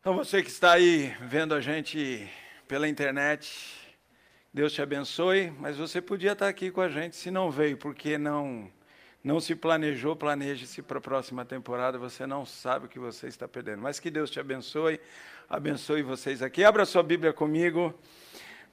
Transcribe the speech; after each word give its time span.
Então, 0.00 0.16
você 0.16 0.42
que 0.42 0.48
está 0.48 0.72
aí 0.72 1.14
vendo 1.20 1.54
a 1.54 1.60
gente 1.60 2.26
pela 2.66 2.88
internet, 2.88 3.92
Deus 4.50 4.72
te 4.72 4.80
abençoe, 4.80 5.52
mas 5.58 5.76
você 5.76 6.00
podia 6.00 6.32
estar 6.32 6.48
aqui 6.48 6.70
com 6.70 6.80
a 6.80 6.88
gente 6.88 7.14
se 7.14 7.30
não 7.30 7.50
veio, 7.50 7.76
porque 7.76 8.16
não 8.16 8.72
não 9.22 9.38
se 9.38 9.54
planejou, 9.54 10.16
planeje-se 10.16 10.80
para 10.80 10.96
a 10.96 11.02
próxima 11.02 11.44
temporada, 11.44 11.98
você 11.98 12.26
não 12.26 12.46
sabe 12.46 12.86
o 12.86 12.88
que 12.88 12.98
você 12.98 13.26
está 13.26 13.46
perdendo. 13.46 13.82
Mas 13.82 14.00
que 14.00 14.10
Deus 14.10 14.30
te 14.30 14.40
abençoe, 14.40 14.98
abençoe 15.50 16.00
vocês 16.02 16.40
aqui. 16.40 16.64
Abra 16.64 16.86
sua 16.86 17.02
Bíblia 17.02 17.34
comigo 17.34 17.92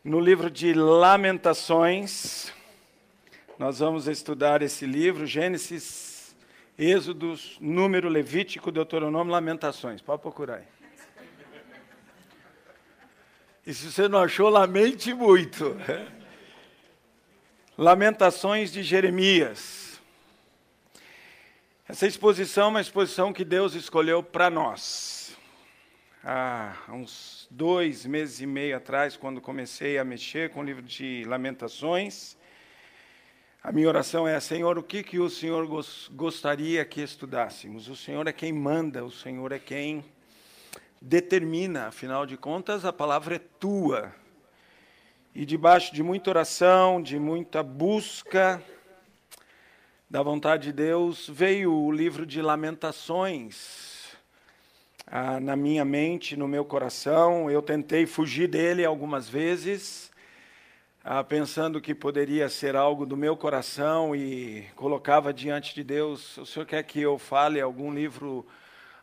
no 0.05 0.21
livro 0.21 0.49
de 0.49 0.73
Lamentações. 0.73 2.53
Nós 3.59 3.79
vamos 3.79 4.07
estudar 4.07 4.61
esse 4.61 4.85
livro, 4.85 5.25
Gênesis, 5.25 6.33
Êxodos, 6.79 7.57
Número, 7.59 8.07
Levítico, 8.07 8.71
Deuteronômio, 8.71 9.33
Lamentações. 9.33 10.01
Pode 10.01 10.21
procurar 10.21 10.59
aí. 10.59 10.76
E 13.67 13.73
se 13.73 13.91
você 13.91 14.07
não 14.07 14.19
achou, 14.19 14.47
lamente 14.47 15.13
muito. 15.13 15.75
Lamentações 17.77 18.71
de 18.71 18.81
Jeremias. 18.81 19.99
Essa 21.85 22.07
exposição 22.07 22.67
é 22.67 22.69
uma 22.69 22.79
exposição 22.79 23.33
que 23.33 23.43
Deus 23.43 23.73
escolheu 23.73 24.23
para 24.23 24.49
nós. 24.49 25.35
Há 26.23 26.77
uns 26.87 27.45
dois 27.51 28.05
meses 28.05 28.39
e 28.39 28.45
meio 28.45 28.77
atrás, 28.77 29.17
quando 29.17 29.41
comecei 29.41 29.97
a 29.97 30.05
mexer 30.05 30.49
com 30.51 30.61
o 30.61 30.63
livro 30.63 30.81
de 30.81 31.25
Lamentações, 31.27 32.37
a 33.61 33.69
minha 33.73 33.89
oração 33.89 34.25
é: 34.25 34.39
Senhor, 34.39 34.77
o 34.77 34.83
que, 34.83 35.03
que 35.03 35.19
o 35.19 35.29
Senhor 35.29 35.67
gostaria 36.13 36.85
que 36.85 37.01
estudássemos? 37.01 37.89
O 37.89 37.97
Senhor 37.97 38.27
é 38.27 38.31
quem 38.31 38.53
manda, 38.53 39.03
o 39.03 39.11
Senhor 39.11 39.51
é 39.51 39.59
quem 39.59 40.05
determina, 41.01 41.87
afinal 41.87 42.25
de 42.25 42.37
contas, 42.37 42.85
a 42.85 42.93
palavra 42.93 43.35
é 43.35 43.39
tua. 43.39 44.13
E 45.33 45.45
debaixo 45.45 45.93
de 45.93 46.01
muita 46.01 46.29
oração, 46.29 47.01
de 47.01 47.19
muita 47.19 47.61
busca 47.61 48.61
da 50.09 50.23
vontade 50.23 50.63
de 50.63 50.73
Deus, 50.73 51.29
veio 51.29 51.73
o 51.73 51.91
livro 51.91 52.25
de 52.25 52.41
Lamentações 52.41 54.15
ah, 55.05 55.39
na 55.39 55.55
minha 55.55 55.85
mente, 55.85 56.35
no 56.35 56.47
meu 56.47 56.65
coração. 56.65 57.51
Eu 57.51 57.61
tentei 57.61 58.05
fugir 58.05 58.47
dele 58.47 58.83
algumas 58.83 59.29
vezes, 59.29 60.11
ah, 61.03 61.23
pensando 61.23 61.79
que 61.79 61.93
poderia 61.93 62.49
ser 62.49 62.75
algo 62.75 63.05
do 63.05 63.15
meu 63.15 63.37
coração 63.37 64.15
e 64.15 64.65
colocava 64.75 65.33
diante 65.33 65.75
de 65.75 65.83
Deus: 65.83 66.37
o 66.37 66.45
senhor 66.45 66.65
quer 66.65 66.83
que 66.83 66.99
eu 66.99 67.17
fale 67.17 67.61
algum 67.61 67.93
livro 67.93 68.45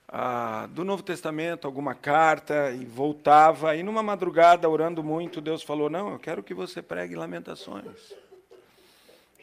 ah, 0.08 0.68
do 0.70 0.84
Novo 0.84 1.02
Testamento, 1.02 1.66
alguma 1.66 1.94
carta, 1.94 2.70
e 2.70 2.84
voltava. 2.84 3.74
E 3.76 3.82
numa 3.82 4.02
madrugada, 4.02 4.68
orando 4.68 5.02
muito, 5.02 5.40
Deus 5.40 5.62
falou: 5.62 5.88
Não, 5.88 6.12
eu 6.12 6.18
quero 6.18 6.42
que 6.42 6.54
você 6.54 6.82
pregue 6.82 7.14
Lamentações. 7.14 8.14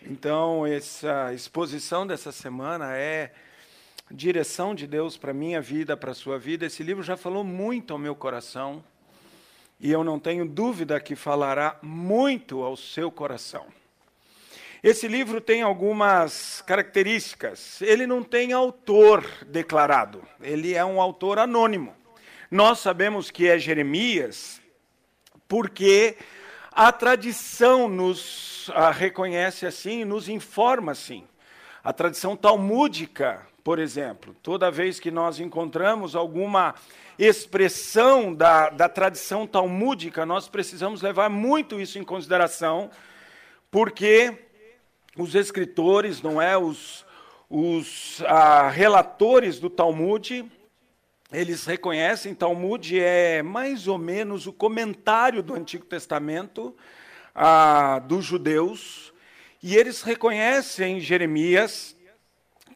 Então, 0.03 0.65
essa 0.65 1.33
exposição 1.33 2.07
dessa 2.07 2.31
semana 2.31 2.97
é 2.97 3.33
direção 4.09 4.73
de 4.73 4.87
Deus 4.87 5.15
para 5.17 5.31
a 5.31 5.33
minha 5.33 5.61
vida, 5.61 5.95
para 5.95 6.11
a 6.11 6.15
sua 6.15 6.37
vida. 6.37 6.65
Esse 6.65 6.83
livro 6.83 7.03
já 7.03 7.15
falou 7.15 7.43
muito 7.43 7.93
ao 7.93 7.99
meu 7.99 8.15
coração. 8.15 8.83
E 9.79 9.91
eu 9.91 10.03
não 10.03 10.19
tenho 10.19 10.47
dúvida 10.47 10.99
que 10.99 11.15
falará 11.15 11.77
muito 11.81 12.61
ao 12.61 12.75
seu 12.77 13.11
coração. 13.11 13.65
Esse 14.83 15.07
livro 15.07 15.39
tem 15.39 15.61
algumas 15.61 16.63
características. 16.65 17.79
Ele 17.83 18.07
não 18.07 18.23
tem 18.23 18.51
autor 18.51 19.23
declarado, 19.45 20.23
ele 20.41 20.73
é 20.73 20.83
um 20.83 20.99
autor 20.99 21.37
anônimo. 21.37 21.93
Nós 22.49 22.79
sabemos 22.79 23.29
que 23.29 23.47
é 23.47 23.59
Jeremias 23.59 24.59
porque 25.47 26.17
a 26.71 26.91
tradição 26.91 27.87
nos 27.87 28.71
a, 28.73 28.89
reconhece 28.89 29.67
assim, 29.67 30.03
nos 30.03 30.27
informa 30.27 30.93
assim. 30.93 31.25
A 31.83 31.93
tradição 31.93 32.35
talmúdica, 32.35 33.45
por 33.63 33.77
exemplo, 33.77 34.35
toda 34.41 34.71
vez 34.71 34.99
que 34.99 35.11
nós 35.11 35.39
encontramos 35.39 36.15
alguma 36.15 36.73
expressão 37.19 38.33
da, 38.33 38.71
da 38.71 38.89
tradição 38.89 39.45
talmúdica, 39.45 40.25
nós 40.25 40.47
precisamos 40.49 41.03
levar 41.03 41.29
muito 41.29 41.79
isso 41.79 41.99
em 41.99 42.03
consideração, 42.03 42.89
porque 43.69 44.49
os 45.17 45.35
escritores, 45.35 46.21
não 46.21 46.41
é, 46.41 46.57
os, 46.57 47.05
os 47.49 48.21
ah, 48.25 48.69
relatores 48.69 49.59
do 49.59 49.69
Talmud, 49.69 50.49
eles 51.31 51.65
reconhecem, 51.65 52.35
Talmud 52.35 52.99
é 52.99 53.41
mais 53.41 53.87
ou 53.87 53.97
menos 53.97 54.47
o 54.47 54.53
comentário 54.53 55.41
do 55.41 55.53
Antigo 55.53 55.85
Testamento 55.85 56.75
ah, 57.33 57.99
dos 57.99 58.25
judeus, 58.25 59.13
e 59.63 59.75
eles 59.75 60.01
reconhecem 60.01 60.99
Jeremias 60.99 61.95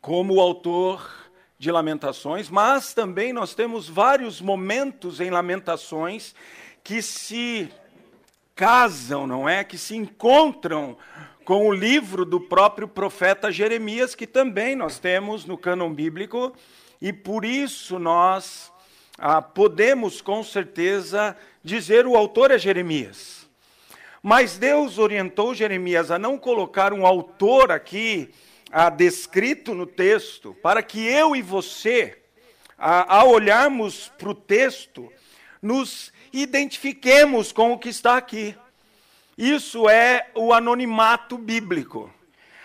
como 0.01 0.35
o 0.35 0.39
autor 0.39 1.09
de 1.57 1.71
Lamentações, 1.71 2.49
mas 2.49 2.93
também 2.93 3.33
nós 3.33 3.55
temos 3.55 3.89
vários 3.89 4.39
momentos 4.41 5.19
em 5.19 5.29
Lamentações 5.29 6.35
que 6.83 7.01
se 7.01 7.69
casam, 8.53 9.25
não 9.25 9.49
é? 9.49 9.63
Que 9.63 9.77
se 9.77 9.95
encontram 9.95 10.97
com 11.45 11.67
o 11.67 11.71
livro 11.71 12.25
do 12.25 12.41
próprio 12.41 12.87
profeta 12.87 13.51
Jeremias, 13.51 14.15
que 14.15 14.25
também 14.25 14.75
nós 14.75 14.97
temos 14.97 15.45
no 15.45 15.55
cânon 15.55 15.93
bíblico, 15.93 16.51
e 16.99 17.13
por 17.13 17.45
isso 17.45 17.99
nós 17.99 18.71
ah, 19.15 19.43
podemos 19.43 20.21
com 20.21 20.43
certeza 20.43 21.37
dizer 21.63 22.07
o 22.07 22.15
autor 22.17 22.49
é 22.49 22.57
Jeremias. 22.57 23.47
Mas 24.23 24.57
Deus 24.57 24.97
orientou 24.97 25.53
Jeremias 25.53 26.09
a 26.09 26.17
não 26.17 26.35
colocar 26.35 26.91
um 26.91 27.05
autor 27.05 27.71
aqui 27.71 28.33
ah, 28.71 28.89
descrito 28.89 29.75
no 29.75 29.85
texto, 29.85 30.55
para 30.63 30.81
que 30.81 31.05
eu 31.05 31.35
e 31.35 31.43
você, 31.43 32.17
ah, 32.75 33.17
ao 33.19 33.29
olharmos 33.29 34.11
para 34.17 34.29
o 34.29 34.33
texto, 34.33 35.13
nos 35.61 36.11
identifiquemos 36.33 37.51
com 37.51 37.71
o 37.71 37.77
que 37.77 37.89
está 37.89 38.17
aqui. 38.17 38.55
Isso 39.37 39.89
é 39.89 40.27
o 40.33 40.53
anonimato 40.53 41.37
bíblico. 41.37 42.09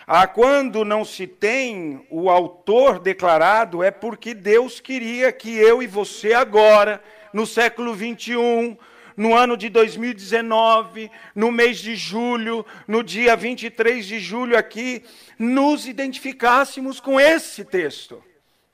Ah, 0.06 0.26
quando 0.26 0.84
não 0.84 1.04
se 1.04 1.26
tem 1.26 2.06
o 2.08 2.30
autor 2.30 3.00
declarado, 3.00 3.82
é 3.82 3.90
porque 3.90 4.34
Deus 4.34 4.78
queria 4.78 5.32
que 5.32 5.56
eu 5.56 5.82
e 5.82 5.88
você 5.88 6.32
agora, 6.32 7.02
no 7.32 7.44
século 7.44 7.92
21, 7.92 8.76
no 9.16 9.34
ano 9.34 9.56
de 9.56 9.68
2019, 9.68 11.10
no 11.34 11.50
mês 11.50 11.78
de 11.78 11.96
julho, 11.96 12.64
no 12.86 13.02
dia 13.02 13.34
23 13.34 14.06
de 14.06 14.20
julho 14.20 14.56
aqui, 14.56 15.02
nos 15.36 15.88
identificássemos 15.88 17.00
com 17.00 17.18
esse 17.18 17.64
texto. 17.64 18.22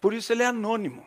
Por 0.03 0.13
isso 0.13 0.35
ele 0.35 0.43
é 0.43 0.47
anônimo. 0.47 1.03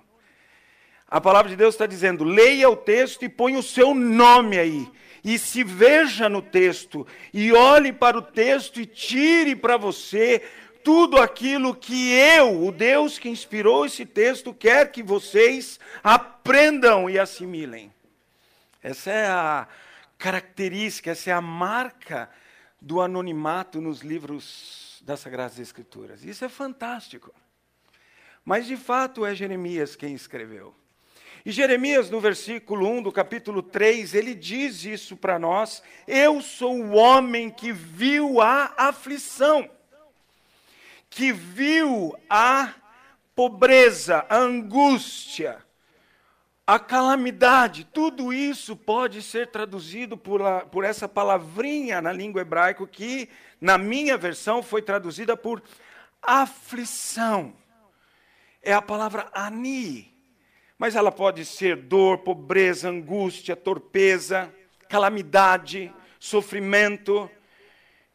A 1.07 1.21
palavra 1.21 1.50
de 1.50 1.56
Deus 1.56 1.75
está 1.75 1.85
dizendo: 1.85 2.23
leia 2.23 2.67
o 2.67 2.75
texto 2.75 3.23
e 3.23 3.29
põe 3.29 3.56
o 3.56 3.63
seu 3.63 3.94
nome 3.94 4.57
aí 4.57 4.91
e 5.24 5.38
se 5.38 5.63
veja 5.63 6.30
no 6.30 6.41
texto, 6.41 7.06
e 7.34 7.52
olhe 7.52 7.91
para 7.91 8.18
o 8.18 8.22
texto 8.22 8.80
e 8.80 8.85
tire 8.85 9.56
para 9.56 9.78
você 9.78 10.44
tudo 10.84 11.18
aquilo 11.18 11.75
que 11.75 12.12
eu, 12.13 12.66
o 12.66 12.72
Deus 12.72 13.19
que 13.19 13.30
inspirou 13.30 13.85
esse 13.85 14.06
texto, 14.06 14.53
quer 14.53 14.91
que 14.91 15.03
vocês 15.03 15.80
aprendam 16.03 17.09
e 17.09 17.19
assimilem. 17.19 17.94
Essa 18.81 19.12
é 19.12 19.28
a 19.28 19.68
característica, 20.18 21.12
essa 21.12 21.30
é 21.30 21.34
a 21.34 21.41
marca 21.41 22.30
do 22.81 23.01
anonimato 23.01 23.81
nos 23.81 24.01
livros 24.01 25.01
das 25.01 25.19
Sagradas 25.19 25.59
Escrituras. 25.59 26.24
Isso 26.24 26.46
é 26.46 26.50
fantástico. 26.50 27.34
Mas 28.46 28.66
de 28.66 28.78
fato 28.78 29.25
é 29.25 29.36
Jeremias 29.36 29.96
quem 29.96 30.13
escreveu. 30.13 30.74
E 31.49 31.51
Jeremias, 31.51 32.11
no 32.11 32.19
versículo 32.19 32.87
1 32.87 33.01
do 33.01 33.11
capítulo 33.11 33.63
3, 33.63 34.13
ele 34.13 34.35
diz 34.35 34.85
isso 34.85 35.18
para 35.18 35.39
nós: 35.39 35.81
Eu 36.06 36.44
sou 36.44 36.75
o 36.75 36.91
homem 36.91 37.50
que 37.50 37.74
viu 37.74 38.39
a 38.39 38.71
aflição, 38.77 39.68
que 41.09 41.33
viu 41.33 42.15
a 42.29 42.71
pobreza, 43.33 44.27
a 44.29 44.38
angústia, 44.38 45.57
a 46.68 46.77
calamidade. 46.77 47.83
Tudo 47.83 48.31
isso 48.31 48.75
pode 48.75 49.24
ser 49.24 49.47
traduzido 49.47 50.15
por, 50.15 50.44
a, 50.44 50.59
por 50.59 50.83
essa 50.83 51.09
palavrinha 51.09 52.00
na 52.00 52.13
língua 52.13 52.41
hebraica 52.41 52.85
que, 52.85 53.27
na 53.59 53.75
minha 53.75 54.19
versão, 54.19 54.62
foi 54.62 54.83
traduzida 54.83 55.35
por 55.35 55.63
aflição. 56.21 57.56
É 58.62 58.71
a 58.71 58.83
palavra 58.83 59.31
ani 59.33 60.19
mas 60.79 60.95
ela 60.95 61.11
pode 61.11 61.45
ser 61.45 61.75
dor, 61.75 62.19
pobreza, 62.19 62.89
angústia, 62.89 63.55
torpeza, 63.55 64.51
calamidade, 64.87 65.93
sofrimento. 66.17 67.29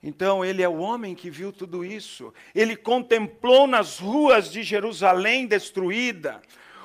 Então, 0.03 0.45
ele 0.45 0.63
é 0.63 0.69
o 0.69 0.79
homem 0.79 1.15
que 1.15 1.31
viu 1.31 1.53
tudo 1.53 1.85
isso. 1.85 2.33
Ele 2.55 2.75
contemplou 2.75 3.67
nas 3.67 3.99
ruas 3.99 4.51
de 4.51 4.63
Jerusalém 4.63 5.47
destruída 5.47 6.41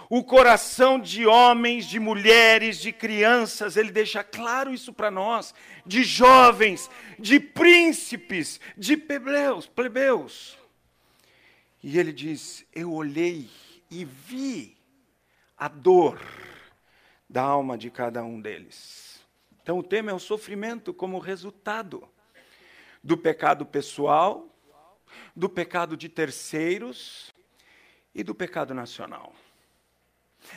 o 0.09 0.23
coração 0.23 0.99
de 0.99 1.27
homens, 1.27 1.85
de 1.85 1.99
mulheres, 1.99 2.79
de 2.79 2.91
crianças, 2.91 3.77
ele 3.77 3.91
deixa 3.91 4.23
claro 4.23 4.73
isso 4.73 4.91
para 4.91 5.11
nós, 5.11 5.53
de 5.85 6.03
jovens, 6.03 6.89
de 7.19 7.39
príncipes, 7.39 8.59
de 8.75 8.97
plebeus, 8.97 9.67
plebeus. 9.67 10.57
E 11.83 11.99
ele 11.99 12.11
diz: 12.11 12.65
Eu 12.73 12.91
olhei 12.91 13.47
e 13.91 14.03
vi 14.03 14.78
a 15.59 15.67
dor 15.67 16.19
da 17.29 17.44
alma 17.44 17.77
de 17.77 17.91
cada 17.91 18.23
um 18.23 18.39
deles. 18.39 19.19
Então 19.61 19.77
o 19.77 19.83
tema 19.83 20.09
é 20.09 20.13
o 20.13 20.19
sofrimento 20.19 20.94
como 20.94 21.19
resultado 21.19 22.07
do 23.03 23.17
pecado 23.17 23.65
pessoal, 23.65 24.47
do 25.35 25.50
pecado 25.50 25.97
de 25.97 26.07
terceiros 26.07 27.33
e 28.15 28.23
do 28.23 28.33
pecado 28.33 28.73
nacional. 28.73 29.33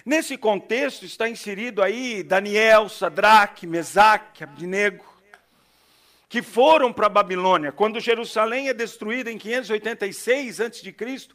Nesse 0.07 0.39
contexto 0.39 1.05
está 1.05 1.29
inserido 1.29 1.83
aí 1.83 2.23
Daniel, 2.23 2.89
Sadraque, 2.89 3.67
Mesaque, 3.67 4.45
Abdinego, 4.45 5.05
que 6.29 6.41
foram 6.41 6.93
para 6.93 7.07
a 7.07 7.11
Babilônia. 7.11 7.73
Quando 7.73 8.01
Jerusalém 8.01 8.69
é 8.69 8.75
destruída 8.75 9.31
em 9.31 9.37
586 9.37 10.61
a.C., 10.61 11.29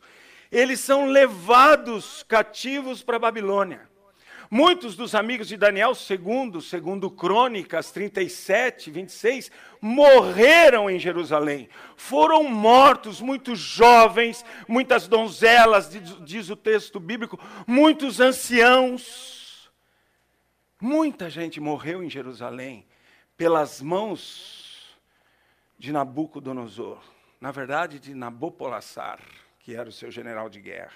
eles 0.52 0.80
são 0.80 1.06
levados 1.06 2.24
cativos 2.24 3.04
para 3.04 3.18
a 3.18 3.20
Babilônia. 3.20 3.88
Muitos 4.50 4.96
dos 4.96 5.14
amigos 5.14 5.50
de 5.50 5.58
Daniel, 5.58 5.94
segundo, 5.94 6.62
segundo 6.62 7.12
Crônicas 7.12 7.92
37, 7.92 8.90
26, 8.90 9.52
morreram 9.82 10.90
em 10.90 10.98
Jerusalém. 10.98 11.68
Foram 11.98 12.46
mortos 12.46 13.20
muitos 13.20 13.60
jovens, 13.60 14.46
muitas 14.66 15.06
donzelas, 15.06 15.90
diz 16.24 16.50
o 16.50 16.56
texto 16.56 16.98
bíblico, 16.98 17.38
muitos 17.68 18.22
anciãos. 18.22 19.70
Muita 20.80 21.30
gente 21.30 21.60
morreu 21.60 22.02
em 22.02 22.10
Jerusalém 22.10 22.88
pelas 23.36 23.82
mãos 23.82 24.98
de 25.78 25.92
Nabucodonosor. 25.92 27.00
Na 27.42 27.52
verdade, 27.52 28.00
de 28.00 28.14
Nabopolassar, 28.16 29.20
que 29.68 29.76
era 29.76 29.90
o 29.90 29.92
seu 29.92 30.10
general 30.10 30.48
de 30.48 30.62
guerra. 30.62 30.94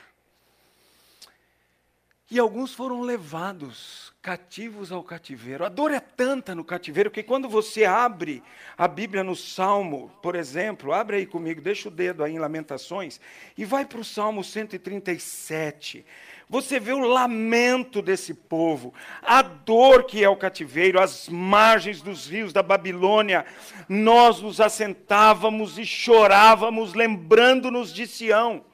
E 2.30 2.40
alguns 2.40 2.74
foram 2.74 3.02
levados 3.02 4.14
cativos 4.22 4.94
ao 4.94 5.04
cativeiro. 5.04 5.66
A 5.66 5.68
dor 5.68 5.92
é 5.92 6.00
tanta 6.00 6.56
no 6.56 6.64
cativeiro 6.64 7.12
que 7.12 7.22
quando 7.22 7.50
você 7.50 7.84
abre 7.84 8.42
a 8.78 8.88
Bíblia 8.88 9.26
no 9.26 9.36
Salmo, 9.36 10.10
por 10.24 10.38
exemplo, 10.38 10.94
abre 10.94 11.18
aí 11.18 11.26
comigo, 11.26 11.60
deixa 11.60 11.90
o 11.90 11.92
dedo 11.92 12.24
aí 12.24 12.32
em 12.32 12.40
Lamentações, 12.40 13.20
e 13.58 13.66
vai 13.66 13.86
para 13.86 14.00
o 14.00 14.06
Salmo 14.06 14.42
137. 14.42 16.06
Você 16.52 16.82
vê 16.82 16.92
o 16.92 17.00
lamento 17.00 18.02
desse 18.02 18.34
povo, 18.34 18.94
a 19.22 19.42
dor 19.42 20.04
que 20.04 20.22
é 20.22 20.28
o 20.28 20.36
cativeiro, 20.36 21.00
as 21.00 21.30
margens 21.30 22.02
dos 22.02 22.28
rios 22.28 22.52
da 22.52 22.62
Babilônia. 22.62 23.46
Nós 23.88 24.42
nos 24.42 24.60
assentávamos 24.60 25.80
e 25.80 25.86
chorávamos, 25.86 26.94
lembrando-nos 26.94 27.94
de 27.94 28.06
Sião. 28.06 28.66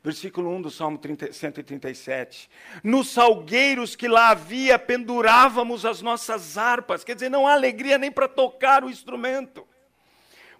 Versículo 0.00 0.48
1 0.54 0.62
do 0.62 0.70
Salmo 0.70 0.96
30, 0.96 1.32
137. 1.32 2.48
Nos 2.84 3.10
salgueiros 3.10 3.96
que 3.96 4.06
lá 4.06 4.28
havia, 4.28 4.78
pendurávamos 4.78 5.84
as 5.84 6.00
nossas 6.00 6.56
harpas. 6.56 7.02
Quer 7.02 7.16
dizer, 7.16 7.28
não 7.28 7.48
há 7.48 7.52
alegria 7.54 7.98
nem 7.98 8.12
para 8.12 8.28
tocar 8.28 8.84
o 8.84 8.88
instrumento. 8.88 9.66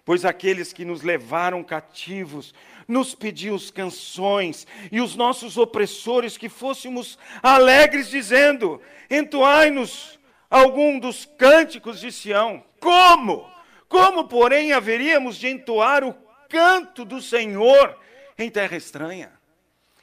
Pois 0.03 0.25
aqueles 0.25 0.73
que 0.73 0.83
nos 0.83 1.03
levaram 1.03 1.63
cativos 1.63 2.53
nos 2.89 3.13
pediam 3.13 3.55
canções, 3.73 4.65
e 4.91 4.99
os 4.99 5.15
nossos 5.15 5.57
opressores 5.57 6.35
que 6.35 6.49
fôssemos 6.49 7.19
alegres, 7.41 8.09
dizendo: 8.09 8.81
Entoai-nos 9.09 10.19
algum 10.49 10.99
dos 10.99 11.23
cânticos 11.23 11.99
de 11.99 12.11
Sião. 12.11 12.63
Como? 12.79 13.47
Como, 13.87 14.27
porém, 14.27 14.73
haveríamos 14.73 15.37
de 15.37 15.47
entoar 15.47 16.03
o 16.03 16.15
canto 16.49 17.05
do 17.05 17.21
Senhor 17.21 17.97
em 18.37 18.49
terra 18.49 18.75
estranha? 18.75 19.31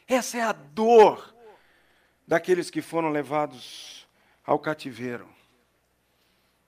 Essa 0.07 0.39
é 0.39 0.43
a 0.43 0.53
dor 0.53 1.35
daqueles 2.27 2.71
que 2.71 2.81
foram 2.81 3.11
levados 3.11 4.07
ao 4.45 4.59
cativeiro. 4.59 5.29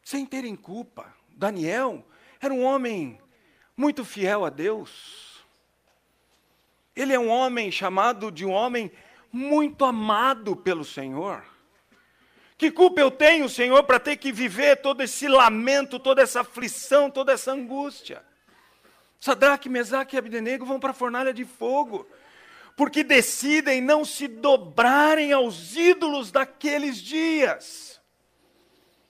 Sem 0.03 0.27
terem 0.27 0.57
culpa. 0.57 1.15
Daniel 1.29 2.05
era 2.41 2.53
um 2.53 2.65
homem 2.65 3.21
muito 3.77 4.05
fiel 4.05 4.45
a 4.45 4.51
Deus. 4.51 5.28
Ele 7.01 7.13
é 7.13 7.19
um 7.19 7.29
homem 7.29 7.71
chamado 7.71 8.33
de 8.33 8.45
um 8.45 8.51
homem 8.51 8.91
muito 9.33 9.85
amado 9.85 10.57
pelo 10.57 10.85
Senhor. 10.85 11.45
Que 12.57 12.73
culpa 12.73 13.01
eu 13.01 13.09
tenho, 13.09 13.49
Senhor, 13.49 13.85
para 13.85 14.01
ter 14.01 14.17
que 14.17 14.33
viver 14.33 14.79
todo 14.79 15.01
esse 15.01 15.29
lamento, 15.29 16.01
toda 16.01 16.23
essa 16.23 16.41
aflição, 16.41 17.09
toda 17.09 17.33
essa 17.33 17.53
angústia? 17.53 18.21
Sadraque, 19.21 19.69
Mesaque 19.69 20.17
e 20.17 20.19
Abdenego 20.19 20.67
vão 20.67 20.81
para 20.81 20.91
a 20.91 20.95
fornalha 20.95 21.33
de 21.33 21.45
fogo 21.45 22.05
porque 22.75 23.03
decidem 23.03 23.81
não 23.81 24.05
se 24.05 24.27
dobrarem 24.27 25.33
aos 25.33 25.77
ídolos 25.77 26.31
daqueles 26.33 26.99
dias. 26.99 27.98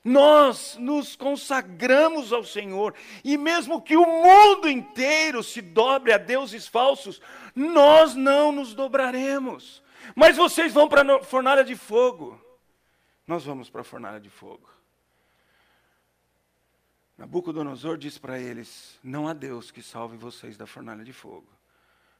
Nós 0.04 0.76
nos 0.76 1.16
consagramos 1.16 2.32
ao 2.32 2.44
Senhor, 2.44 2.94
e 3.24 3.36
mesmo 3.36 3.82
que 3.82 3.96
o 3.96 4.06
mundo 4.06 4.68
inteiro 4.68 5.42
se 5.42 5.60
dobre 5.60 6.12
a 6.12 6.18
deuses 6.18 6.66
falsos, 6.66 7.20
nós 7.54 8.14
não 8.14 8.52
nos 8.52 8.74
dobraremos. 8.74 9.82
Mas 10.14 10.36
vocês 10.36 10.72
vão 10.72 10.88
para 10.88 11.16
a 11.16 11.22
fornalha 11.22 11.64
de 11.64 11.76
fogo. 11.76 12.40
Nós 13.26 13.44
vamos 13.44 13.68
para 13.68 13.82
a 13.82 13.84
fornalha 13.84 14.20
de 14.20 14.30
fogo. 14.30 14.68
Nabucodonosor 17.18 17.98
diz 17.98 18.16
para 18.16 18.38
eles: 18.38 18.98
Não 19.02 19.28
há 19.28 19.32
Deus 19.34 19.70
que 19.70 19.82
salve 19.82 20.16
vocês 20.16 20.56
da 20.56 20.66
fornalha 20.66 21.04
de 21.04 21.12
fogo. 21.12 21.48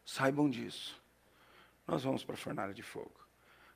Saibam 0.05 0.51
disso 0.51 1.01
nós 1.89 2.05
vamos 2.05 2.23
para 2.23 2.35
a 2.35 2.39
fornalha 2.39 2.75
de 2.75 2.83
fogo. 2.83 3.18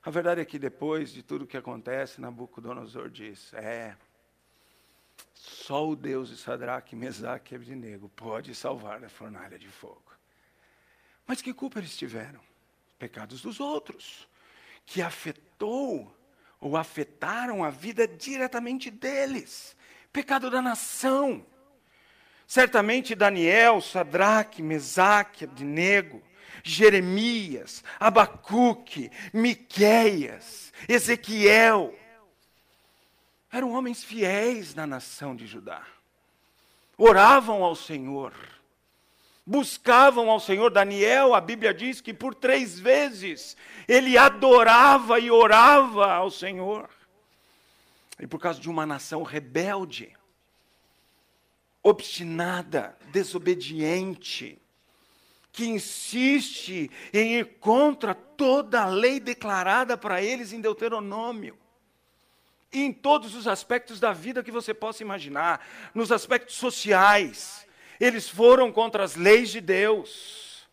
A 0.05 0.09
verdade 0.09 0.41
é 0.41 0.45
que 0.45 0.59
depois 0.59 1.13
de 1.13 1.23
tudo 1.23 1.47
que 1.47 1.55
acontece, 1.55 2.19
Nabucodonosor 2.19 3.09
diz: 3.09 3.53
é, 3.53 3.95
só 5.33 5.87
o 5.87 5.95
Deus 5.95 6.27
de 6.29 6.35
Sadraque, 6.35 6.95
Mesaque 6.95 7.53
e 7.53 7.55
Abednego 7.55 8.09
pode 8.09 8.53
salvar 8.53 8.99
da 8.99 9.07
fornalha 9.07 9.57
de 9.57 9.69
fogo. 9.69 10.11
Mas 11.25 11.41
que 11.41 11.53
culpa 11.53 11.79
eles 11.79 11.95
tiveram? 11.95 12.41
Pecados 12.99 13.41
dos 13.41 13.61
outros, 13.61 14.27
que 14.85 15.01
afetou 15.01 16.13
ou 16.59 16.75
afetaram 16.75 17.63
a 17.63 17.69
vida 17.69 18.05
diretamente 18.05 18.91
deles. 18.91 19.75
Pecado 20.11 20.49
da 20.49 20.61
nação. 20.61 21.45
Certamente 22.45 23.15
Daniel, 23.15 23.79
Sadraque, 23.79 24.61
Mesaque, 24.61 25.45
Abednego 25.45 26.21
Jeremias, 26.63 27.83
Abacuque, 27.99 29.11
Miqueias, 29.33 30.71
Ezequiel. 30.87 31.93
Eram 33.51 33.73
homens 33.73 34.03
fiéis 34.03 34.73
na 34.73 34.87
nação 34.87 35.35
de 35.35 35.45
Judá. 35.45 35.85
Oravam 36.97 37.63
ao 37.63 37.75
Senhor. 37.75 38.33
Buscavam 39.45 40.29
ao 40.29 40.39
Senhor. 40.39 40.71
Daniel, 40.71 41.35
a 41.35 41.41
Bíblia 41.41 41.73
diz 41.73 41.99
que 41.99 42.13
por 42.13 42.33
três 42.33 42.79
vezes 42.79 43.57
ele 43.85 44.17
adorava 44.17 45.19
e 45.19 45.29
orava 45.29 46.13
ao 46.13 46.31
Senhor. 46.31 46.89
E 48.17 48.25
por 48.25 48.39
causa 48.39 48.59
de 48.59 48.69
uma 48.69 48.85
nação 48.85 49.21
rebelde, 49.21 50.15
obstinada, 51.83 52.97
desobediente, 53.11 54.62
que 55.53 55.65
insiste 55.65 56.89
em 57.13 57.35
ir 57.35 57.57
contra 57.59 58.15
toda 58.15 58.81
a 58.81 58.87
lei 58.87 59.19
declarada 59.19 59.95
para 59.95 60.21
eles 60.21 60.51
em 60.51 60.59
Deuteronômio. 60.59 61.55
Em 62.73 62.91
todos 62.91 63.35
os 63.35 63.47
aspectos 63.47 63.99
da 63.99 64.11
vida 64.11 64.43
que 64.43 64.51
você 64.51 64.73
possa 64.73 65.03
imaginar, 65.03 65.63
nos 65.93 66.11
aspectos 66.11 66.55
sociais, 66.55 67.67
eles 67.99 68.27
foram 68.27 68.71
contra 68.71 69.03
as 69.03 69.15
leis 69.15 69.51
de 69.51 69.61
Deus. 69.61 70.67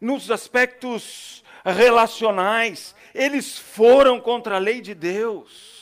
Nos 0.00 0.30
aspectos 0.30 1.42
relacionais, 1.64 2.94
eles 3.12 3.58
foram 3.58 4.20
contra 4.20 4.54
a 4.54 4.60
lei 4.60 4.80
de 4.80 4.94
Deus 4.94 5.75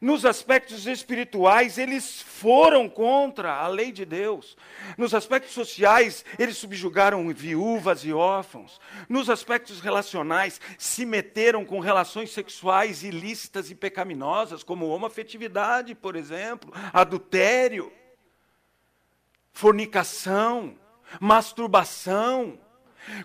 nos 0.00 0.24
aspectos 0.24 0.86
espirituais, 0.86 1.78
eles 1.78 2.22
foram 2.22 2.88
contra 2.88 3.54
a 3.54 3.66
lei 3.66 3.90
de 3.90 4.04
Deus. 4.04 4.56
Nos 4.96 5.14
aspectos 5.14 5.52
sociais, 5.52 6.24
eles 6.38 6.56
subjugaram 6.56 7.28
viúvas 7.32 8.04
e 8.04 8.12
órfãos. 8.12 8.80
Nos 9.08 9.28
aspectos 9.28 9.80
relacionais, 9.80 10.60
se 10.76 11.04
meteram 11.04 11.64
com 11.64 11.80
relações 11.80 12.30
sexuais 12.30 13.02
ilícitas 13.02 13.70
e 13.70 13.74
pecaminosas, 13.74 14.62
como 14.62 14.88
homoafetividade, 14.88 15.94
por 15.94 16.14
exemplo, 16.14 16.72
adultério, 16.92 17.92
fornicação, 19.52 20.78
masturbação, 21.20 22.58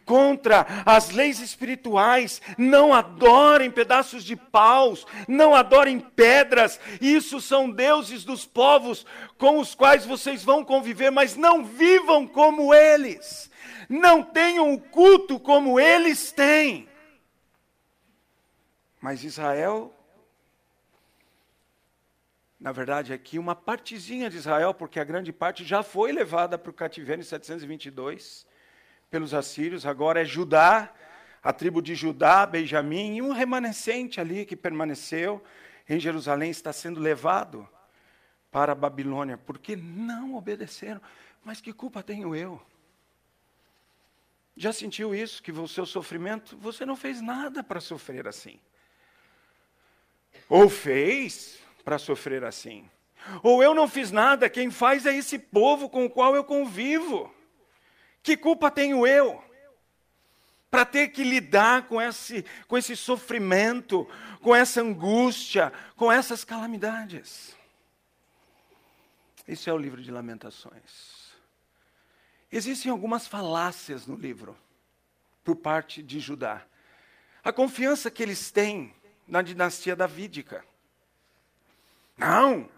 contra 0.06 0.66
as 0.86 1.10
leis 1.10 1.40
espirituais. 1.40 2.42
Não 2.58 2.94
adorem 2.94 3.72
pedaços 3.72 4.24
de 4.24 4.36
paus, 4.36 5.06
não 5.28 5.54
adorem 5.56 6.00
pedras. 6.00 6.80
Isso 7.02 7.40
são 7.42 7.70
deuses 7.70 8.24
dos 8.24 8.46
povos 8.46 9.06
com 9.38 9.60
os 9.60 9.76
quais 9.76 10.06
vocês 10.06 10.44
vão 10.44 10.64
conviver, 10.64 11.12
mas 11.12 11.36
não 11.36 11.64
vivam 11.64 12.28
como 12.28 12.74
eles. 12.74 13.50
Não 13.90 14.24
tenham 14.24 14.74
o 14.74 14.80
culto 14.80 15.40
como 15.40 15.80
eles 15.80 16.32
têm. 16.32 16.88
Mas 19.02 19.24
Israel 19.24 19.94
na 22.64 22.72
verdade, 22.72 23.12
aqui 23.12 23.38
uma 23.38 23.54
partezinha 23.54 24.30
de 24.30 24.38
Israel, 24.38 24.74
porque 24.74 24.98
a 24.98 25.04
grande 25.04 25.34
parte 25.34 25.66
já 25.66 25.84
foi 25.84 26.14
levada 26.14 26.58
para 26.58 26.70
o 26.70 26.74
cativeiro 26.74 27.20
em 27.20 27.26
722 27.26 28.46
pelos 29.14 29.36
assírios, 29.36 29.86
agora 29.86 30.24
é 30.24 30.26
Judá, 30.26 30.92
a 31.44 31.54
tribo 31.54 31.84
de 31.84 31.94
Judá, 31.94 32.48
Benjamim, 32.48 33.18
e 33.18 33.22
um 33.22 33.32
remanescente 33.32 34.20
ali 34.20 34.44
que 34.44 34.56
permaneceu 34.56 35.40
em 35.88 36.00
Jerusalém 36.00 36.50
está 36.50 36.74
sendo 36.74 37.00
levado 37.00 37.70
para 38.50 38.72
a 38.72 38.76
Babilônia, 38.76 39.38
porque 39.38 39.76
não 39.76 40.34
obedeceram. 40.34 41.00
Mas 41.44 41.62
que 41.62 41.72
culpa 41.72 42.02
tenho 42.02 42.36
eu? 42.36 42.60
Já 44.58 44.74
sentiu 44.74 45.14
isso? 45.14 45.44
Que 45.44 45.52
o 45.52 45.68
seu 45.68 45.86
sofrimento, 45.86 46.58
você 46.58 46.84
não 46.84 46.96
fez 46.96 47.22
nada 47.22 47.64
para 47.64 47.80
sofrer 47.80 48.28
assim. 48.28 48.60
Ou 50.50 50.68
fez 50.68 51.60
para 51.86 52.00
sofrer 52.00 52.44
assim. 52.44 52.90
Ou 53.44 53.62
eu 53.62 53.76
não 53.76 53.88
fiz 53.88 54.10
nada, 54.10 54.50
quem 54.50 54.72
faz 54.72 55.06
é 55.06 55.16
esse 55.16 55.38
povo 55.38 55.88
com 55.88 56.04
o 56.04 56.10
qual 56.10 56.36
eu 56.36 56.44
convivo. 56.44 57.32
Que 58.24 58.38
culpa 58.38 58.72
tenho 58.72 59.06
eu? 59.06 59.44
Para 60.72 60.86
ter 60.86 61.10
que 61.10 61.24
lidar 61.24 61.88
com 61.88 62.02
esse, 62.02 62.44
com 62.68 62.78
esse 62.78 62.96
sofrimento, 62.96 64.10
com 64.42 64.56
essa 64.56 64.82
angústia, 64.82 65.72
com 65.96 66.12
essas 66.12 66.44
calamidades. 66.44 67.56
Isso 69.48 69.70
é 69.70 69.74
o 69.74 69.78
livro 69.78 70.02
de 70.02 70.10
Lamentações. 70.10 71.34
Existem 72.52 72.92
algumas 72.92 73.28
falácias 73.28 74.08
no 74.08 74.16
livro, 74.16 74.58
por 75.44 75.56
parte 75.58 76.02
de 76.02 76.20
Judá. 76.20 76.66
A 77.44 77.52
confiança 77.52 78.10
que 78.10 78.24
eles 78.24 78.52
têm 78.52 78.96
na 79.28 79.42
dinastia 79.42 79.96
davídica. 79.96 80.64
Não, 82.18 82.70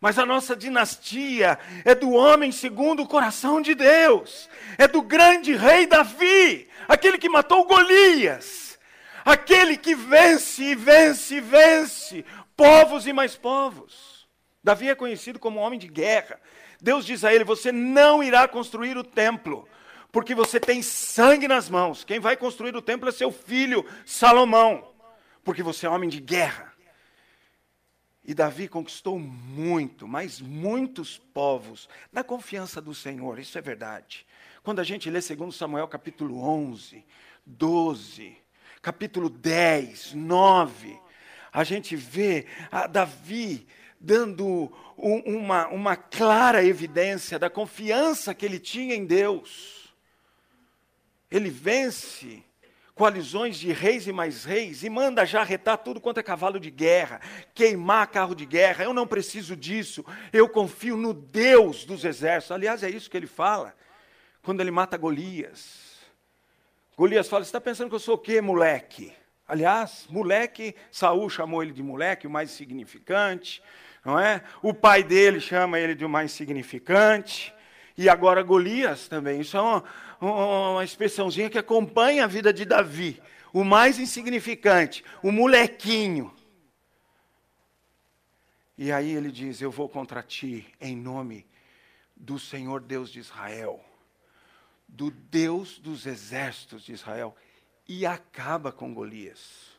mas 0.00 0.18
a 0.18 0.24
nossa 0.24 0.56
dinastia 0.56 1.58
é 1.84 1.94
do 1.94 2.12
homem 2.12 2.50
segundo 2.50 3.02
o 3.02 3.06
coração 3.06 3.60
de 3.60 3.74
Deus. 3.74 4.48
É 4.78 4.88
do 4.88 5.02
grande 5.02 5.54
rei 5.54 5.86
Davi, 5.86 6.68
aquele 6.88 7.18
que 7.18 7.28
matou 7.28 7.66
Golias. 7.66 8.78
Aquele 9.22 9.76
que 9.76 9.94
vence 9.94 10.62
e 10.62 10.74
vence 10.74 11.34
e 11.34 11.40
vence 11.40 12.24
povos 12.56 13.06
e 13.06 13.12
mais 13.12 13.36
povos. 13.36 14.26
Davi 14.64 14.88
é 14.88 14.94
conhecido 14.94 15.38
como 15.38 15.60
homem 15.60 15.78
de 15.78 15.88
guerra. 15.88 16.40
Deus 16.80 17.04
diz 17.04 17.22
a 17.22 17.34
ele: 17.34 17.44
Você 17.44 17.70
não 17.70 18.22
irá 18.22 18.48
construir 18.48 18.96
o 18.96 19.04
templo, 19.04 19.68
porque 20.10 20.34
você 20.34 20.58
tem 20.58 20.80
sangue 20.80 21.46
nas 21.46 21.68
mãos. 21.68 22.04
Quem 22.04 22.18
vai 22.18 22.36
construir 22.36 22.74
o 22.74 22.80
templo 22.82 23.08
é 23.08 23.12
seu 23.12 23.30
filho 23.30 23.84
Salomão, 24.06 24.90
porque 25.44 25.62
você 25.62 25.86
é 25.86 25.90
homem 25.90 26.08
de 26.08 26.20
guerra. 26.20 26.69
E 28.30 28.34
Davi 28.34 28.68
conquistou 28.68 29.18
muito, 29.18 30.06
mas 30.06 30.40
muitos 30.40 31.18
povos, 31.18 31.88
na 32.12 32.22
confiança 32.22 32.80
do 32.80 32.94
Senhor, 32.94 33.40
isso 33.40 33.58
é 33.58 33.60
verdade. 33.60 34.24
Quando 34.62 34.78
a 34.78 34.84
gente 34.84 35.10
lê 35.10 35.18
2 35.20 35.52
Samuel 35.52 35.88
capítulo 35.88 36.40
11, 36.40 37.04
12, 37.44 38.36
capítulo 38.80 39.28
10, 39.28 40.14
9, 40.14 40.96
a 41.52 41.64
gente 41.64 41.96
vê 41.96 42.46
a 42.70 42.86
Davi 42.86 43.66
dando 43.98 44.72
um, 44.96 45.38
uma, 45.38 45.66
uma 45.66 45.96
clara 45.96 46.64
evidência 46.64 47.36
da 47.36 47.50
confiança 47.50 48.32
que 48.32 48.46
ele 48.46 48.60
tinha 48.60 48.94
em 48.94 49.06
Deus. 49.06 49.92
Ele 51.28 51.50
vence 51.50 52.44
coalizões 53.00 53.56
de 53.56 53.72
reis 53.72 54.06
e 54.06 54.12
mais 54.12 54.44
reis 54.44 54.82
e 54.82 54.90
manda 54.90 55.24
já 55.24 55.42
retar 55.42 55.78
tudo 55.78 56.02
quanto 56.02 56.20
é 56.20 56.22
cavalo 56.22 56.60
de 56.60 56.70
guerra, 56.70 57.18
queimar 57.54 58.06
carro 58.08 58.34
de 58.34 58.44
guerra. 58.44 58.84
Eu 58.84 58.92
não 58.92 59.06
preciso 59.06 59.56
disso. 59.56 60.04
Eu 60.30 60.46
confio 60.46 60.98
no 60.98 61.14
Deus 61.14 61.86
dos 61.86 62.04
exércitos. 62.04 62.52
Aliás, 62.54 62.82
é 62.82 62.90
isso 62.90 63.08
que 63.08 63.16
ele 63.16 63.26
fala 63.26 63.74
quando 64.42 64.60
ele 64.60 64.70
mata 64.70 64.98
Golias. 64.98 65.98
Golias 66.94 67.26
fala: 67.26 67.42
Você 67.42 67.48
está 67.48 67.58
pensando 67.58 67.88
que 67.88 67.94
eu 67.94 68.00
sou 68.00 68.16
o 68.16 68.18
quê, 68.18 68.38
moleque? 68.42 69.14
Aliás, 69.48 70.06
moleque, 70.10 70.76
Saul 70.92 71.30
chamou 71.30 71.62
ele 71.62 71.72
de 71.72 71.82
moleque, 71.82 72.26
o 72.26 72.30
mais 72.30 72.50
significante, 72.50 73.62
não 74.04 74.20
é? 74.20 74.42
O 74.60 74.74
pai 74.74 75.02
dele 75.02 75.40
chama 75.40 75.80
ele 75.80 75.94
de 75.94 76.04
o 76.04 76.08
mais 76.08 76.32
significante. 76.32 77.54
E 78.00 78.08
agora 78.08 78.42
Golias 78.42 79.08
também. 79.08 79.42
Isso 79.42 79.58
é 79.58 79.60
uma, 79.60 79.84
uma 80.18 80.82
expressãozinha 80.82 81.50
que 81.50 81.58
acompanha 81.58 82.24
a 82.24 82.26
vida 82.26 82.50
de 82.50 82.64
Davi. 82.64 83.20
O 83.52 83.62
mais 83.62 83.98
insignificante, 83.98 85.04
o 85.22 85.30
molequinho. 85.30 86.34
E 88.78 88.90
aí 88.90 89.10
ele 89.10 89.30
diz: 89.30 89.60
Eu 89.60 89.70
vou 89.70 89.86
contra 89.86 90.22
ti 90.22 90.66
em 90.80 90.96
nome 90.96 91.46
do 92.16 92.38
Senhor 92.38 92.80
Deus 92.80 93.10
de 93.10 93.18
Israel, 93.18 93.84
do 94.88 95.10
Deus 95.10 95.78
dos 95.78 96.06
exércitos 96.06 96.84
de 96.84 96.94
Israel, 96.94 97.36
e 97.86 98.06
acaba 98.06 98.72
com 98.72 98.94
Golias. 98.94 99.69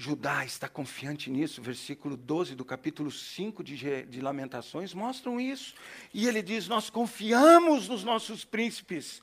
Judá 0.00 0.44
está 0.44 0.68
confiante 0.68 1.28
nisso, 1.28 1.60
versículo 1.60 2.16
12 2.16 2.54
do 2.54 2.64
capítulo 2.64 3.10
5 3.10 3.64
de, 3.64 4.04
de, 4.04 4.20
Lamentações 4.20 4.94
mostram 4.94 5.40
isso. 5.40 5.74
E 6.14 6.28
ele 6.28 6.40
diz: 6.40 6.68
Nós 6.68 6.88
confiamos 6.88 7.88
nos 7.88 8.04
nossos 8.04 8.44
príncipes, 8.44 9.20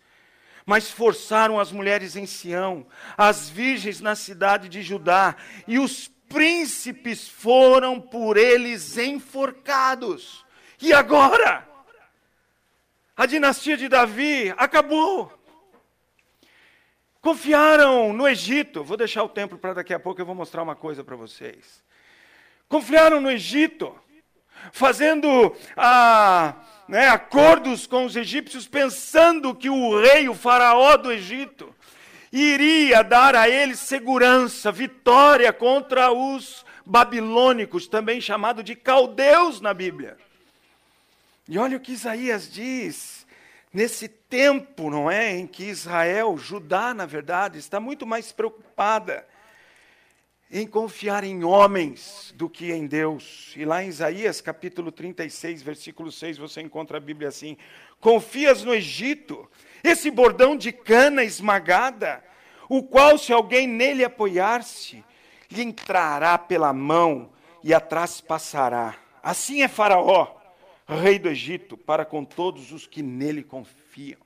mas 0.66 0.92
forçaram 0.92 1.62
as 1.62 1.72
mulheres 1.72 2.18
em 2.18 2.26
Sião, 2.26 2.86
as 3.18 3.48
virgens 3.48 4.02
na 4.02 4.16
cidade 4.16 4.68
de 4.68 4.82
Judá, 4.82 5.38
e 5.66 5.80
os 5.80 6.10
príncipes 6.28 7.26
foram 7.26 8.02
por 8.02 8.36
eles 8.36 8.98
enforcados. 8.98 10.46
E 10.82 10.92
agora? 10.92 11.66
A 13.16 13.26
dinastia 13.26 13.78
de 13.78 13.88
Davi 13.88 14.54
acabou. 14.58 15.32
Confiaram 17.26 18.14
no 18.14 18.28
Egito. 18.28 18.84
Vou 18.84 18.96
deixar 18.96 19.24
o 19.24 19.28
templo 19.28 19.58
para 19.58 19.74
daqui 19.74 19.92
a 19.96 20.00
pouco, 20.00 20.22
eu 20.22 20.26
vou 20.28 20.36
mostrar 20.36 20.62
uma 20.62 20.76
coisa 20.76 21.04
para 21.04 21.16
vocês. 21.16 21.84
Confiaram 22.70 23.20
no 23.20 23.32
Egito, 23.32 23.96
fazendo 24.72 25.52
ah, 25.76 26.54
né, 26.88 27.08
acordos 27.08 27.88
com 27.88 28.06
os 28.06 28.16
egípcios, 28.16 28.68
pensando 28.68 29.56
que 29.56 29.72
o 29.72 30.00
rei, 30.00 30.30
o 30.30 30.36
faraó 30.36 30.98
do 30.98 31.12
Egito, 31.12 31.74
iria 32.32 33.02
dar 33.02 33.36
a 33.36 33.50
eles 33.50 33.80
segurança, 33.80 34.72
vitória 34.72 35.52
contra 35.52 36.12
os 36.12 36.64
babilônicos, 36.86 37.88
também 37.88 38.22
chamado 38.22 38.62
de 38.62 38.76
caldeus 38.76 39.60
na 39.60 39.74
Bíblia. 39.74 40.16
E 41.50 41.58
olha 41.58 41.78
o 41.78 41.80
que 41.80 41.94
Isaías 41.94 42.54
diz 42.54 43.15
nesse 43.76 44.08
tempo, 44.08 44.90
não 44.90 45.12
é, 45.12 45.36
em 45.36 45.46
que 45.46 45.66
Israel, 45.66 46.38
Judá, 46.38 46.94
na 46.94 47.06
verdade, 47.06 47.60
está 47.60 47.78
muito 47.78 48.06
mais 48.08 48.32
preocupada 48.32 49.28
em 50.50 50.66
confiar 50.66 51.26
em 51.26 51.44
homens 51.44 52.34
do 52.38 52.50
que 52.50 52.72
em 52.72 52.88
Deus. 52.88 53.52
E 53.58 53.66
lá 53.66 53.84
em 53.84 53.90
Isaías, 53.90 54.40
capítulo 54.40 54.94
36, 54.94 55.62
versículo 55.62 56.10
6, 56.10 56.38
você 56.38 56.62
encontra 56.62 56.98
a 56.98 57.02
Bíblia 57.02 57.28
assim: 57.28 57.58
Confias 58.00 58.64
no 58.64 58.74
Egito, 58.74 59.46
esse 59.84 60.10
bordão 60.10 60.56
de 60.56 60.72
cana 60.72 61.22
esmagada, 61.22 62.24
o 62.70 62.82
qual, 62.82 63.18
se 63.18 63.34
alguém 63.34 63.68
nele 63.68 64.06
apoiar-se, 64.06 65.04
lhe 65.52 65.62
entrará 65.62 66.38
pela 66.38 66.72
mão 66.72 67.30
e 67.62 67.74
atrás 67.74 68.22
passará. 68.22 68.96
Assim 69.22 69.64
é 69.64 69.68
Faraó 69.68 70.45
rei 70.94 71.18
do 71.18 71.30
Egito, 71.30 71.76
para 71.76 72.06
com 72.06 72.24
todos 72.24 72.72
os 72.72 72.86
que 72.86 73.02
nele 73.02 73.44
confiam. 73.44 74.20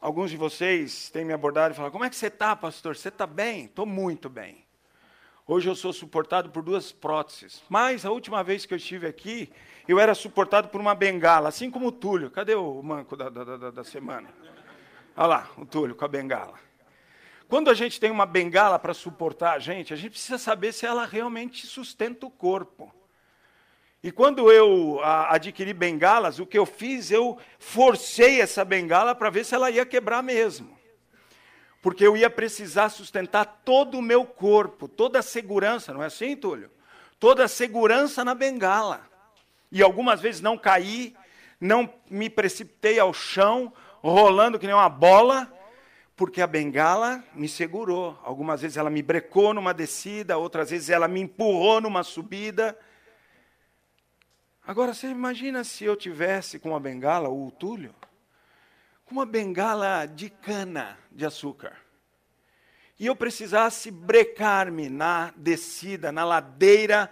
Alguns 0.00 0.30
de 0.30 0.36
vocês 0.36 1.08
têm 1.10 1.24
me 1.24 1.32
abordado 1.32 1.72
e 1.72 1.76
falado: 1.76 1.92
Como 1.92 2.04
é 2.04 2.10
que 2.10 2.16
você 2.16 2.26
está, 2.26 2.54
pastor? 2.54 2.96
Você 2.96 3.08
está 3.08 3.26
bem? 3.26 3.64
Estou 3.64 3.86
muito 3.86 4.28
bem. 4.28 4.66
Hoje 5.46 5.68
eu 5.68 5.76
sou 5.76 5.92
suportado 5.92 6.50
por 6.50 6.62
duas 6.62 6.90
próteses. 6.90 7.62
Mas 7.68 8.04
a 8.04 8.10
última 8.10 8.42
vez 8.42 8.66
que 8.66 8.74
eu 8.74 8.76
estive 8.76 9.06
aqui, 9.06 9.48
eu 9.86 10.00
era 10.00 10.12
suportado 10.12 10.68
por 10.68 10.80
uma 10.80 10.94
bengala, 10.94 11.48
assim 11.48 11.70
como 11.70 11.86
o 11.86 11.92
Túlio. 11.92 12.30
Cadê 12.30 12.56
o 12.56 12.82
manco 12.82 13.16
da, 13.16 13.28
da, 13.28 13.44
da, 13.44 13.70
da 13.70 13.84
semana? 13.84 14.28
Olha 15.16 15.26
lá, 15.26 15.50
o 15.56 15.64
Túlio 15.64 15.94
com 15.94 16.04
a 16.04 16.08
bengala. 16.08 16.58
Quando 17.48 17.70
a 17.70 17.74
gente 17.74 18.00
tem 18.00 18.10
uma 18.10 18.26
bengala 18.26 18.76
para 18.76 18.92
suportar 18.92 19.52
a 19.52 19.58
gente, 19.60 19.94
a 19.94 19.96
gente 19.96 20.10
precisa 20.10 20.36
saber 20.36 20.72
se 20.72 20.84
ela 20.84 21.06
realmente 21.06 21.64
sustenta 21.64 22.26
o 22.26 22.30
corpo. 22.30 22.92
E 24.06 24.12
quando 24.12 24.52
eu 24.52 25.00
a, 25.02 25.34
adquiri 25.34 25.72
bengalas, 25.72 26.38
o 26.38 26.46
que 26.46 26.56
eu 26.56 26.64
fiz, 26.64 27.10
eu 27.10 27.36
forcei 27.58 28.40
essa 28.40 28.64
bengala 28.64 29.16
para 29.16 29.30
ver 29.30 29.44
se 29.44 29.52
ela 29.52 29.68
ia 29.68 29.84
quebrar 29.84 30.22
mesmo. 30.22 30.78
Porque 31.82 32.06
eu 32.06 32.16
ia 32.16 32.30
precisar 32.30 32.88
sustentar 32.90 33.62
todo 33.64 33.98
o 33.98 34.02
meu 34.02 34.24
corpo, 34.24 34.86
toda 34.86 35.18
a 35.18 35.22
segurança, 35.22 35.92
não 35.92 36.04
é 36.04 36.06
assim, 36.06 36.36
Túlio? 36.36 36.70
Toda 37.18 37.46
a 37.46 37.48
segurança 37.48 38.24
na 38.24 38.32
bengala. 38.32 39.00
E 39.72 39.82
algumas 39.82 40.20
vezes 40.20 40.40
não 40.40 40.56
caí, 40.56 41.16
não 41.60 41.92
me 42.08 42.30
precipitei 42.30 43.00
ao 43.00 43.12
chão, 43.12 43.72
rolando 44.00 44.56
que 44.56 44.66
nem 44.66 44.76
uma 44.76 44.88
bola, 44.88 45.52
porque 46.14 46.40
a 46.40 46.46
bengala 46.46 47.24
me 47.34 47.48
segurou. 47.48 48.16
Algumas 48.22 48.60
vezes 48.60 48.76
ela 48.76 48.88
me 48.88 49.02
brecou 49.02 49.52
numa 49.52 49.74
descida, 49.74 50.38
outras 50.38 50.70
vezes 50.70 50.90
ela 50.90 51.08
me 51.08 51.22
empurrou 51.22 51.80
numa 51.80 52.04
subida. 52.04 52.78
Agora, 54.66 54.92
você 54.92 55.06
imagina 55.06 55.62
se 55.62 55.84
eu 55.84 55.94
tivesse 55.94 56.58
com 56.58 56.70
uma 56.70 56.80
bengala, 56.80 57.28
o 57.28 57.52
Túlio, 57.52 57.94
com 59.04 59.14
uma 59.14 59.24
bengala 59.24 60.06
de 60.06 60.28
cana 60.28 60.98
de 61.12 61.24
açúcar, 61.24 61.80
e 62.98 63.06
eu 63.06 63.14
precisasse 63.14 63.92
brecar-me 63.92 64.88
na 64.88 65.32
descida, 65.36 66.10
na 66.10 66.24
ladeira, 66.24 67.08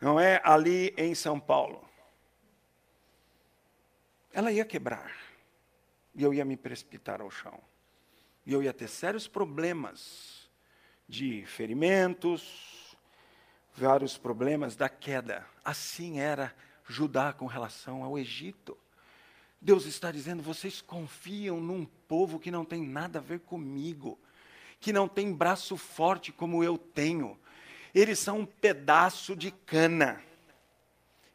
não 0.00 0.18
é, 0.18 0.40
ali 0.42 0.94
em 0.96 1.14
São 1.14 1.38
Paulo. 1.38 1.86
Ela 4.32 4.50
ia 4.50 4.64
quebrar, 4.64 5.12
e 6.14 6.22
eu 6.22 6.32
ia 6.32 6.46
me 6.46 6.56
precipitar 6.56 7.20
ao 7.20 7.30
chão. 7.30 7.60
E 8.46 8.54
eu 8.54 8.62
ia 8.62 8.72
ter 8.72 8.88
sérios 8.88 9.28
problemas 9.28 10.48
de 11.06 11.44
ferimentos, 11.44 12.96
vários 13.74 14.16
problemas 14.16 14.76
da 14.76 14.88
queda. 14.88 15.44
Assim 15.62 16.20
era 16.20 16.54
Judá 16.88 17.32
com 17.32 17.46
relação 17.46 18.02
ao 18.02 18.18
Egito. 18.18 18.76
Deus 19.60 19.86
está 19.86 20.12
dizendo: 20.12 20.42
vocês 20.42 20.80
confiam 20.80 21.60
num 21.60 21.84
povo 21.84 22.38
que 22.38 22.50
não 22.50 22.64
tem 22.64 22.82
nada 22.82 23.18
a 23.18 23.22
ver 23.22 23.40
comigo, 23.40 24.18
que 24.78 24.92
não 24.92 25.08
tem 25.08 25.32
braço 25.32 25.76
forte 25.76 26.32
como 26.32 26.62
eu 26.62 26.78
tenho. 26.78 27.38
Eles 27.94 28.18
são 28.18 28.40
um 28.40 28.46
pedaço 28.46 29.34
de 29.34 29.50
cana. 29.50 30.22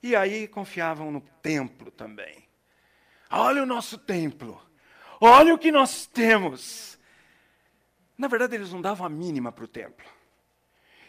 E 0.01 0.15
aí 0.15 0.47
confiavam 0.47 1.11
no 1.11 1.21
templo 1.41 1.91
também. 1.91 2.43
Olha 3.29 3.63
o 3.63 3.65
nosso 3.65 3.97
templo. 3.97 4.61
Olha 5.19 5.53
o 5.53 5.57
que 5.57 5.71
nós 5.71 6.05
temos. 6.05 6.97
Na 8.17 8.27
verdade, 8.27 8.55
eles 8.55 8.71
não 8.71 8.81
davam 8.81 9.05
a 9.05 9.09
mínima 9.09 9.51
para 9.51 9.65
o 9.65 9.67
templo. 9.67 10.05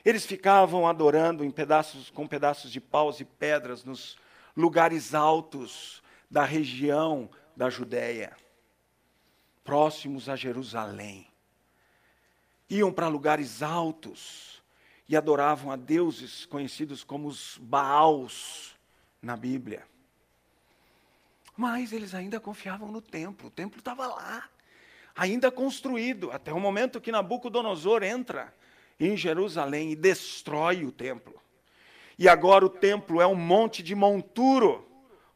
Eles 0.05 0.27
ficavam 0.27 0.87
adorando 0.87 1.45
em 1.45 1.51
pedaços, 1.51 2.11
com 2.11 2.27
pedaços 2.27 2.71
de 2.73 2.81
paus 2.81 3.21
e 3.21 3.25
pedras 3.25 3.85
nos 3.85 4.17
lugares 4.57 5.15
altos 5.15 6.03
da 6.31 6.45
região 6.45 7.29
da 7.57 7.69
Judéia, 7.69 8.37
próximos 9.65 10.29
a 10.29 10.37
Jerusalém. 10.37 11.27
Iam 12.69 12.93
para 12.93 13.09
lugares 13.09 13.63
altos 13.63 14.63
e 15.09 15.17
adoravam 15.17 15.71
a 15.71 15.77
deuses 15.77 16.47
conhecidos 16.47 17.05
como 17.05 17.29
os 17.29 17.59
Baals 17.59 18.75
na 19.21 19.37
Bíblia. 19.37 19.87
Mas 21.57 21.93
eles 21.93 22.15
ainda 22.15 22.41
confiavam 22.41 22.91
no 22.91 23.03
templo, 23.03 23.49
o 23.49 23.51
templo 23.51 23.79
estava 23.79 24.07
lá 24.07 24.49
ainda 25.15 25.51
construído, 25.51 26.31
até 26.31 26.53
o 26.53 26.61
momento 26.61 27.01
que 27.01 27.13
Nabucodonosor 27.13 28.03
entra 28.03 28.55
em 28.99 29.17
Jerusalém 29.17 29.93
e 29.93 29.97
destrói 29.97 30.85
o 30.85 30.93
templo. 30.93 31.41
E 32.23 32.29
agora 32.29 32.65
o 32.65 32.69
templo 32.69 33.21
é 33.21 33.27
um 33.27 33.35
monte 33.35 33.83
de 33.83 33.97
monturo. 33.97 34.89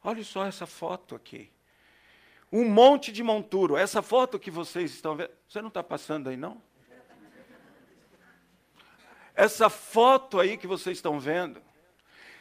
Olha 0.05 0.23
só 0.23 0.47
essa 0.47 0.67
foto 0.67 1.17
aqui. 1.17 1.51
Um 2.53 2.65
monte 2.65 3.11
de 3.11 3.25
monturo. 3.25 3.77
Essa 3.77 4.01
foto 4.03 4.39
que 4.39 4.53
vocês 4.53 4.93
estão 4.93 5.17
vendo. 5.17 5.31
Você 5.49 5.61
não 5.61 5.67
está 5.67 5.83
passando 5.83 6.29
aí, 6.29 6.37
não? 6.37 6.63
Essa 9.35 9.69
foto 9.69 10.39
aí 10.39 10.57
que 10.57 10.69
vocês 10.69 10.99
estão 10.99 11.19
vendo 11.19 11.61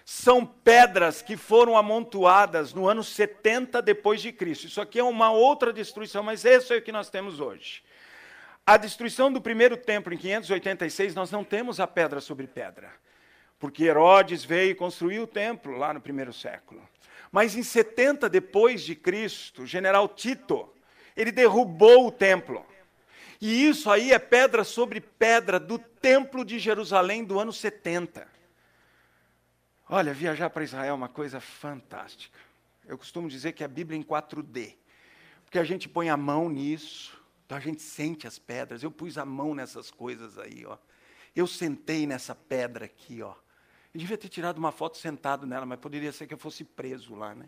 são 0.05 0.45
pedras 0.45 1.24
que 1.24 1.35
foram 1.35 1.75
amontoadas 1.75 2.72
no 2.72 2.87
ano 2.87 3.03
70 3.03 3.81
depois 3.81 4.22
de 4.22 4.31
Cristo. 4.31 4.67
Isso 4.67 4.79
aqui 4.79 5.00
é 5.00 5.03
uma 5.03 5.31
outra 5.31 5.74
destruição, 5.74 6.22
mas 6.22 6.46
esse 6.46 6.72
é 6.72 6.77
o 6.77 6.83
que 6.83 6.91
nós 6.91 7.09
temos 7.09 7.39
hoje. 7.39 7.83
A 8.63 8.77
destruição 8.77 9.33
do 9.33 9.41
primeiro 9.41 9.75
templo 9.75 10.13
em 10.13 10.17
586, 10.17 11.15
nós 11.15 11.31
não 11.31 11.43
temos 11.43 11.79
a 11.79 11.87
pedra 11.87 12.22
sobre 12.22 12.46
pedra, 12.46 12.93
porque 13.59 13.85
Herodes 13.85 14.44
veio 14.44 14.72
e 14.72 14.75
construiu 14.75 15.24
o 15.24 15.27
templo 15.27 15.77
lá 15.77 15.94
no 15.94 16.01
primeiro 16.01 16.33
século. 16.33 16.81
Mas 17.31 17.55
em 17.55 17.63
70 17.63 18.29
depois 18.29 18.81
de 18.81 18.96
Cristo, 18.96 19.63
o 19.63 19.68
general 19.68 20.07
Tito, 20.07 20.70
ele 21.15 21.31
derrubou 21.31 22.07
o 22.07 22.11
templo. 22.11 22.65
E 23.41 23.68
isso 23.68 23.91
aí 23.91 24.11
é 24.11 24.20
pedra 24.20 24.63
sobre 24.63 25.01
pedra 25.01 25.59
do 25.59 25.77
templo 25.77 26.46
de 26.46 26.57
Jerusalém 26.59 27.24
do 27.24 27.39
ano 27.39 27.51
70. 27.51 28.27
Olha, 29.89 30.13
viajar 30.13 30.50
para 30.50 30.63
Israel 30.63 30.91
é 30.91 30.94
uma 30.94 31.09
coisa 31.09 31.39
fantástica. 31.39 32.37
Eu 32.87 32.98
costumo 32.98 33.27
dizer 33.27 33.53
que 33.53 33.63
é 33.63 33.65
a 33.65 33.70
Bíblia 33.70 34.00
em 34.00 34.03
4D, 34.03 34.75
porque 35.44 35.59
a 35.59 35.63
gente 35.63 35.87
põe 35.89 36.09
a 36.09 36.18
mão 36.18 36.50
nisso, 36.50 37.22
então 37.46 37.57
a 37.57 37.61
gente 37.61 37.81
sente 37.81 38.25
as 38.25 38.39
pedras. 38.39 38.81
Eu 38.81 38.91
pus 38.91 39.18
a 39.18 39.25
mão 39.25 39.53
nessas 39.53 39.91
coisas 39.91 40.37
aí, 40.39 40.65
ó. 40.65 40.77
Eu 41.35 41.46
sentei 41.46 42.07
nessa 42.07 42.33
pedra 42.33 42.85
aqui, 42.85 43.22
ó. 43.22 43.35
Eu 43.96 44.00
devia 44.00 44.18
ter 44.18 44.27
tirado 44.27 44.58
uma 44.58 44.74
foto 44.74 44.98
sentado 44.98 45.48
nela, 45.48 45.66
mas 45.66 45.79
poderia 45.79 46.12
ser 46.12 46.27
que 46.27 46.34
eu 46.34 46.38
fosse 46.38 46.66
preso 46.66 47.16
lá, 47.16 47.34
né? 47.34 47.48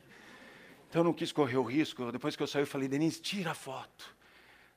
Então 0.88 1.02
eu 1.02 1.04
não 1.04 1.12
quis 1.12 1.34
correr 1.34 1.58
o 1.58 1.62
risco. 1.62 2.10
Depois 2.10 2.38
que 2.38 2.42
eu 2.42 2.48
saí, 2.48 2.62
eu 2.62 2.68
falei, 2.68 2.88
Denise, 2.88 3.20
tira 3.20 3.52
a 3.52 3.54
foto. 3.54 4.16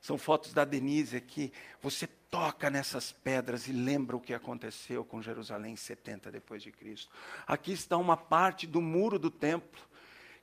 São 0.01 0.17
fotos 0.17 0.51
da 0.51 0.65
Denise 0.65 1.15
aqui. 1.15 1.49
Você 1.81 2.07
toca 2.29 2.69
nessas 2.69 3.13
pedras 3.13 3.69
e 3.69 3.71
lembra 3.71 4.17
o 4.17 4.19
que 4.19 4.33
aconteceu 4.33 5.05
com 5.05 5.21
Jerusalém 5.21 5.77
70 5.77 6.29
depois 6.29 6.61
de 6.61 6.73
Cristo. 6.73 7.09
Aqui 7.47 7.71
está 7.71 7.95
uma 7.95 8.17
parte 8.17 8.67
do 8.67 8.81
muro 8.81 9.17
do 9.17 9.31
templo 9.31 9.79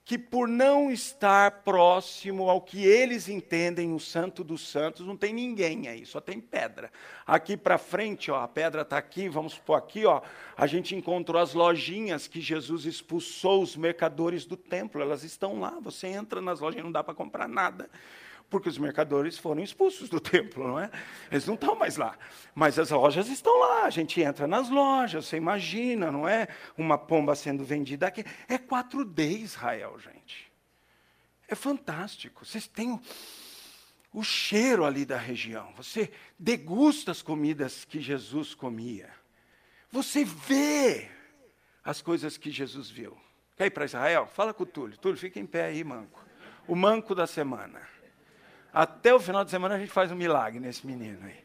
que 0.08 0.16
por 0.16 0.48
não 0.48 0.90
estar 0.90 1.50
próximo 1.60 2.48
ao 2.48 2.62
que 2.62 2.82
eles 2.82 3.28
entendem 3.28 3.92
o 3.92 4.00
santo 4.00 4.42
dos 4.42 4.66
santos, 4.66 5.06
não 5.06 5.18
tem 5.18 5.34
ninguém 5.34 5.86
aí, 5.86 6.06
só 6.06 6.18
tem 6.18 6.40
pedra. 6.40 6.90
Aqui 7.26 7.58
para 7.58 7.76
frente, 7.76 8.30
ó, 8.30 8.40
a 8.40 8.48
pedra 8.48 8.80
está 8.80 8.96
aqui, 8.96 9.28
vamos 9.28 9.58
pôr 9.58 9.74
aqui, 9.74 10.06
ó, 10.06 10.22
a 10.56 10.66
gente 10.66 10.96
encontrou 10.96 11.42
as 11.42 11.52
lojinhas 11.52 12.26
que 12.26 12.40
Jesus 12.40 12.86
expulsou 12.86 13.62
os 13.62 13.76
mercadores 13.76 14.46
do 14.46 14.56
templo, 14.56 15.02
elas 15.02 15.24
estão 15.24 15.60
lá, 15.60 15.78
você 15.78 16.06
entra 16.06 16.40
nas 16.40 16.60
lojas, 16.60 16.82
não 16.82 16.90
dá 16.90 17.04
para 17.04 17.12
comprar 17.12 17.46
nada 17.46 17.90
porque 18.50 18.68
os 18.68 18.78
mercadores 18.78 19.36
foram 19.36 19.62
expulsos 19.62 20.08
do 20.08 20.18
templo, 20.20 20.66
não 20.66 20.78
é? 20.78 20.90
Eles 21.30 21.46
não 21.46 21.54
estão 21.54 21.74
mais 21.74 21.96
lá. 21.96 22.16
Mas 22.54 22.78
as 22.78 22.90
lojas 22.90 23.28
estão 23.28 23.58
lá, 23.58 23.84
a 23.84 23.90
gente 23.90 24.20
entra 24.20 24.46
nas 24.46 24.70
lojas, 24.70 25.26
você 25.26 25.36
imagina, 25.36 26.10
não 26.10 26.26
é? 26.28 26.48
Uma 26.76 26.96
pomba 26.96 27.34
sendo 27.34 27.64
vendida 27.64 28.06
aqui. 28.06 28.24
É 28.48 28.58
4D 28.58 29.40
Israel, 29.40 29.98
gente. 29.98 30.50
É 31.48 31.54
fantástico. 31.54 32.44
Vocês 32.44 32.66
têm 32.66 33.00
o, 34.12 34.22
cheiro 34.22 34.84
ali 34.84 35.04
da 35.04 35.16
região. 35.16 35.72
Você 35.76 36.10
degusta 36.38 37.10
as 37.10 37.22
comidas 37.22 37.84
que 37.84 38.00
Jesus 38.00 38.54
comia. 38.54 39.10
Você 39.90 40.24
vê 40.24 41.08
as 41.82 42.02
coisas 42.02 42.36
que 42.36 42.50
Jesus 42.50 42.90
viu. 42.90 43.16
Quer 43.56 43.66
ir 43.66 43.70
para 43.70 43.86
Israel? 43.86 44.26
Fala 44.26 44.52
com 44.52 44.62
o 44.62 44.66
Túlio. 44.66 44.98
Túlio, 44.98 45.18
fica 45.18 45.40
em 45.40 45.46
pé 45.46 45.64
aí, 45.64 45.82
manco. 45.82 46.22
O 46.66 46.76
manco 46.76 47.14
da 47.14 47.26
semana. 47.26 47.80
Até 48.72 49.14
o 49.14 49.20
final 49.20 49.44
de 49.44 49.50
semana 49.50 49.74
a 49.74 49.78
gente 49.78 49.90
faz 49.90 50.10
um 50.12 50.16
milagre 50.16 50.60
nesse 50.60 50.86
menino 50.86 51.18
aí. 51.24 51.44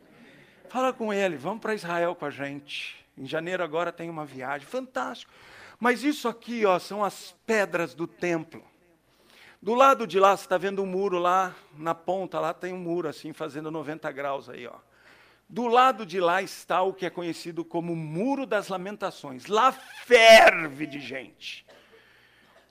Fala 0.70 0.92
com 0.92 1.14
ele, 1.14 1.38
vamos 1.38 1.62
para 1.62 1.76
Israel 1.76 2.16
com 2.16 2.26
a 2.26 2.30
gente. 2.30 3.04
Em 3.18 3.26
janeiro 3.26 3.64
agora 3.64 3.92
tem 3.92 4.10
uma 4.10 4.26
viagem, 4.26 4.68
fantástico. 4.68 5.32
Mas 5.80 6.04
isso 6.04 6.28
aqui, 6.28 6.66
ó, 6.66 6.80
são 6.80 7.04
as 7.04 7.36
pedras 7.46 7.94
do 7.94 8.08
templo. 8.08 8.64
Do 9.62 9.74
lado 9.74 10.06
de 10.06 10.20
lá, 10.20 10.36
você 10.36 10.44
está 10.44 10.58
vendo 10.58 10.84
um 10.84 10.86
muro 10.86 11.20
lá, 11.20 11.56
na 11.78 11.96
ponta 11.96 12.40
lá 12.40 12.54
tem 12.54 12.74
um 12.74 12.78
muro 12.78 13.08
assim, 13.08 13.32
fazendo 13.32 13.72
90 13.72 14.12
graus 14.12 14.50
aí, 14.50 14.68
ó. 14.68 14.76
Do 15.48 15.68
lado 15.68 16.06
de 16.06 16.20
lá 16.20 16.42
está 16.42 16.82
o 16.82 16.94
que 16.94 17.06
é 17.06 17.10
conhecido 17.10 17.64
como 17.64 17.96
Muro 17.96 18.46
das 18.46 18.70
Lamentações. 18.70 19.46
Lá 19.46 19.72
ferve 19.72 20.88
de 20.88 21.00
gente. 21.00 21.66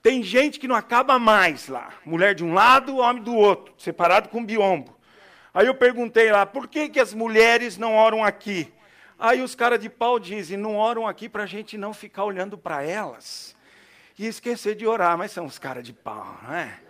Tem 0.02 0.22
gente 0.22 0.58
que 0.58 0.66
não 0.66 0.74
acaba 0.74 1.18
mais 1.18 1.68
lá. 1.68 1.90
Mulher 2.04 2.34
de 2.34 2.44
um 2.44 2.52
lado, 2.52 2.96
homem 2.96 3.22
do 3.22 3.34
outro, 3.34 3.72
separado 3.78 4.28
com 4.28 4.44
biombo. 4.44 4.98
Aí 5.54 5.66
eu 5.66 5.74
perguntei 5.74 6.32
lá, 6.32 6.44
por 6.44 6.66
que, 6.66 6.88
que 6.88 6.98
as 6.98 7.14
mulheres 7.14 7.78
não 7.78 7.94
oram 7.94 8.24
aqui? 8.24 8.72
Aí 9.18 9.40
os 9.40 9.54
caras 9.54 9.78
de 9.78 9.88
pau 9.88 10.18
dizem, 10.18 10.56
não 10.56 10.76
oram 10.76 11.06
aqui 11.06 11.28
para 11.28 11.44
a 11.44 11.46
gente 11.46 11.78
não 11.78 11.94
ficar 11.94 12.24
olhando 12.24 12.58
para 12.58 12.82
elas 12.82 13.54
e 14.18 14.26
esquecer 14.26 14.74
de 14.74 14.86
orar. 14.86 15.16
Mas 15.16 15.30
são 15.30 15.44
os 15.44 15.58
caras 15.58 15.84
de 15.84 15.92
pau, 15.92 16.36
não 16.42 16.54
é? 16.54 16.80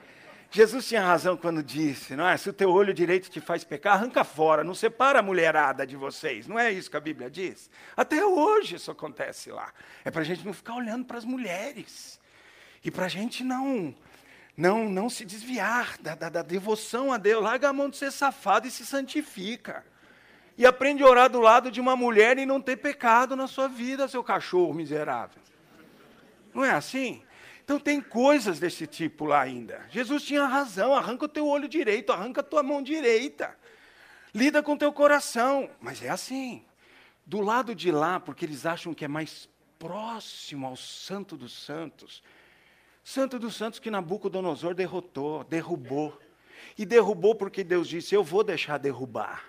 Jesus 0.50 0.86
tinha 0.86 1.02
razão 1.02 1.36
quando 1.36 1.62
disse, 1.62 2.14
não 2.14 2.28
é? 2.28 2.36
Se 2.36 2.48
o 2.48 2.52
teu 2.52 2.70
olho 2.70 2.92
direito 2.94 3.30
te 3.30 3.40
faz 3.40 3.64
pecar, 3.64 3.94
arranca 3.94 4.22
fora, 4.22 4.62
não 4.62 4.74
separa 4.74 5.18
a 5.18 5.22
mulherada 5.22 5.86
de 5.86 5.96
vocês. 5.96 6.46
Não 6.46 6.58
é 6.58 6.70
isso 6.70 6.90
que 6.90 6.96
a 6.96 7.00
Bíblia 7.00 7.30
diz? 7.30 7.70
Até 7.96 8.24
hoje 8.24 8.76
isso 8.76 8.90
acontece 8.90 9.50
lá. 9.50 9.72
É 10.04 10.10
para 10.10 10.20
a 10.20 10.24
gente 10.24 10.44
não 10.44 10.52
ficar 10.52 10.74
olhando 10.74 11.04
para 11.04 11.18
as 11.18 11.24
mulheres. 11.24 12.21
E 12.84 12.90
para 12.90 13.06
a 13.06 13.08
gente 13.08 13.44
não, 13.44 13.94
não, 14.56 14.88
não 14.88 15.08
se 15.08 15.24
desviar 15.24 15.96
da, 15.98 16.14
da, 16.14 16.28
da 16.28 16.42
devoção 16.42 17.12
a 17.12 17.16
Deus, 17.16 17.42
larga 17.42 17.68
a 17.68 17.72
mão 17.72 17.88
de 17.88 17.96
ser 17.96 18.10
safado 18.10 18.66
e 18.66 18.70
se 18.70 18.84
santifica. 18.84 19.84
E 20.56 20.66
aprende 20.66 21.02
a 21.02 21.06
orar 21.06 21.30
do 21.30 21.40
lado 21.40 21.70
de 21.70 21.80
uma 21.80 21.96
mulher 21.96 22.38
e 22.38 22.44
não 22.44 22.60
ter 22.60 22.76
pecado 22.76 23.34
na 23.34 23.46
sua 23.46 23.68
vida, 23.68 24.08
seu 24.08 24.22
cachorro 24.22 24.74
miserável. 24.74 25.40
Não 26.52 26.64
é 26.64 26.70
assim? 26.70 27.22
Então 27.64 27.78
tem 27.78 28.00
coisas 28.00 28.58
desse 28.58 28.86
tipo 28.86 29.24
lá 29.24 29.40
ainda. 29.40 29.86
Jesus 29.88 30.24
tinha 30.24 30.44
razão, 30.44 30.94
arranca 30.94 31.24
o 31.24 31.28
teu 31.28 31.46
olho 31.46 31.68
direito, 31.68 32.12
arranca 32.12 32.40
a 32.40 32.44
tua 32.44 32.62
mão 32.62 32.82
direita. 32.82 33.56
Lida 34.34 34.62
com 34.62 34.72
o 34.72 34.78
teu 34.78 34.92
coração. 34.92 35.70
Mas 35.80 36.02
é 36.02 36.08
assim. 36.08 36.64
Do 37.24 37.40
lado 37.40 37.74
de 37.74 37.90
lá, 37.90 38.18
porque 38.18 38.44
eles 38.44 38.66
acham 38.66 38.92
que 38.92 39.04
é 39.04 39.08
mais 39.08 39.48
próximo 39.78 40.66
ao 40.66 40.76
Santo 40.76 41.36
dos 41.36 41.52
Santos. 41.52 42.22
Santo 43.02 43.38
dos 43.38 43.56
Santos 43.56 43.78
que 43.78 43.90
Nabucodonosor 43.90 44.74
derrotou, 44.74 45.44
derrubou. 45.44 46.18
E 46.78 46.86
derrubou 46.86 47.34
porque 47.34 47.64
Deus 47.64 47.88
disse: 47.88 48.14
Eu 48.14 48.22
vou 48.22 48.44
deixar 48.44 48.78
derrubar. 48.78 49.44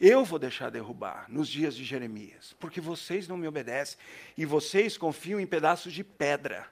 Eu 0.00 0.24
vou 0.24 0.38
deixar 0.38 0.68
derrubar 0.68 1.26
nos 1.28 1.48
dias 1.48 1.76
de 1.76 1.84
Jeremias, 1.84 2.56
porque 2.58 2.80
vocês 2.80 3.28
não 3.28 3.36
me 3.36 3.46
obedecem 3.46 3.96
e 4.36 4.44
vocês 4.44 4.98
confiam 4.98 5.38
em 5.38 5.46
pedaços 5.46 5.92
de 5.92 6.02
pedra, 6.02 6.66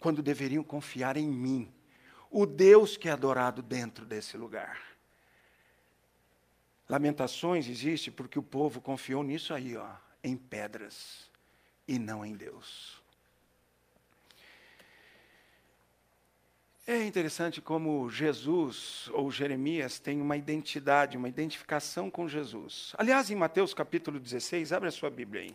quando 0.00 0.20
deveriam 0.20 0.64
confiar 0.64 1.16
em 1.16 1.28
mim, 1.28 1.72
o 2.28 2.44
Deus 2.44 2.96
que 2.96 3.08
é 3.08 3.12
adorado 3.12 3.62
dentro 3.62 4.04
desse 4.04 4.36
lugar. 4.36 4.82
Lamentações 6.88 7.68
existe 7.68 8.10
porque 8.10 8.38
o 8.38 8.42
povo 8.42 8.80
confiou 8.80 9.22
nisso 9.22 9.54
aí, 9.54 9.76
ó, 9.76 9.88
em 10.24 10.36
pedras 10.36 11.30
e 11.86 11.98
não 11.98 12.26
em 12.26 12.34
Deus. 12.34 13.01
É 16.84 17.04
interessante 17.04 17.60
como 17.60 18.10
Jesus 18.10 19.08
ou 19.12 19.30
Jeremias 19.30 20.00
tem 20.00 20.20
uma 20.20 20.36
identidade, 20.36 21.16
uma 21.16 21.28
identificação 21.28 22.10
com 22.10 22.26
Jesus. 22.26 22.92
Aliás, 22.98 23.30
em 23.30 23.36
Mateus 23.36 23.72
capítulo 23.72 24.18
16, 24.18 24.72
abre 24.72 24.88
a 24.88 24.92
sua 24.92 25.08
Bíblia 25.08 25.42
aí. 25.42 25.54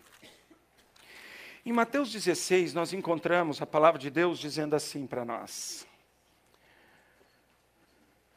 Em 1.65 1.73
Mateus 1.73 2.13
16, 2.13 2.73
nós 2.73 2.93
encontramos 2.93 3.61
a 3.61 3.65
palavra 3.65 3.99
de 3.99 4.09
Deus 4.09 4.39
dizendo 4.39 4.73
assim 4.73 5.05
para 5.05 5.25
nós. 5.25 5.85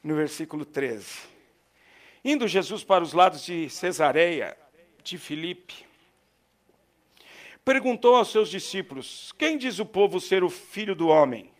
No 0.02 0.16
versículo 0.16 0.64
13. 0.64 1.28
Indo 2.24 2.48
Jesus 2.48 2.82
para 2.82 3.04
os 3.04 3.12
lados 3.12 3.44
de 3.44 3.70
Cesareia, 3.70 4.58
de 5.04 5.16
Filipe, 5.16 5.86
perguntou 7.64 8.16
aos 8.16 8.32
seus 8.32 8.48
discípulos: 8.48 9.32
Quem 9.38 9.56
diz 9.56 9.78
o 9.78 9.86
povo 9.86 10.20
ser 10.20 10.42
o 10.42 10.50
filho 10.50 10.96
do 10.96 11.06
homem? 11.06 11.52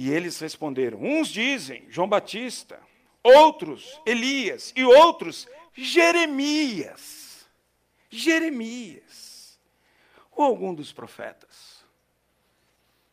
E 0.00 0.10
eles 0.10 0.40
responderam: 0.40 0.98
Uns 0.98 1.28
dizem 1.28 1.84
João 1.90 2.08
Batista, 2.08 2.80
outros 3.22 4.00
Elias 4.06 4.72
e 4.74 4.82
outros 4.82 5.46
Jeremias. 5.74 7.46
Jeremias 8.08 9.60
ou 10.30 10.42
algum 10.42 10.74
dos 10.74 10.90
profetas. 10.90 11.84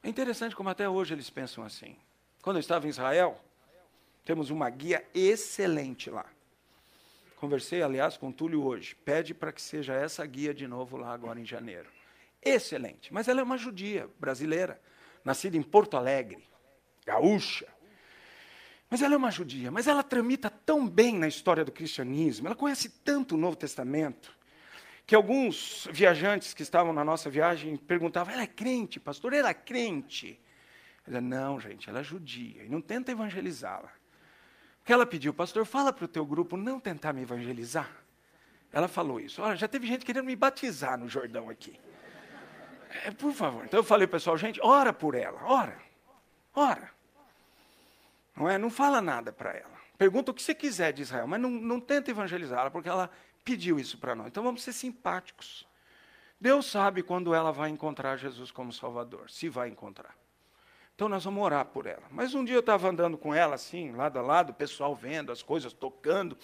É 0.01 0.07
interessante 0.07 0.55
como 0.55 0.69
até 0.69 0.87
hoje 0.87 1.13
eles 1.13 1.29
pensam 1.29 1.61
assim. 1.61 1.93
Quando 2.41 2.55
eu 2.55 2.61
estava 2.61 2.87
em 2.87 2.89
Israel, 2.89 3.37
temos 4.23 4.49
uma 4.49 4.69
guia 4.69 5.05
excelente 5.13 6.09
lá. 6.09 6.25
Conversei, 7.35 7.81
aliás, 7.81 8.15
com 8.15 8.31
Túlio 8.31 8.63
hoje. 8.63 8.95
Pede 8.95 9.33
para 9.33 9.51
que 9.51 9.61
seja 9.61 9.93
essa 9.93 10.25
guia 10.25 10.53
de 10.53 10.65
novo 10.65 10.95
lá 10.95 11.11
agora 11.11 11.37
em 11.37 11.45
janeiro. 11.45 11.89
Excelente. 12.41 13.13
Mas 13.13 13.27
ela 13.27 13.41
é 13.41 13.43
uma 13.43 13.57
judia 13.57 14.09
brasileira, 14.17 14.79
nascida 15.25 15.57
em 15.57 15.61
Porto 15.61 15.97
Alegre, 15.97 16.47
gaúcha. 17.07 17.65
Mas 18.89 19.01
ela 19.01 19.15
é 19.15 19.17
uma 19.17 19.31
judia, 19.31 19.71
mas 19.71 19.87
ela 19.87 20.03
tramita 20.03 20.49
tão 20.49 20.87
bem 20.87 21.17
na 21.17 21.27
história 21.27 21.63
do 21.63 21.71
cristianismo, 21.71 22.47
ela 22.47 22.55
conhece 22.55 22.89
tanto 22.89 23.35
o 23.35 23.37
Novo 23.37 23.55
Testamento, 23.55 24.35
que 25.05 25.15
alguns 25.15 25.87
viajantes 25.91 26.53
que 26.53 26.61
estavam 26.61 26.93
na 26.93 27.03
nossa 27.03 27.29
viagem 27.29 27.75
perguntavam: 27.77 28.33
ela 28.33 28.43
é 28.43 28.47
crente, 28.47 28.99
pastor? 28.99 29.33
Ela 29.33 29.49
é 29.49 29.53
crente? 29.53 30.39
Ela 31.07 31.21
não, 31.21 31.59
gente, 31.59 31.89
ela 31.89 32.01
é 32.01 32.03
judia 32.03 32.63
e 32.63 32.69
não 32.69 32.81
tenta 32.81 33.11
evangelizá-la. 33.11 33.89
O 34.81 34.85
que 34.85 34.93
ela 34.93 35.05
pediu, 35.05 35.33
pastor, 35.33 35.65
fala 35.65 35.91
para 35.91 36.05
o 36.05 36.07
teu 36.07 36.25
grupo 36.25 36.57
não 36.57 36.79
tentar 36.79 37.13
me 37.13 37.21
evangelizar. 37.21 37.89
Ela 38.71 38.89
falou 38.89 39.19
isso. 39.19 39.41
Olha, 39.41 39.55
já 39.55 39.67
teve 39.67 39.87
gente 39.87 40.05
querendo 40.05 40.25
me 40.25 40.35
batizar 40.35 40.97
no 40.97 41.07
Jordão 41.07 41.49
aqui. 41.49 41.79
É, 43.05 43.11
por 43.11 43.33
favor. 43.33 43.65
Então 43.65 43.79
eu 43.79 43.83
falei, 43.83 44.07
pessoal, 44.07 44.37
gente, 44.37 44.59
ora 44.61 44.91
por 44.91 45.15
ela, 45.15 45.41
ora, 45.43 45.77
ora. 46.53 46.96
Não 48.37 48.49
é? 48.49 48.57
Não 48.57 48.69
fala 48.69 49.01
nada 49.01 49.33
para 49.33 49.51
ela. 49.51 49.77
Pergunta 49.97 50.31
o 50.31 50.33
que 50.33 50.43
você 50.43 50.53
quiser 50.53 50.93
de 50.93 51.01
Israel, 51.01 51.27
mas 51.27 51.41
não, 51.41 51.49
não 51.49 51.79
tenta 51.79 52.11
evangelizá-la, 52.11 52.69
porque 52.69 52.87
ela 52.87 53.09
pediu 53.43 53.79
isso 53.79 53.97
para 53.97 54.15
nós. 54.15 54.27
Então 54.27 54.43
vamos 54.43 54.61
ser 54.61 54.73
simpáticos. 54.73 55.67
Deus 56.39 56.69
sabe 56.69 57.01
quando 57.01 57.33
ela 57.33 57.51
vai 57.51 57.69
encontrar 57.69 58.15
Jesus 58.15 58.51
como 58.51 58.71
Salvador, 58.71 59.29
se 59.29 59.49
vai 59.49 59.69
encontrar. 59.69 60.15
Então 60.93 61.09
nós 61.09 61.23
vamos 61.23 61.43
orar 61.43 61.65
por 61.65 61.87
ela. 61.87 62.03
Mas 62.11 62.35
um 62.35 62.43
dia 62.45 62.55
eu 62.55 62.59
estava 62.59 62.87
andando 62.89 63.17
com 63.17 63.33
ela 63.33 63.55
assim, 63.55 63.91
lado 63.91 64.19
a 64.19 64.21
lado, 64.21 64.51
o 64.51 64.53
pessoal 64.53 64.95
vendo 64.95 65.31
as 65.31 65.41
coisas, 65.41 65.73
tocando, 65.73 66.37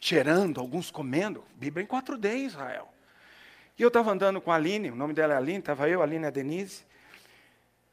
cheirando, 0.00 0.60
alguns 0.60 0.90
comendo. 0.90 1.44
Bíblia 1.56 1.84
em 1.84 1.86
4D, 1.86 2.46
Israel. 2.46 2.88
E 3.78 3.82
eu 3.82 3.88
estava 3.88 4.10
andando 4.10 4.40
com 4.40 4.50
a 4.50 4.56
Aline, 4.56 4.90
o 4.90 4.96
nome 4.96 5.12
dela 5.12 5.34
é 5.34 5.36
Aline, 5.36 5.58
estava 5.58 5.88
eu, 5.88 6.00
a 6.00 6.04
Aline 6.04 6.24
e 6.24 6.26
a 6.26 6.30
Denise. 6.30 6.87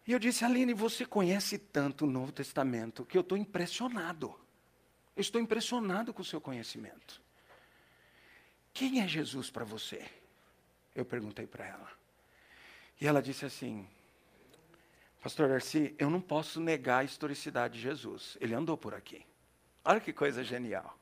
E 0.07 0.11
eu 0.11 0.19
disse, 0.19 0.45
Aline, 0.45 0.73
você 0.73 1.05
conhece 1.05 1.57
tanto 1.57 2.05
o 2.05 2.09
Novo 2.09 2.31
Testamento 2.31 3.05
que 3.05 3.17
eu 3.17 3.21
estou 3.21 3.37
impressionado. 3.37 4.35
Eu 5.15 5.21
estou 5.21 5.41
impressionado 5.41 6.13
com 6.13 6.21
o 6.21 6.25
seu 6.25 6.39
conhecimento. 6.39 7.21
Quem 8.73 9.01
é 9.01 9.07
Jesus 9.07 9.49
para 9.49 9.63
você? 9.63 10.05
Eu 10.93 11.05
perguntei 11.05 11.47
para 11.47 11.65
ela. 11.65 11.91
E 12.99 13.07
ela 13.07 13.21
disse 13.21 13.45
assim: 13.45 13.87
Pastor 15.23 15.49
Darcy, 15.49 15.95
eu 15.97 16.09
não 16.09 16.21
posso 16.21 16.59
negar 16.59 16.99
a 16.99 17.03
historicidade 17.03 17.75
de 17.75 17.81
Jesus. 17.81 18.37
Ele 18.39 18.53
andou 18.53 18.77
por 18.77 18.93
aqui. 18.93 19.25
Olha 19.83 19.99
que 19.99 20.13
coisa 20.13 20.43
genial. 20.43 20.99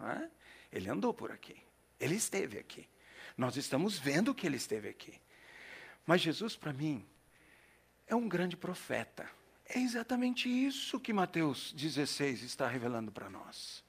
É? 0.00 0.28
Ele 0.72 0.88
andou 0.88 1.12
por 1.14 1.30
aqui. 1.30 1.56
Ele 2.00 2.16
esteve 2.16 2.58
aqui. 2.58 2.88
Nós 3.36 3.56
estamos 3.56 3.98
vendo 3.98 4.34
que 4.34 4.46
ele 4.46 4.56
esteve 4.56 4.88
aqui. 4.88 5.20
Mas 6.06 6.20
Jesus, 6.20 6.56
para 6.56 6.72
mim, 6.72 7.06
é 8.10 8.14
um 8.16 8.28
grande 8.28 8.56
profeta. 8.56 9.30
É 9.68 9.78
exatamente 9.78 10.48
isso 10.48 10.98
que 10.98 11.12
Mateus 11.12 11.72
16 11.72 12.42
está 12.42 12.66
revelando 12.66 13.12
para 13.12 13.30
nós. 13.30 13.84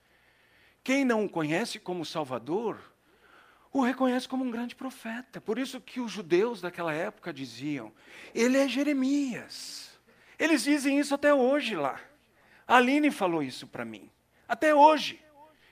Quem 0.84 1.04
não 1.04 1.26
o 1.26 1.30
conhece 1.30 1.80
como 1.80 2.06
Salvador, 2.06 2.80
o 3.74 3.82
reconhece 3.82 4.28
como 4.28 4.46
um 4.46 4.52
grande 4.52 4.76
profeta. 4.76 5.42
Por 5.42 5.58
isso 5.58 5.82
que 5.82 6.00
os 6.00 6.12
judeus 6.12 6.62
daquela 6.62 6.94
época 6.94 7.34
diziam: 7.34 7.92
ele 8.34 8.58
é 8.58 8.68
Jeremias. 8.68 10.00
Eles 10.38 10.64
dizem 10.64 11.00
isso 11.00 11.16
até 11.16 11.34
hoje 11.34 11.76
lá. 11.76 12.00
A 12.68 12.78
Aline 12.78 13.10
falou 13.10 13.42
isso 13.42 13.66
para 13.66 13.84
mim. 13.84 14.10
Até 14.48 14.74
hoje. 14.74 15.20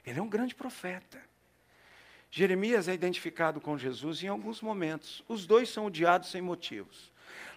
Ele 0.03 0.19
é 0.19 0.21
um 0.21 0.29
grande 0.29 0.55
profeta. 0.55 1.21
Jeremias 2.31 2.87
é 2.87 2.93
identificado 2.93 3.61
com 3.61 3.77
Jesus 3.77 4.23
em 4.23 4.27
alguns 4.27 4.59
momentos. 4.59 5.23
Os 5.27 5.45
dois 5.45 5.69
são 5.69 5.85
odiados 5.85 6.31
sem 6.31 6.41
motivos. 6.41 7.08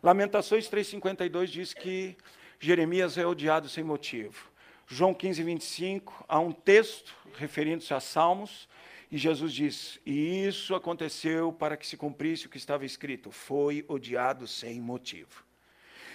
Lamentações 0.02 0.68
3,52 0.68 1.46
diz 1.46 1.74
que 1.74 2.16
Jeremias 2.58 3.18
é 3.18 3.26
odiado 3.26 3.68
sem 3.68 3.82
motivo. 3.84 4.50
João 4.86 5.14
15, 5.14 5.42
25, 5.42 6.24
há 6.28 6.38
um 6.38 6.52
texto 6.52 7.14
referindo-se 7.36 7.94
a 7.94 8.00
Salmos, 8.00 8.68
e 9.10 9.18
Jesus 9.18 9.52
diz: 9.52 10.00
E 10.06 10.46
isso 10.46 10.74
aconteceu 10.74 11.52
para 11.52 11.76
que 11.76 11.86
se 11.86 11.96
cumprisse 11.96 12.46
o 12.46 12.48
que 12.48 12.56
estava 12.56 12.84
escrito: 12.84 13.30
foi 13.30 13.84
odiado 13.88 14.46
sem 14.46 14.80
motivo. 14.80 15.44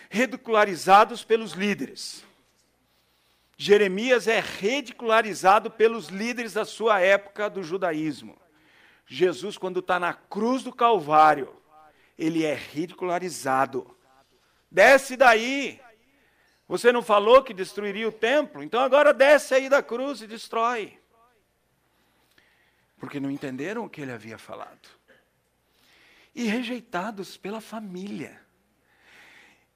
Ridicularizados 0.09 1.23
pelos 1.23 1.51
líderes. 1.51 2.25
Jeremias 3.57 4.27
é 4.27 4.39
ridicularizado 4.39 5.71
pelos 5.71 6.07
líderes 6.07 6.53
da 6.53 6.63
sua 6.63 6.99
época 6.99 7.49
do 7.49 7.63
judaísmo. 7.63 8.37
Jesus, 9.07 9.57
quando 9.57 9.79
está 9.79 9.99
na 9.99 10.13
cruz 10.13 10.63
do 10.63 10.71
Calvário, 10.71 11.55
ele 12.17 12.43
é 12.43 12.55
ridicularizado. 12.55 13.95
Desce 14.69 15.15
daí. 15.15 15.79
Você 16.67 16.91
não 16.91 17.01
falou 17.01 17.43
que 17.43 17.53
destruiria 17.53 18.07
o 18.07 18.11
templo? 18.11 18.61
Então 18.61 18.81
agora 18.81 19.13
desce 19.13 19.53
aí 19.53 19.69
da 19.69 19.81
cruz 19.81 20.21
e 20.21 20.27
destrói 20.27 20.99
porque 22.97 23.19
não 23.19 23.31
entenderam 23.31 23.85
o 23.85 23.89
que 23.89 24.01
ele 24.01 24.11
havia 24.11 24.37
falado. 24.37 24.89
E 26.33 26.45
rejeitados 26.45 27.37
pela 27.37 27.61
família. 27.61 28.39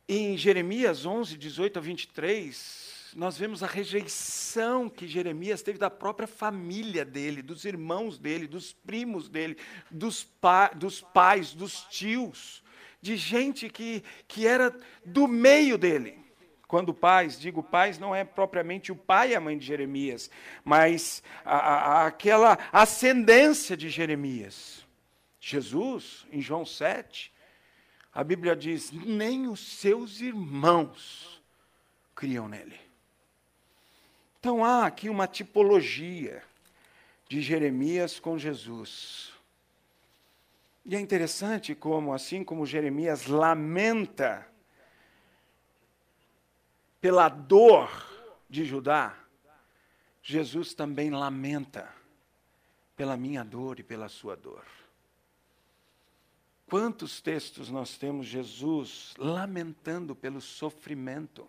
Em 0.08 0.38
Jeremias 0.38 1.06
11, 1.06 1.38
18 1.38 1.80
a 1.80 1.82
23, 1.82 2.91
nós 3.16 3.38
vemos 3.38 3.64
a 3.64 3.68
rejeição 3.68 4.90
que 4.90 5.08
Jeremias 5.08 5.62
teve 5.62 5.78
da 5.78 5.90
própria 5.90 6.28
família 6.28 7.04
dele, 7.04 7.42
dos 7.42 7.66
irmãos 7.66 8.18
dele, 8.18 8.48
dos 8.48 8.74
primos 8.74 9.28
dele, 9.28 9.58
dos, 9.90 10.24
pa 10.24 10.70
dos 10.70 11.02
pais, 11.02 11.54
dos 11.54 11.84
tios. 11.86 12.64
de 13.02 13.16
gente 13.16 13.68
que, 13.68 14.04
que 14.28 14.46
era 14.46 14.76
do 15.04 15.28
meio 15.28 15.78
dele. 15.78 16.20
Quando 16.68 16.94
pais, 16.94 17.40
digo 17.40 17.62
pais, 17.62 18.00
não 18.00 18.16
é 18.16 18.24
propriamente 18.24 18.92
o 18.92 18.96
pai 18.96 19.32
e 19.32 19.36
a 19.36 19.42
mãe 19.42 19.58
de 19.58 19.66
Jeremias, 19.66 20.30
mas 20.64 21.22
a, 21.44 21.58
a, 21.58 22.08
aquela 22.08 22.58
ascendência 22.72 23.76
de 23.76 23.90
Jeremias. 23.90 24.86
Jesus, 25.40 26.26
em 26.32 26.40
João 26.40 26.66
7, 26.66 27.34
a 28.14 28.24
Bíblia 28.24 28.56
diz: 28.56 28.92
nem 28.92 29.48
os 29.48 29.80
seus 29.80 30.22
irmãos 30.22 31.44
criam 32.16 32.48
nele. 32.48 32.91
Então 34.42 34.66
há 34.66 34.88
aqui 34.88 35.08
uma 35.08 35.28
tipologia 35.28 36.42
de 37.30 37.44
Jeremias 37.44 38.20
com 38.20 38.40
Jesus. 38.40 39.32
E 40.84 40.96
é 40.96 41.00
interessante 41.00 41.76
como, 41.76 42.12
assim 42.12 42.44
como 42.44 42.66
Jeremias 42.66 43.28
lamenta 43.28 44.48
pela 47.00 47.30
dor 47.30 47.88
de 48.50 48.66
Judá, 48.66 49.16
Jesus 50.24 50.74
também 50.74 51.12
lamenta 51.12 51.88
pela 52.96 53.16
minha 53.16 53.44
dor 53.44 53.80
e 53.80 53.84
pela 53.84 54.10
sua 54.10 54.36
dor. 54.36 54.66
Quantos 56.66 57.22
textos 57.22 57.70
nós 57.70 57.96
temos 57.96 58.26
Jesus 58.26 59.14
lamentando 59.20 60.16
pelo 60.16 60.42
sofrimento? 60.42 61.48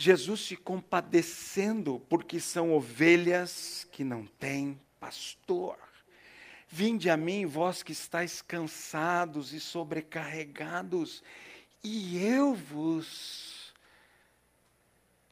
Jesus 0.00 0.42
se 0.42 0.56
compadecendo 0.56 1.98
porque 2.08 2.38
são 2.38 2.72
ovelhas 2.72 3.84
que 3.90 4.04
não 4.04 4.24
têm 4.24 4.80
pastor. 5.00 5.76
Vinde 6.68 7.10
a 7.10 7.16
mim, 7.16 7.44
vós 7.44 7.82
que 7.82 7.90
estáis 7.90 8.40
cansados 8.40 9.52
e 9.52 9.58
sobrecarregados, 9.58 11.20
e 11.82 12.24
eu 12.24 12.54
vos 12.54 13.74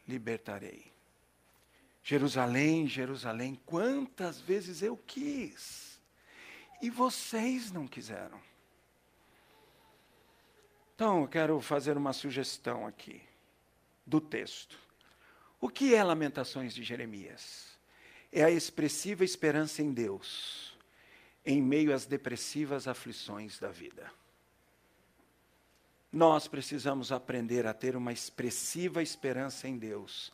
libertarei. 0.09 0.93
Jerusalém, 2.03 2.89
Jerusalém, 2.89 3.61
quantas 3.65 4.41
vezes 4.41 4.83
eu 4.83 4.97
quis 4.97 6.01
e 6.83 6.91
vocês 6.91 7.71
não 7.71 7.87
quiseram. 7.87 8.41
Então, 10.97 11.23
eu 11.23 11.29
quero 11.29 11.61
fazer 11.61 11.97
uma 11.97 12.13
sugestão 12.13 12.85
aqui 12.85 13.26
do 14.07 14.21
texto. 14.21 14.79
O 15.61 15.69
que 15.69 15.95
é 15.95 16.05
Lamentações 16.05 16.75
de 16.75 16.83
Jeremias? 16.83 17.67
É 18.31 18.45
a 18.45 18.51
expressiva 18.51 19.25
esperança 19.25 19.83
em 19.83 19.93
Deus, 19.93 20.77
em 21.45 21.63
meio 21.63 21.95
às 21.95 22.07
depressivas 22.07 22.87
aflições 22.87 23.59
da 23.59 23.69
vida. 23.69 24.11
Nós 26.13 26.47
precisamos 26.47 27.11
aprender 27.11 27.67
a 27.67 27.75
ter 27.75 27.97
uma 27.97 28.13
expressiva 28.13 29.03
esperança 29.03 29.69
em 29.69 29.77
Deus, 29.77 30.33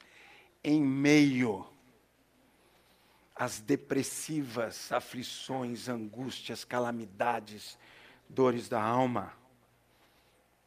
em 0.63 0.81
meio 0.81 1.67
às 3.35 3.61
depressivas 3.61 4.93
aflições, 4.93 5.89
angústias, 5.89 6.65
calamidades, 6.65 7.79
dores 8.29 8.69
da 8.69 8.83
alma 8.83 9.33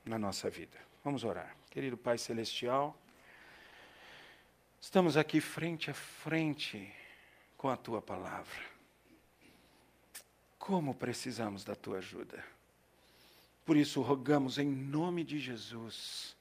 na 0.04 0.18
nossa 0.20 0.50
vida. 0.50 0.78
Vamos 1.04 1.24
orar. 1.24 1.56
Querido 1.76 1.98
Pai 1.98 2.18
Celestial, 2.18 2.98
estamos 4.80 5.18
aqui 5.18 5.42
frente 5.42 5.92
a 5.92 5.94
frente 5.94 6.90
com 7.58 7.68
a 7.68 7.76
tua 7.76 8.02
palavra. 8.02 8.62
Como 10.58 10.96
precisamos 10.96 11.66
da 11.66 11.76
tua 11.76 11.98
ajuda. 11.98 12.42
Por 13.66 13.76
isso, 13.76 14.02
rogamos 14.02 14.58
em 14.58 14.66
nome 14.66 15.26
de 15.26 15.38
Jesus, 15.38 16.34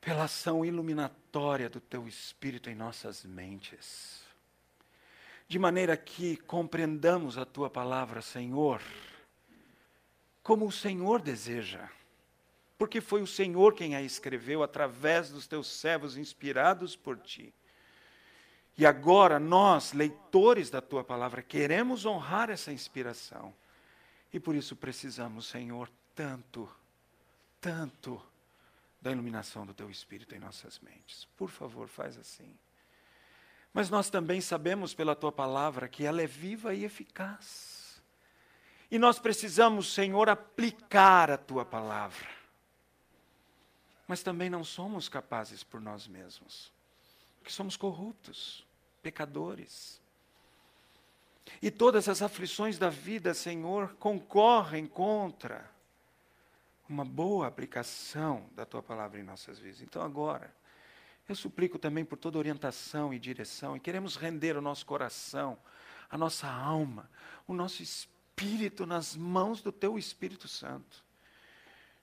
pela 0.00 0.24
ação 0.24 0.64
iluminatória 0.64 1.70
do 1.70 1.78
Teu 1.78 2.08
Espírito 2.08 2.68
em 2.68 2.74
nossas 2.74 3.24
mentes, 3.24 4.24
de 5.46 5.60
maneira 5.60 5.96
que 5.96 6.36
compreendamos 6.38 7.38
a 7.38 7.44
Tua 7.44 7.70
palavra, 7.70 8.20
Senhor, 8.20 8.82
como 10.42 10.66
o 10.66 10.72
Senhor 10.72 11.22
deseja, 11.22 11.88
porque 12.80 13.02
foi 13.02 13.20
o 13.20 13.26
Senhor 13.26 13.74
quem 13.74 13.94
a 13.94 14.00
escreveu 14.00 14.62
através 14.62 15.28
dos 15.28 15.46
Teus 15.46 15.66
servos 15.66 16.16
inspirados 16.16 16.96
por 16.96 17.18
Ti. 17.18 17.52
E 18.74 18.86
agora 18.86 19.38
nós, 19.38 19.92
leitores 19.92 20.70
da 20.70 20.80
Tua 20.80 21.04
palavra, 21.04 21.42
queremos 21.42 22.06
honrar 22.06 22.48
essa 22.48 22.72
inspiração 22.72 23.54
e 24.32 24.40
por 24.40 24.54
isso 24.54 24.74
precisamos, 24.74 25.44
Senhor, 25.44 25.90
tanto, 26.14 26.66
tanto 27.60 28.18
da 28.98 29.12
iluminação 29.12 29.66
do 29.66 29.74
Teu 29.74 29.90
Espírito 29.90 30.34
em 30.34 30.38
nossas 30.38 30.78
mentes. 30.78 31.28
Por 31.36 31.50
favor, 31.50 31.86
faz 31.86 32.16
assim. 32.16 32.50
Mas 33.74 33.90
nós 33.90 34.08
também 34.08 34.40
sabemos 34.40 34.94
pela 34.94 35.14
Tua 35.14 35.30
palavra 35.30 35.86
que 35.86 36.06
ela 36.06 36.22
é 36.22 36.26
viva 36.26 36.74
e 36.74 36.86
eficaz. 36.86 38.00
E 38.90 38.98
nós 38.98 39.18
precisamos, 39.18 39.92
Senhor, 39.92 40.30
aplicar 40.30 41.30
a 41.30 41.36
Tua 41.36 41.66
palavra. 41.66 42.39
Mas 44.10 44.24
também 44.24 44.50
não 44.50 44.64
somos 44.64 45.08
capazes 45.08 45.62
por 45.62 45.80
nós 45.80 46.08
mesmos, 46.08 46.72
porque 47.38 47.52
somos 47.52 47.76
corruptos, 47.76 48.66
pecadores. 49.00 50.00
E 51.62 51.70
todas 51.70 52.08
as 52.08 52.20
aflições 52.20 52.76
da 52.76 52.90
vida, 52.90 53.32
Senhor, 53.34 53.94
concorrem 54.00 54.84
contra 54.84 55.70
uma 56.88 57.04
boa 57.04 57.46
aplicação 57.46 58.50
da 58.56 58.66
tua 58.66 58.82
palavra 58.82 59.20
em 59.20 59.22
nossas 59.22 59.60
vidas. 59.60 59.80
Então 59.80 60.02
agora, 60.02 60.52
eu 61.28 61.36
suplico 61.36 61.78
também 61.78 62.04
por 62.04 62.16
toda 62.18 62.36
orientação 62.36 63.14
e 63.14 63.18
direção, 63.20 63.76
e 63.76 63.80
queremos 63.80 64.16
render 64.16 64.56
o 64.56 64.60
nosso 64.60 64.84
coração, 64.84 65.56
a 66.10 66.18
nossa 66.18 66.48
alma, 66.48 67.08
o 67.46 67.54
nosso 67.54 67.80
espírito 67.80 68.86
nas 68.86 69.14
mãos 69.14 69.62
do 69.62 69.70
teu 69.70 69.96
Espírito 69.96 70.48
Santo, 70.48 71.08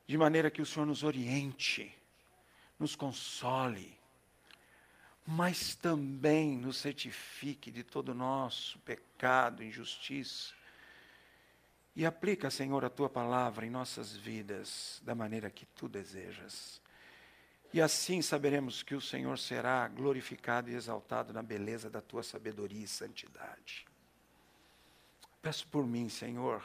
de 0.08 0.18
maneira 0.18 0.50
que 0.50 0.62
o 0.62 0.66
Senhor 0.66 0.86
nos 0.86 1.04
oriente, 1.04 1.94
nos 2.80 2.96
console, 2.96 3.98
mas 5.26 5.76
também 5.76 6.58
nos 6.58 6.78
certifique 6.78 7.70
de 7.70 7.84
todo 7.84 8.10
o 8.10 8.16
nosso 8.16 8.80
pecado, 8.80 9.62
injustiça. 9.62 10.54
E 11.94 12.06
aplica, 12.06 12.50
Senhor, 12.50 12.86
a 12.86 12.90
tua 12.90 13.10
palavra 13.10 13.66
em 13.66 13.70
nossas 13.70 14.16
vidas 14.16 15.02
da 15.04 15.14
maneira 15.14 15.50
que 15.50 15.66
tu 15.66 15.90
desejas. 15.90 16.82
E 17.74 17.82
assim 17.82 18.22
saberemos 18.22 18.82
que 18.82 18.96
o 18.96 19.02
Senhor 19.02 19.38
será 19.38 19.86
glorificado 19.90 20.70
e 20.70 20.76
exaltado 20.76 21.34
na 21.34 21.44
beleza 21.44 21.90
da 21.90 22.00
tua 22.00 22.24
sabedoria 22.24 22.86
e 22.86 22.88
santidade. 22.88 23.86
Peço 25.42 25.68
por 25.68 25.86
mim, 25.86 26.08
Senhor, 26.08 26.64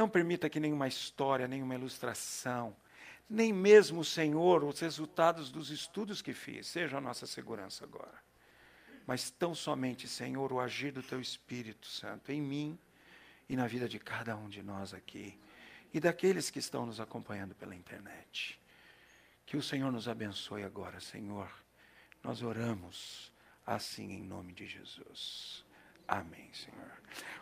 não 0.00 0.08
permita 0.08 0.48
que 0.48 0.58
nenhuma 0.58 0.88
história, 0.88 1.46
nenhuma 1.46 1.74
ilustração, 1.74 2.74
nem 3.28 3.52
mesmo, 3.52 4.02
Senhor, 4.02 4.64
os 4.64 4.80
resultados 4.80 5.52
dos 5.52 5.68
estudos 5.68 6.22
que 6.22 6.32
fiz, 6.32 6.68
seja 6.68 6.96
a 6.96 7.00
nossa 7.02 7.26
segurança 7.26 7.84
agora. 7.84 8.18
Mas 9.06 9.30
tão 9.30 9.54
somente, 9.54 10.08
Senhor, 10.08 10.54
o 10.54 10.58
agir 10.58 10.90
do 10.90 11.02
Teu 11.02 11.20
Espírito 11.20 11.86
Santo 11.86 12.32
em 12.32 12.40
mim 12.40 12.78
e 13.46 13.54
na 13.54 13.66
vida 13.66 13.86
de 13.86 13.98
cada 13.98 14.34
um 14.34 14.48
de 14.48 14.62
nós 14.62 14.94
aqui 14.94 15.38
e 15.92 16.00
daqueles 16.00 16.48
que 16.48 16.58
estão 16.58 16.86
nos 16.86 16.98
acompanhando 16.98 17.54
pela 17.54 17.74
internet. 17.74 18.58
Que 19.44 19.58
o 19.58 19.62
Senhor 19.62 19.92
nos 19.92 20.08
abençoe 20.08 20.64
agora, 20.64 20.98
Senhor. 20.98 21.50
Nós 22.24 22.42
oramos 22.42 23.30
assim 23.66 24.12
em 24.12 24.22
nome 24.22 24.54
de 24.54 24.66
Jesus. 24.66 25.62
Amém, 26.10 26.50
Senhor. 26.52 26.90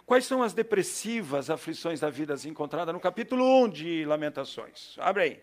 Quais 0.05 0.27
são 0.27 0.43
as 0.43 0.53
depressivas 0.53 1.49
aflições 1.49 2.01
da 2.01 2.11
vida 2.11 2.35
encontradas 2.45 2.93
no 2.93 3.01
capítulo 3.01 3.65
1 3.65 3.69
de 3.71 4.05
Lamentações? 4.05 4.95
Abre 4.99 5.23
aí. 5.23 5.41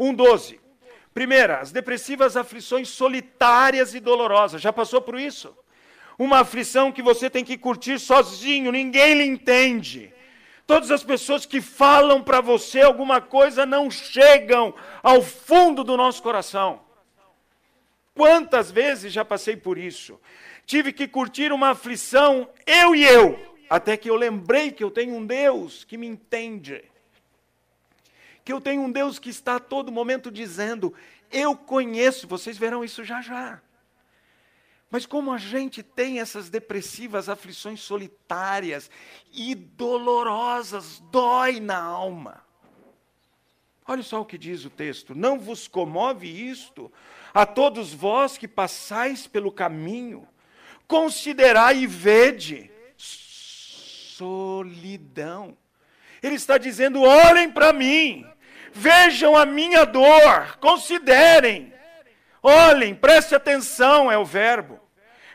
1,12. 0.00 0.58
Primeira, 1.12 1.60
as 1.60 1.70
depressivas 1.70 2.38
aflições 2.38 2.88
solitárias 2.88 3.94
e 3.94 4.00
dolorosas. 4.00 4.62
Já 4.62 4.72
passou 4.72 5.02
por 5.02 5.20
isso? 5.20 5.54
Uma 6.18 6.38
aflição 6.40 6.90
que 6.90 7.02
você 7.02 7.28
tem 7.28 7.44
que 7.44 7.58
curtir 7.58 7.98
sozinho, 7.98 8.72
ninguém 8.72 9.12
lhe 9.12 9.24
entende. 9.24 10.10
Todas 10.66 10.90
as 10.90 11.04
pessoas 11.04 11.44
que 11.44 11.60
falam 11.60 12.22
para 12.22 12.40
você 12.40 12.80
alguma 12.80 13.20
coisa 13.20 13.66
não 13.66 13.90
chegam 13.90 14.74
ao 15.02 15.20
fundo 15.20 15.84
do 15.84 15.98
nosso 15.98 16.22
coração. 16.22 16.80
Quantas 18.14 18.70
vezes 18.70 19.12
já 19.12 19.24
passei 19.24 19.56
por 19.56 19.76
isso? 19.76 20.18
Tive 20.66 20.92
que 20.92 21.06
curtir 21.06 21.52
uma 21.52 21.70
aflição, 21.70 22.48
eu 22.66 22.94
e 22.94 23.04
eu, 23.04 23.56
até 23.68 23.96
que 23.96 24.08
eu 24.08 24.16
lembrei 24.16 24.72
que 24.72 24.82
eu 24.82 24.90
tenho 24.90 25.14
um 25.14 25.26
Deus 25.26 25.84
que 25.84 25.96
me 25.96 26.06
entende 26.06 26.82
que 28.44 28.52
eu 28.52 28.60
tenho 28.60 28.82
um 28.82 28.92
Deus 28.92 29.18
que 29.18 29.30
está 29.30 29.56
a 29.56 29.60
todo 29.60 29.90
momento 29.90 30.30
dizendo: 30.30 30.92
Eu 31.32 31.56
conheço, 31.56 32.28
vocês 32.28 32.58
verão 32.58 32.84
isso 32.84 33.02
já 33.02 33.22
já. 33.22 33.60
Mas 34.90 35.06
como 35.06 35.32
a 35.32 35.38
gente 35.38 35.82
tem 35.82 36.20
essas 36.20 36.50
depressivas 36.50 37.28
aflições 37.28 37.80
solitárias 37.80 38.90
e 39.32 39.54
dolorosas, 39.54 41.02
dói 41.10 41.58
na 41.58 41.82
alma. 41.82 42.44
Olha 43.86 44.02
só 44.02 44.20
o 44.20 44.26
que 44.26 44.36
diz 44.36 44.64
o 44.64 44.70
texto: 44.70 45.14
Não 45.14 45.40
vos 45.40 45.66
comove 45.66 46.28
isto 46.28 46.92
a 47.32 47.46
todos 47.46 47.94
vós 47.94 48.36
que 48.36 48.46
passais 48.46 49.26
pelo 49.26 49.50
caminho, 49.50 50.28
considerai 50.86 51.78
e 51.78 51.86
vede 51.86 52.70
solidão. 54.14 55.56
Ele 56.22 56.36
está 56.36 56.56
dizendo: 56.56 57.02
olhem 57.02 57.50
para 57.50 57.72
mim, 57.72 58.26
vejam 58.72 59.36
a 59.36 59.44
minha 59.44 59.84
dor, 59.84 60.58
considerem, 60.58 61.72
olhem, 62.42 62.94
preste 62.94 63.34
atenção, 63.34 64.10
é 64.10 64.16
o 64.16 64.24
verbo. 64.24 64.80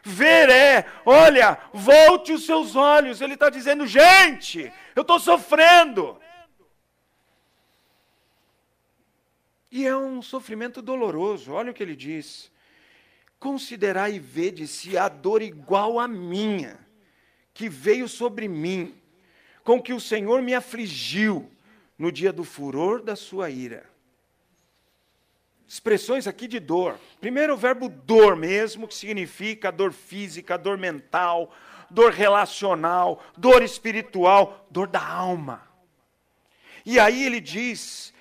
Ver 0.02 0.50
é, 0.50 0.86
olha, 1.06 1.58
volte 1.74 2.32
os 2.32 2.46
seus 2.46 2.76
olhos. 2.76 3.20
Ele 3.20 3.34
está 3.34 3.50
dizendo, 3.50 3.86
gente, 3.86 4.72
eu 4.96 5.02
estou 5.02 5.20
sofrendo. 5.20 6.18
E 9.70 9.86
é 9.86 9.96
um 9.96 10.22
sofrimento 10.22 10.82
doloroso. 10.82 11.52
Olha 11.52 11.72
o 11.72 11.74
que 11.74 11.84
ele 11.84 11.98
diz. 11.98 12.50
Considerai 13.40 14.16
e 14.16 14.20
vede 14.20 14.68
se 14.68 14.98
há 14.98 15.08
dor 15.08 15.42
igual 15.42 15.98
à 16.00 16.08
minha, 16.08 16.78
que 17.54 17.70
veio 17.70 18.08
sobre 18.08 18.48
mim, 18.48 18.94
com 19.64 19.82
que 19.82 19.94
o 19.94 20.00
Senhor 20.00 20.42
me 20.42 20.54
afligiu 20.54 21.50
no 21.98 22.12
dia 22.12 22.34
do 22.34 22.44
furor 22.44 23.02
da 23.02 23.16
sua 23.16 23.50
ira. 23.50 23.90
Expressões 25.68 26.26
aqui 26.28 26.48
de 26.48 26.60
dor. 26.60 27.00
Primeiro 27.22 27.54
o 27.54 27.58
verbo 27.58 27.88
dor 27.88 28.36
mesmo, 28.36 28.88
que 28.88 28.96
significa 28.96 29.72
dor 29.72 29.94
física, 29.94 30.58
dor 30.58 30.78
mental, 30.78 31.54
dor 31.90 32.12
relacional, 32.12 33.24
dor 33.38 33.62
espiritual, 33.62 34.66
dor 34.72 34.88
da 34.88 35.06
alma. 35.06 35.62
E 36.86 37.00
aí 37.00 37.24
ele 37.24 37.40
diz 37.40 38.14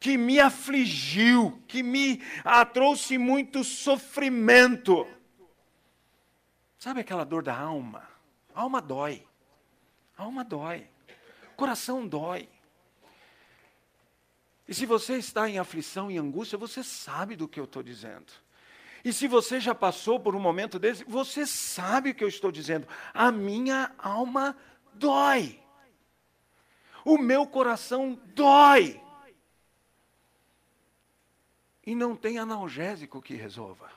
que 0.00 0.16
me 0.16 0.38
afligiu, 0.38 1.62
que 1.66 1.82
me 1.82 2.22
ah, 2.44 2.64
trouxe 2.64 3.18
muito 3.18 3.64
sofrimento. 3.64 5.06
Sabe 6.78 7.00
aquela 7.00 7.24
dor 7.24 7.42
da 7.42 7.58
alma? 7.58 8.08
A 8.54 8.60
alma 8.60 8.80
dói. 8.80 9.26
A 10.16 10.22
alma 10.22 10.44
dói. 10.44 10.88
O 11.52 11.56
coração 11.56 12.06
dói. 12.06 12.48
E 14.68 14.74
se 14.74 14.86
você 14.86 15.16
está 15.16 15.48
em 15.48 15.58
aflição 15.58 16.10
e 16.10 16.18
angústia, 16.18 16.58
você 16.58 16.84
sabe 16.84 17.34
do 17.34 17.48
que 17.48 17.58
eu 17.58 17.64
estou 17.64 17.82
dizendo. 17.82 18.32
E 19.04 19.12
se 19.12 19.26
você 19.26 19.58
já 19.58 19.74
passou 19.74 20.20
por 20.20 20.36
um 20.36 20.40
momento 20.40 20.78
desse, 20.78 21.02
você 21.04 21.46
sabe 21.46 22.10
o 22.10 22.14
que 22.14 22.22
eu 22.22 22.28
estou 22.28 22.52
dizendo. 22.52 22.86
A 23.14 23.32
minha 23.32 23.92
alma 23.98 24.56
dói. 24.94 25.60
O 27.04 27.16
meu 27.16 27.46
coração 27.46 28.20
dói. 28.34 29.00
E 31.88 31.94
não 31.94 32.14
tem 32.14 32.36
analgésico 32.36 33.22
que 33.22 33.32
resolva. 33.32 33.90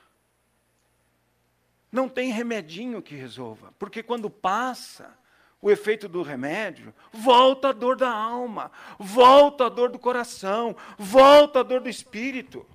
Não 1.92 2.08
tem 2.08 2.32
remedinho 2.32 3.02
que 3.02 3.14
resolva. 3.14 3.74
Porque 3.78 4.02
quando 4.02 4.30
passa 4.30 5.14
o 5.60 5.70
efeito 5.70 6.08
do 6.08 6.22
remédio, 6.22 6.94
volta 7.12 7.68
a 7.68 7.72
dor 7.72 7.94
da 7.94 8.10
alma, 8.10 8.72
volta 8.98 9.66
a 9.66 9.68
dor 9.68 9.90
do 9.90 9.98
coração, 9.98 10.74
volta 10.96 11.60
a 11.60 11.62
dor 11.62 11.82
do 11.82 11.88
espírito. 11.90 12.66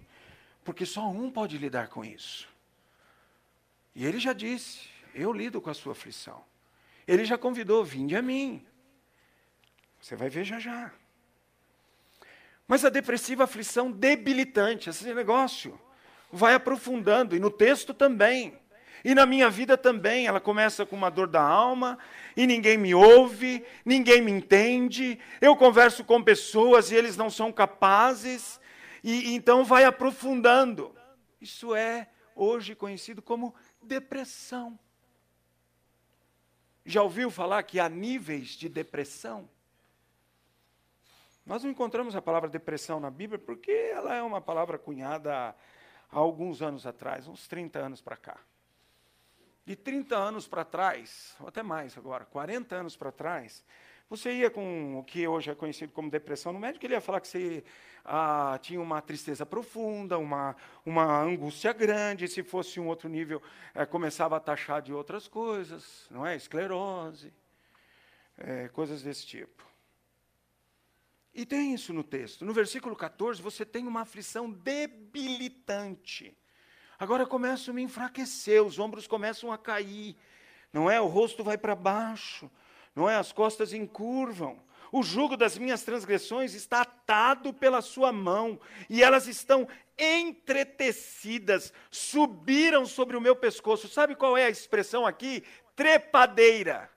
Porque 0.63 0.85
só 0.85 1.09
um 1.09 1.31
pode 1.31 1.57
lidar 1.57 1.87
com 1.87 2.05
isso. 2.05 2.47
E 3.95 4.05
ele 4.05 4.19
já 4.19 4.33
disse: 4.33 4.87
Eu 5.15 5.33
lido 5.33 5.59
com 5.59 5.71
a 5.71 5.73
sua 5.73 5.93
aflição. 5.93 6.45
Ele 7.07 7.25
já 7.25 7.39
convidou: 7.39 7.83
Vinde 7.83 8.15
a 8.15 8.21
mim. 8.21 8.63
Você 9.99 10.15
vai 10.15 10.29
ver 10.29 10.43
já 10.43 10.59
já. 10.59 10.93
Mas 12.67 12.83
a 12.83 12.89
depressiva 12.89 13.45
aflição 13.45 13.89
debilitante, 13.89 14.89
esse 14.89 15.13
negócio, 15.13 15.79
vai 16.31 16.53
aprofundando, 16.53 17.35
e 17.35 17.39
no 17.39 17.49
texto 17.49 17.93
também. 17.93 18.59
E 19.05 19.15
na 19.15 19.25
minha 19.25 19.49
vida 19.49 19.77
também, 19.77 20.27
ela 20.27 20.41
começa 20.41 20.85
com 20.85 20.95
uma 20.95 21.09
dor 21.09 21.27
da 21.27 21.41
alma, 21.41 21.97
e 22.35 22.45
ninguém 22.45 22.77
me 22.77 22.93
ouve, 22.93 23.63
ninguém 23.85 24.21
me 24.21 24.31
entende. 24.31 25.17
Eu 25.39 25.55
converso 25.55 26.03
com 26.03 26.21
pessoas 26.21 26.91
e 26.91 26.95
eles 26.95 27.15
não 27.15 27.29
são 27.29 27.51
capazes, 27.51 28.59
e, 29.03 29.29
e 29.29 29.35
então 29.35 29.63
vai 29.63 29.85
aprofundando. 29.85 30.93
Isso 31.39 31.73
é 31.73 32.09
hoje 32.35 32.75
conhecido 32.75 33.21
como 33.21 33.55
depressão. 33.81 34.77
Já 36.85 37.01
ouviu 37.01 37.29
falar 37.29 37.63
que 37.63 37.79
há 37.79 37.87
níveis 37.87 38.49
de 38.49 38.67
depressão? 38.67 39.49
Nós 41.47 41.63
não 41.63 41.71
encontramos 41.71 42.13
a 42.13 42.21
palavra 42.21 42.49
depressão 42.49 42.99
na 42.99 43.09
Bíblia 43.09 43.39
porque 43.39 43.71
ela 43.71 44.13
é 44.13 44.21
uma 44.21 44.41
palavra 44.41 44.77
cunhada 44.77 45.33
há, 45.33 45.55
alguns 46.11 46.61
anos 46.61 46.85
atrás, 46.85 47.25
uns 47.25 47.47
30 47.47 47.79
anos 47.79 48.01
para 48.01 48.17
cá. 48.17 48.37
De 49.65 49.73
30 49.73 50.13
anos 50.13 50.45
para 50.45 50.65
trás, 50.65 51.37
ou 51.39 51.47
até 51.47 51.63
mais 51.63 51.97
agora, 51.97 52.25
40 52.25 52.75
anos 52.75 52.97
para 52.97 53.13
trás, 53.13 53.63
você 54.09 54.33
ia 54.33 54.49
com 54.49 54.99
o 54.99 55.05
que 55.05 55.25
hoje 55.25 55.49
é 55.49 55.55
conhecido 55.55 55.93
como 55.93 56.11
depressão 56.11 56.51
no 56.51 56.59
médico, 56.59 56.85
ele 56.85 56.95
ia 56.95 57.01
falar 57.01 57.21
que 57.21 57.29
você 57.29 57.63
ah, 58.03 58.59
tinha 58.61 58.81
uma 58.81 59.01
tristeza 59.01 59.45
profunda, 59.45 60.17
uma, 60.17 60.53
uma 60.85 61.21
angústia 61.21 61.71
grande, 61.71 62.27
se 62.27 62.43
fosse 62.43 62.77
um 62.77 62.87
outro 62.87 63.07
nível, 63.07 63.41
eh, 63.73 63.85
começava 63.85 64.35
a 64.35 64.39
taxar 64.41 64.81
de 64.81 64.91
outras 64.91 65.29
coisas, 65.29 66.07
não 66.11 66.25
é? 66.25 66.35
Esclerose, 66.35 67.33
é, 68.37 68.67
coisas 68.67 69.01
desse 69.01 69.25
tipo. 69.25 69.66
E 71.37 71.45
tem 71.45 71.71
isso 71.71 71.93
no 71.93 72.03
texto. 72.03 72.43
No 72.43 72.51
versículo 72.51 72.95
14, 72.95 73.39
você 73.39 73.63
tem 73.63 73.85
uma 73.85 74.01
aflição 74.01 74.49
debilitante. 74.49 76.35
Agora 76.97 77.27
começam 77.27 77.71
a 77.71 77.75
me 77.75 77.83
enfraquecer, 77.83 78.63
os 78.63 78.79
ombros 78.79 79.05
começam 79.05 79.51
a 79.51 79.57
cair, 79.57 80.17
não 80.73 80.89
é? 80.89 80.99
O 80.99 81.05
rosto 81.05 81.43
vai 81.43 81.55
para 81.55 81.75
baixo, 81.75 82.49
não 82.95 83.07
é? 83.07 83.17
As 83.17 83.31
costas 83.31 83.71
encurvam. 83.71 84.59
O 84.91 85.03
jugo 85.03 85.37
das 85.37 85.59
minhas 85.59 85.83
transgressões 85.83 86.55
está 86.55 86.81
atado 86.81 87.53
pela 87.53 87.83
sua 87.83 88.11
mão, 88.11 88.59
e 88.89 89.03
elas 89.03 89.27
estão 89.27 89.67
entretecidas, 89.95 91.71
subiram 91.91 92.83
sobre 92.83 93.15
o 93.15 93.21
meu 93.21 93.35
pescoço. 93.35 93.87
Sabe 93.87 94.15
qual 94.15 94.35
é 94.35 94.45
a 94.45 94.49
expressão 94.49 95.05
aqui? 95.05 95.43
Trepadeira. 95.75 96.89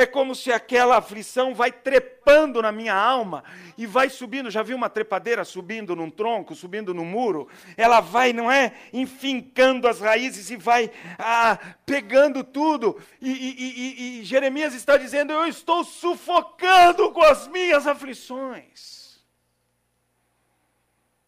É 0.00 0.06
como 0.06 0.34
se 0.34 0.50
aquela 0.50 0.96
aflição 0.96 1.54
vai 1.54 1.70
trepando 1.70 2.62
na 2.62 2.72
minha 2.72 2.94
alma 2.94 3.44
e 3.76 3.84
vai 3.84 4.08
subindo. 4.08 4.50
Já 4.50 4.62
viu 4.62 4.74
uma 4.74 4.88
trepadeira 4.88 5.44
subindo 5.44 5.94
num 5.94 6.10
tronco, 6.10 6.54
subindo 6.54 6.94
no 6.94 7.04
muro? 7.04 7.50
Ela 7.76 8.00
vai, 8.00 8.32
não 8.32 8.50
é? 8.50 8.72
Enfincando 8.94 9.86
as 9.86 10.00
raízes 10.00 10.50
e 10.50 10.56
vai 10.56 10.90
ah, 11.18 11.58
pegando 11.84 12.42
tudo. 12.42 12.98
E, 13.20 13.30
e, 13.30 13.58
e, 13.58 14.20
e 14.20 14.24
Jeremias 14.24 14.72
está 14.72 14.96
dizendo: 14.96 15.34
Eu 15.34 15.46
estou 15.46 15.84
sufocando 15.84 17.12
com 17.12 17.22
as 17.22 17.46
minhas 17.48 17.86
aflições. 17.86 19.22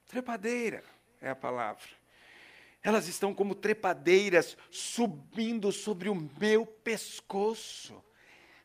Trepadeira 0.07 0.83
é 1.21 1.29
a 1.29 1.37
palavra. 1.37 1.91
Elas 2.83 3.07
estão 3.07 3.35
como 3.35 3.55
trepadeiras 3.55 4.57
subindo 4.71 5.71
sobre 5.71 6.09
o 6.09 6.15
meu 6.41 6.65
pescoço 6.65 8.03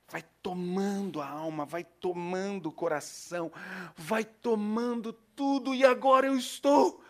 vai 0.08 0.24
tomando 0.42 1.22
a 1.22 1.28
alma, 1.28 1.66
vai 1.66 1.84
tomando 1.84 2.70
o 2.70 2.72
coração, 2.72 3.52
vai 3.96 4.24
tomando 4.24 5.12
tudo, 5.12 5.76
e 5.76 5.84
agora 5.84 6.28
eu 6.28 6.38
estou. 6.38 7.04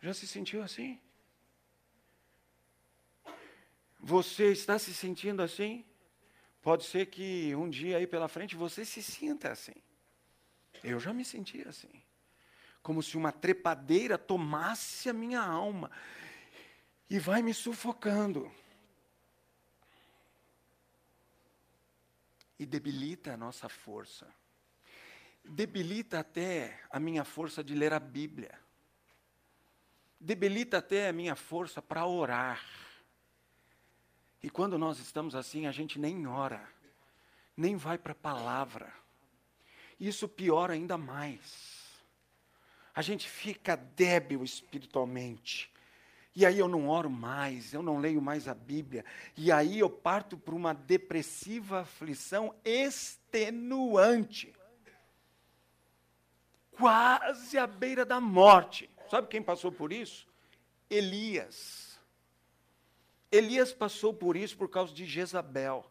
Já 0.00 0.14
se 0.14 0.26
sentiu 0.26 0.62
assim? 0.62 1.00
Você 3.98 4.52
está 4.52 4.78
se 4.78 4.94
sentindo 4.94 5.42
assim? 5.42 5.84
Pode 6.60 6.84
ser 6.84 7.06
que 7.06 7.54
um 7.54 7.68
dia 7.68 7.96
aí 7.96 8.06
pela 8.06 8.28
frente 8.28 8.54
você 8.54 8.84
se 8.84 9.02
sinta 9.02 9.50
assim. 9.50 9.74
Eu 10.82 11.00
já 11.00 11.12
me 11.12 11.24
senti 11.24 11.66
assim. 11.66 12.02
Como 12.82 13.02
se 13.02 13.16
uma 13.16 13.32
trepadeira 13.32 14.18
tomasse 14.18 15.08
a 15.08 15.12
minha 15.12 15.40
alma 15.40 15.90
e 17.08 17.18
vai 17.18 17.42
me 17.42 17.54
sufocando. 17.54 18.52
E 22.58 22.64
debilita 22.66 23.34
a 23.34 23.36
nossa 23.36 23.68
força. 23.68 24.26
Debilita 25.44 26.20
até 26.20 26.80
a 26.90 26.98
minha 26.98 27.24
força 27.24 27.62
de 27.62 27.74
ler 27.74 27.92
a 27.92 28.00
Bíblia. 28.00 28.58
Debilita 30.18 30.78
até 30.78 31.08
a 31.08 31.12
minha 31.12 31.34
força 31.34 31.82
para 31.82 32.06
orar. 32.06 32.64
E 34.42 34.48
quando 34.48 34.78
nós 34.78 34.98
estamos 34.98 35.34
assim, 35.34 35.66
a 35.66 35.72
gente 35.72 35.98
nem 35.98 36.26
ora, 36.26 36.66
nem 37.56 37.76
vai 37.76 37.98
para 37.98 38.12
a 38.12 38.16
palavra. 38.16 38.92
Isso 39.98 40.28
piora 40.28 40.74
ainda 40.74 40.96
mais. 40.96 41.84
A 42.94 43.02
gente 43.02 43.28
fica 43.28 43.76
débil 43.76 44.44
espiritualmente. 44.44 45.73
E 46.34 46.44
aí 46.44 46.58
eu 46.58 46.66
não 46.66 46.88
oro 46.88 47.08
mais, 47.08 47.72
eu 47.72 47.80
não 47.80 47.98
leio 47.98 48.20
mais 48.20 48.48
a 48.48 48.54
Bíblia. 48.54 49.04
E 49.36 49.52
aí 49.52 49.78
eu 49.78 49.88
parto 49.88 50.36
para 50.36 50.54
uma 50.54 50.74
depressiva 50.74 51.82
aflição 51.82 52.52
extenuante. 52.64 54.52
quase 56.76 57.56
à 57.56 57.68
beira 57.68 58.04
da 58.04 58.20
morte. 58.20 58.90
Sabe 59.08 59.28
quem 59.28 59.40
passou 59.40 59.70
por 59.70 59.92
isso? 59.92 60.26
Elias. 60.90 62.00
Elias 63.30 63.72
passou 63.72 64.12
por 64.12 64.36
isso 64.36 64.56
por 64.56 64.68
causa 64.68 64.92
de 64.92 65.04
Jezabel. 65.04 65.84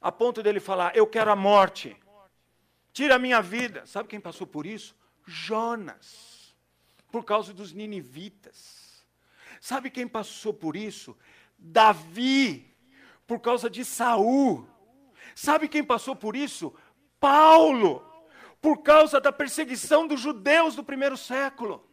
A 0.00 0.10
ponto 0.10 0.42
dele 0.42 0.58
falar: 0.58 0.96
Eu 0.96 1.06
quero 1.06 1.30
a 1.30 1.36
morte, 1.36 1.96
tira 2.92 3.14
a 3.14 3.18
minha 3.18 3.40
vida. 3.40 3.86
Sabe 3.86 4.08
quem 4.08 4.20
passou 4.20 4.46
por 4.46 4.66
isso? 4.66 4.96
Jonas, 5.24 6.41
por 7.12 7.24
causa 7.24 7.52
dos 7.52 7.72
ninivitas. 7.72 9.04
Sabe 9.60 9.90
quem 9.90 10.08
passou 10.08 10.52
por 10.52 10.74
isso? 10.74 11.16
Davi, 11.58 12.74
por 13.26 13.38
causa 13.38 13.68
de 13.68 13.84
Saul. 13.84 14.66
Sabe 15.34 15.68
quem 15.68 15.84
passou 15.84 16.16
por 16.16 16.34
isso? 16.34 16.74
Paulo, 17.20 18.02
por 18.60 18.78
causa 18.82 19.20
da 19.20 19.30
perseguição 19.30 20.08
dos 20.08 20.20
judeus 20.20 20.74
do 20.74 20.82
primeiro 20.82 21.16
século. 21.16 21.86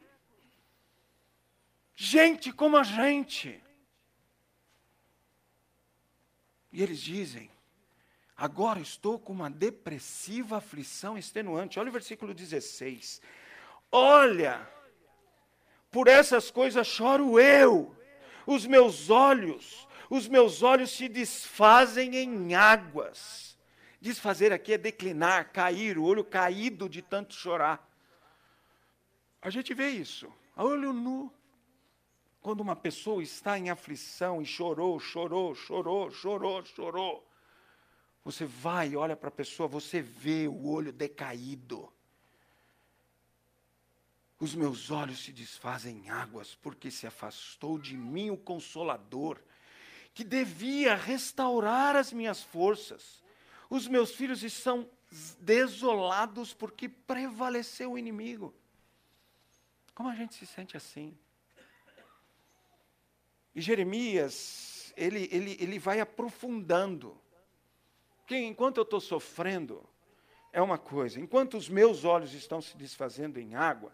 Gente 1.93 2.51
como 2.53 2.77
a 2.77 2.83
gente. 2.83 3.61
E 6.71 6.81
eles 6.81 7.01
dizem: 7.01 7.51
agora 8.37 8.79
estou 8.79 9.19
com 9.19 9.33
uma 9.33 9.49
depressiva 9.49 10.57
aflição 10.57 11.17
extenuante. 11.17 11.77
Olha 11.77 11.89
o 11.89 11.93
versículo 11.93 12.33
16. 12.33 13.21
Olha, 13.91 14.67
por 15.91 16.07
essas 16.07 16.51
coisas 16.51 16.87
choro 16.87 17.39
eu, 17.39 17.95
os 18.45 18.65
meus 18.65 19.09
olhos, 19.09 19.87
os 20.09 20.27
meus 20.27 20.63
olhos 20.63 20.91
se 20.91 21.07
desfazem 21.07 22.15
em 22.15 22.55
águas. 22.55 23.57
Desfazer 24.01 24.53
aqui 24.53 24.73
é 24.73 24.77
declinar, 24.77 25.51
cair, 25.51 25.97
o 25.97 26.03
olho 26.03 26.23
caído 26.23 26.87
de 26.87 27.01
tanto 27.01 27.33
chorar. 27.33 27.87
A 29.41 29.49
gente 29.49 29.73
vê 29.73 29.89
isso, 29.89 30.31
a 30.55 30.63
olho 30.63 30.93
nu. 30.93 31.31
Quando 32.41 32.61
uma 32.61 32.75
pessoa 32.75 33.21
está 33.21 33.59
em 33.59 33.69
aflição 33.69 34.41
e 34.41 34.45
chorou, 34.45 34.99
chorou, 34.99 35.53
chorou, 35.53 36.09
chorou, 36.09 36.63
chorou, 36.63 37.29
você 38.23 38.45
vai 38.45 38.95
olha 38.95 39.15
para 39.15 39.29
a 39.29 39.31
pessoa, 39.31 39.67
você 39.67 40.01
vê 40.01 40.47
o 40.47 40.67
olho 40.67 40.93
decaído. 40.93 41.91
Os 44.39 44.55
meus 44.55 44.89
olhos 44.89 45.19
se 45.23 45.33
desfazem 45.33 45.97
em 46.05 46.09
águas, 46.09 46.55
porque 46.55 46.89
se 46.89 47.05
afastou 47.05 47.77
de 47.77 47.97
mim 47.97 48.29
o 48.29 48.37
consolador, 48.37 49.37
que 50.13 50.23
devia 50.23 50.95
restaurar 50.95 51.95
as 51.95 52.13
minhas 52.13 52.41
forças. 52.41 53.21
Os 53.69 53.87
meus 53.87 54.11
filhos 54.15 54.41
estão 54.41 54.89
desolados 55.39 56.53
porque 56.53 56.87
prevaleceu 56.87 57.93
o 57.93 57.97
inimigo. 57.97 58.53
Como 59.93 60.07
a 60.07 60.15
gente 60.15 60.35
se 60.35 60.45
sente 60.45 60.77
assim? 60.77 61.17
E 63.53 63.59
Jeremias, 63.59 64.93
ele, 64.95 65.27
ele, 65.31 65.57
ele 65.59 65.79
vai 65.79 65.99
aprofundando. 65.99 67.19
Porque 68.19 68.37
enquanto 68.37 68.77
eu 68.77 68.83
estou 68.83 69.01
sofrendo, 69.01 69.83
é 70.53 70.61
uma 70.61 70.77
coisa. 70.77 71.19
Enquanto 71.19 71.57
os 71.57 71.67
meus 71.67 72.05
olhos 72.05 72.33
estão 72.33 72.61
se 72.61 72.77
desfazendo 72.77 73.39
em 73.39 73.55
água, 73.55 73.93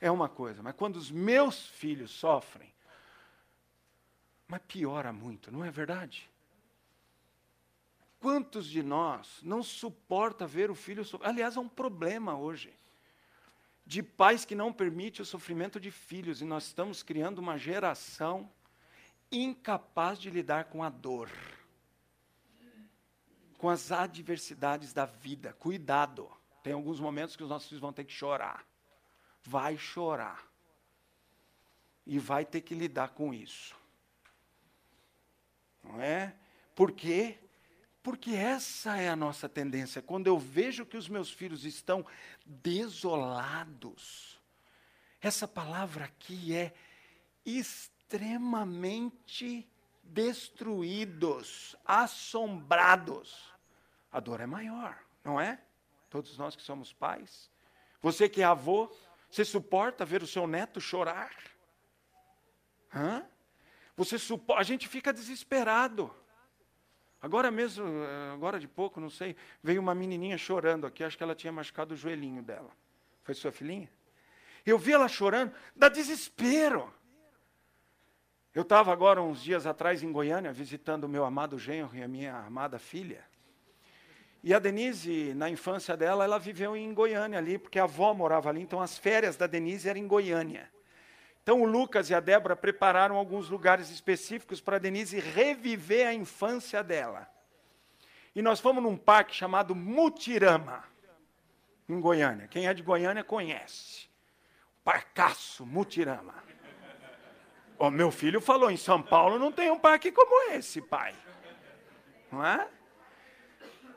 é 0.00 0.10
uma 0.10 0.28
coisa. 0.28 0.62
Mas 0.62 0.74
quando 0.74 0.96
os 0.96 1.10
meus 1.10 1.66
filhos 1.66 2.10
sofrem, 2.10 2.72
mas 4.46 4.60
piora 4.68 5.12
muito, 5.12 5.50
não 5.50 5.64
é 5.64 5.70
verdade? 5.70 6.30
Quantos 8.20 8.66
de 8.66 8.82
nós 8.82 9.40
não 9.42 9.62
suporta 9.62 10.46
ver 10.46 10.70
o 10.70 10.74
filho 10.74 11.04
sofrer? 11.04 11.28
Aliás, 11.28 11.56
é 11.56 11.60
um 11.60 11.68
problema 11.68 12.36
hoje 12.36 12.74
de 13.84 14.02
pais 14.02 14.44
que 14.44 14.54
não 14.54 14.72
permite 14.72 15.22
o 15.22 15.24
sofrimento 15.24 15.78
de 15.78 15.90
filhos 15.90 16.40
e 16.40 16.44
nós 16.44 16.66
estamos 16.66 17.02
criando 17.02 17.38
uma 17.38 17.56
geração 17.56 18.50
incapaz 19.30 20.18
de 20.18 20.28
lidar 20.30 20.64
com 20.64 20.82
a 20.82 20.88
dor, 20.88 21.30
com 23.58 23.68
as 23.68 23.92
adversidades 23.92 24.92
da 24.92 25.04
vida. 25.04 25.52
Cuidado. 25.52 26.30
Tem 26.62 26.72
alguns 26.72 26.98
momentos 26.98 27.36
que 27.36 27.44
os 27.44 27.48
nossos 27.48 27.68
filhos 27.68 27.80
vão 27.80 27.92
ter 27.92 28.04
que 28.04 28.12
chorar. 28.12 28.66
Vai 29.46 29.78
chorar. 29.78 30.44
E 32.04 32.18
vai 32.18 32.44
ter 32.44 32.60
que 32.60 32.74
lidar 32.74 33.10
com 33.10 33.32
isso. 33.32 33.76
Não 35.82 35.98
é? 36.00 36.34
Por 36.74 36.92
quê? 36.92 37.38
Porque 38.02 38.32
essa 38.32 38.96
é 38.96 39.08
a 39.08 39.16
nossa 39.16 39.48
tendência. 39.48 40.02
Quando 40.02 40.26
eu 40.26 40.38
vejo 40.38 40.86
que 40.86 40.96
os 40.96 41.08
meus 41.08 41.30
filhos 41.30 41.64
estão 41.64 42.06
desolados, 42.44 44.40
essa 45.20 45.48
palavra 45.48 46.04
aqui 46.04 46.54
é 46.54 46.72
extremamente 47.44 49.68
destruídos, 50.02 51.74
assombrados. 51.84 53.52
A 54.12 54.20
dor 54.20 54.40
é 54.40 54.46
maior, 54.46 54.96
não 55.24 55.40
é? 55.40 55.60
Todos 56.08 56.38
nós 56.38 56.54
que 56.54 56.62
somos 56.62 56.92
pais. 56.92 57.50
Você 58.00 58.28
que 58.28 58.40
é 58.40 58.44
avô, 58.44 58.88
você 59.30 59.44
suporta 59.44 60.04
ver 60.04 60.22
o 60.22 60.26
seu 60.26 60.46
neto 60.46 60.80
chorar? 60.80 61.34
Hã? 62.94 63.26
Você 63.96 64.18
suporta, 64.18 64.60
a 64.60 64.64
gente 64.64 64.88
fica 64.88 65.12
desesperado. 65.12 66.14
Agora 67.20 67.50
mesmo, 67.50 67.84
agora 68.32 68.58
de 68.60 68.68
pouco, 68.68 69.00
não 69.00 69.10
sei, 69.10 69.34
veio 69.62 69.80
uma 69.80 69.94
menininha 69.94 70.38
chorando 70.38 70.86
aqui, 70.86 71.02
acho 71.02 71.16
que 71.16 71.22
ela 71.22 71.34
tinha 71.34 71.52
machucado 71.52 71.94
o 71.94 71.96
joelhinho 71.96 72.42
dela. 72.42 72.70
Foi 73.22 73.34
sua 73.34 73.50
filhinha? 73.50 73.90
Eu 74.64 74.78
vi 74.78 74.92
ela 74.92 75.08
chorando, 75.08 75.52
dá 75.74 75.88
desespero. 75.88 76.92
Eu 78.54 78.62
estava 78.62 78.92
agora, 78.92 79.20
uns 79.20 79.42
dias 79.42 79.66
atrás, 79.66 80.02
em 80.02 80.10
Goiânia, 80.10 80.52
visitando 80.52 81.04
o 81.04 81.08
meu 81.08 81.24
amado 81.24 81.58
genro 81.58 81.94
e 81.96 82.02
a 82.02 82.08
minha 82.08 82.34
amada 82.36 82.78
filha. 82.78 83.24
E 84.46 84.54
a 84.54 84.60
Denise, 84.60 85.34
na 85.34 85.50
infância 85.50 85.96
dela, 85.96 86.22
ela 86.22 86.38
viveu 86.38 86.76
em 86.76 86.94
Goiânia 86.94 87.36
ali, 87.36 87.58
porque 87.58 87.80
a 87.80 87.82
avó 87.82 88.14
morava 88.14 88.48
ali, 88.48 88.62
então 88.62 88.80
as 88.80 88.96
férias 88.96 89.36
da 89.36 89.48
Denise 89.48 89.88
eram 89.88 89.98
em 89.98 90.06
Goiânia. 90.06 90.70
Então 91.42 91.62
o 91.62 91.64
Lucas 91.64 92.10
e 92.10 92.14
a 92.14 92.20
Débora 92.20 92.54
prepararam 92.54 93.16
alguns 93.16 93.50
lugares 93.50 93.90
específicos 93.90 94.60
para 94.60 94.76
a 94.76 94.78
Denise 94.78 95.18
reviver 95.18 96.06
a 96.06 96.14
infância 96.14 96.80
dela. 96.80 97.28
E 98.36 98.40
nós 98.40 98.60
fomos 98.60 98.80
num 98.80 98.96
parque 98.96 99.34
chamado 99.34 99.74
Mutirama, 99.74 100.84
em 101.88 101.98
Goiânia. 101.98 102.46
Quem 102.46 102.68
é 102.68 102.72
de 102.72 102.84
Goiânia 102.84 103.24
conhece. 103.24 104.08
Parcaço, 104.84 105.66
Mutirama. 105.66 106.36
O 107.76 107.90
meu 107.90 108.12
filho 108.12 108.40
falou, 108.40 108.70
em 108.70 108.76
São 108.76 109.02
Paulo 109.02 109.40
não 109.40 109.50
tem 109.50 109.72
um 109.72 109.78
parque 109.80 110.12
como 110.12 110.52
esse, 110.52 110.80
pai. 110.80 111.16
Não 112.30 112.46
é? 112.46 112.75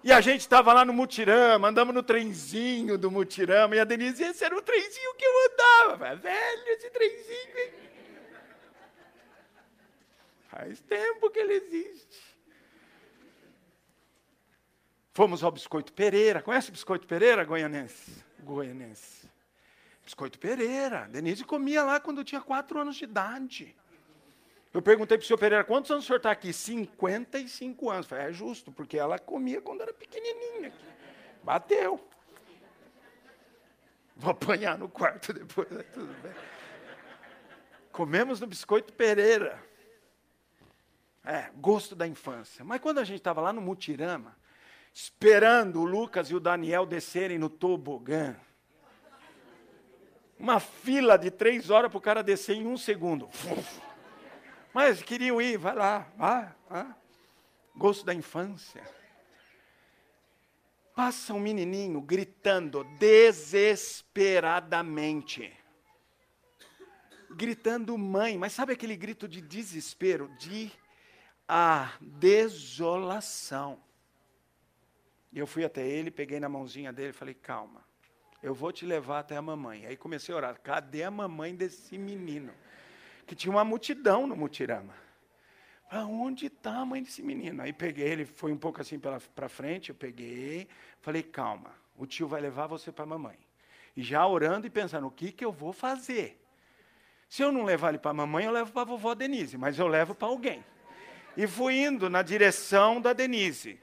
E 0.04 0.12
a 0.14 0.22
gente 0.22 0.42
estava 0.42 0.72
lá 0.72 0.86
no 0.86 0.94
Mutirama, 0.94 1.68
andamos 1.68 1.94
no 1.94 2.02
trenzinho 2.02 2.98
do 2.98 3.12
Mutirama, 3.12 3.76
e 3.76 3.80
a 3.80 3.84
Denise, 3.84 4.24
esse 4.24 4.46
era 4.46 4.58
o 4.58 4.62
trenzinho 4.62 5.14
que 5.16 5.26
eu 5.26 5.32
andava. 5.52 6.16
Velho, 6.16 6.68
esse 6.70 6.90
trenzinho. 6.90 7.58
Hein? 7.58 7.74
Faz 10.48 10.80
tempo 10.82 11.30
que 11.30 11.40
ele 11.40 11.54
existe. 11.54 12.30
Fomos 15.14 15.44
ao 15.44 15.52
Biscoito 15.52 15.92
Pereira. 15.92 16.42
Conhece 16.42 16.70
o 16.70 16.72
Biscoito 16.72 17.06
Pereira, 17.06 17.44
goianense? 17.44 18.24
Goianense. 18.40 19.30
Biscoito 20.04 20.40
Pereira. 20.40 21.08
Denise 21.10 21.44
comia 21.44 21.84
lá 21.84 22.00
quando 22.00 22.24
tinha 22.24 22.40
quatro 22.40 22.80
anos 22.80 22.96
de 22.96 23.04
idade. 23.04 23.76
Eu 24.72 24.82
perguntei 24.82 25.18
para 25.18 25.24
o 25.24 25.28
senhor 25.28 25.40
Pereira, 25.40 25.64
quantos 25.64 25.90
anos 25.90 26.04
o 26.04 26.08
senhor 26.08 26.18
está 26.18 26.30
aqui? 26.30 26.54
55 26.54 27.90
anos. 27.90 28.06
Falei, 28.06 28.28
é 28.28 28.32
justo, 28.32 28.72
porque 28.72 28.98
ela 28.98 29.18
comia 29.18 29.62
quando 29.62 29.82
era 29.82 29.94
pequenininha. 29.94 30.72
Bateu. 31.44 32.00
Vou 34.16 34.32
apanhar 34.32 34.78
no 34.78 34.88
quarto 34.88 35.34
depois, 35.34 35.70
né? 35.72 35.84
tudo 35.94 36.14
bem. 36.22 36.34
Comemos 37.92 38.40
no 38.40 38.46
Biscoito 38.46 38.94
Pereira. 38.94 39.64
É, 41.24 41.50
gosto 41.56 41.96
da 41.96 42.08
infância. 42.08 42.64
Mas 42.64 42.80
quando 42.80 43.00
a 43.00 43.04
gente 43.04 43.18
estava 43.18 43.42
lá 43.42 43.52
no 43.52 43.62
Mutirama, 43.62 44.38
esperando 44.94 45.82
o 45.82 45.86
Lucas 45.86 46.30
e 46.30 46.36
o 46.36 46.40
Daniel 46.40 46.86
descerem 46.86 47.40
no 47.40 47.50
tobogã, 47.50 48.36
uma 50.38 50.60
fila 50.60 51.18
de 51.18 51.32
três 51.32 51.70
horas 51.70 51.90
para 51.90 51.98
o 51.98 52.02
cara 52.02 52.22
descer 52.22 52.56
em 52.56 52.68
um 52.68 52.78
segundo. 52.78 53.30
Mas 54.74 55.02
queriam 55.02 55.42
ir, 55.42 55.58
vai 55.58 55.76
lá, 55.76 56.08
vá, 56.16 56.56
vá. 56.70 56.96
Gosto 57.76 58.06
da 58.06 58.14
infância. 58.14 58.84
Passa 60.96 61.34
um 61.34 61.40
menininho 61.40 62.00
gritando 62.02 62.84
desesperadamente. 63.00 65.52
Gritando 67.32 67.98
mãe, 67.98 68.38
mas 68.38 68.54
sabe 68.54 68.74
aquele 68.74 68.96
grito 68.96 69.28
de 69.28 69.40
desespero, 69.40 70.28
de 70.38 70.72
a 71.48 71.94
desolação. 72.02 73.80
Eu 75.34 75.48
fui 75.48 75.64
até 75.64 75.88
ele, 75.88 76.12
peguei 76.12 76.40
na 76.40 76.50
mãozinha 76.50 76.92
dele 76.92 77.10
e 77.10 77.14
falei: 77.14 77.34
calma, 77.34 77.84
eu 78.42 78.54
vou 78.54 78.72
te 78.72 78.86
levar 78.86 79.20
até 79.20 79.38
a 79.38 79.42
mamãe. 79.42 79.86
Aí 79.86 79.96
comecei 79.96 80.34
a 80.34 80.38
orar, 80.38 80.60
cadê 80.62 81.04
a 81.04 81.12
mamãe 81.12 81.56
desse 81.56 81.98
menino? 81.98 82.54
Que 83.30 83.36
tinha 83.36 83.52
uma 83.52 83.64
multidão 83.64 84.26
no 84.26 84.36
mutirama. 84.36 84.96
Aonde 85.88 86.48
está 86.48 86.78
a 86.78 86.86
mãe 86.86 87.04
desse 87.04 87.22
menino? 87.22 87.62
Aí 87.62 87.72
peguei, 87.72 88.08
ele 88.08 88.26
foi 88.26 88.52
um 88.52 88.58
pouco 88.58 88.82
assim 88.82 88.98
para 88.98 89.48
frente, 89.48 89.90
eu 89.90 89.96
peguei, 89.96 90.68
falei, 91.00 91.22
calma, 91.22 91.70
o 91.96 92.08
tio 92.08 92.28
vai 92.28 92.42
levar 92.42 92.66
você 92.66 92.92
para 92.92 93.04
a 93.04 93.08
mamãe. 93.08 93.38
E 93.96 94.02
já 94.02 94.26
orando 94.26 94.66
e 94.66 94.70
pensando, 94.72 95.06
o 95.06 95.12
que, 95.12 95.32
que 95.32 95.46
eu 95.46 95.52
vou 95.52 95.72
fazer? 95.72 96.44
Se 97.30 97.44
eu 97.44 97.52
não 97.52 97.66
levar 97.66 97.90
ele 97.90 98.00
para 98.00 98.10
a 98.10 98.16
mamãe, 98.16 98.46
eu 98.46 98.52
levo 98.52 98.72
para 98.72 98.82
a 98.82 98.86
vovó 98.86 99.14
Denise, 99.14 99.60
mas 99.60 99.78
eu 99.78 99.88
levo 99.88 100.16
para 100.16 100.28
alguém. 100.28 100.66
E 101.38 101.46
fui 101.46 101.80
indo 101.80 102.10
na 102.10 102.24
direção 102.24 103.00
da 103.00 103.14
Denise. 103.14 103.80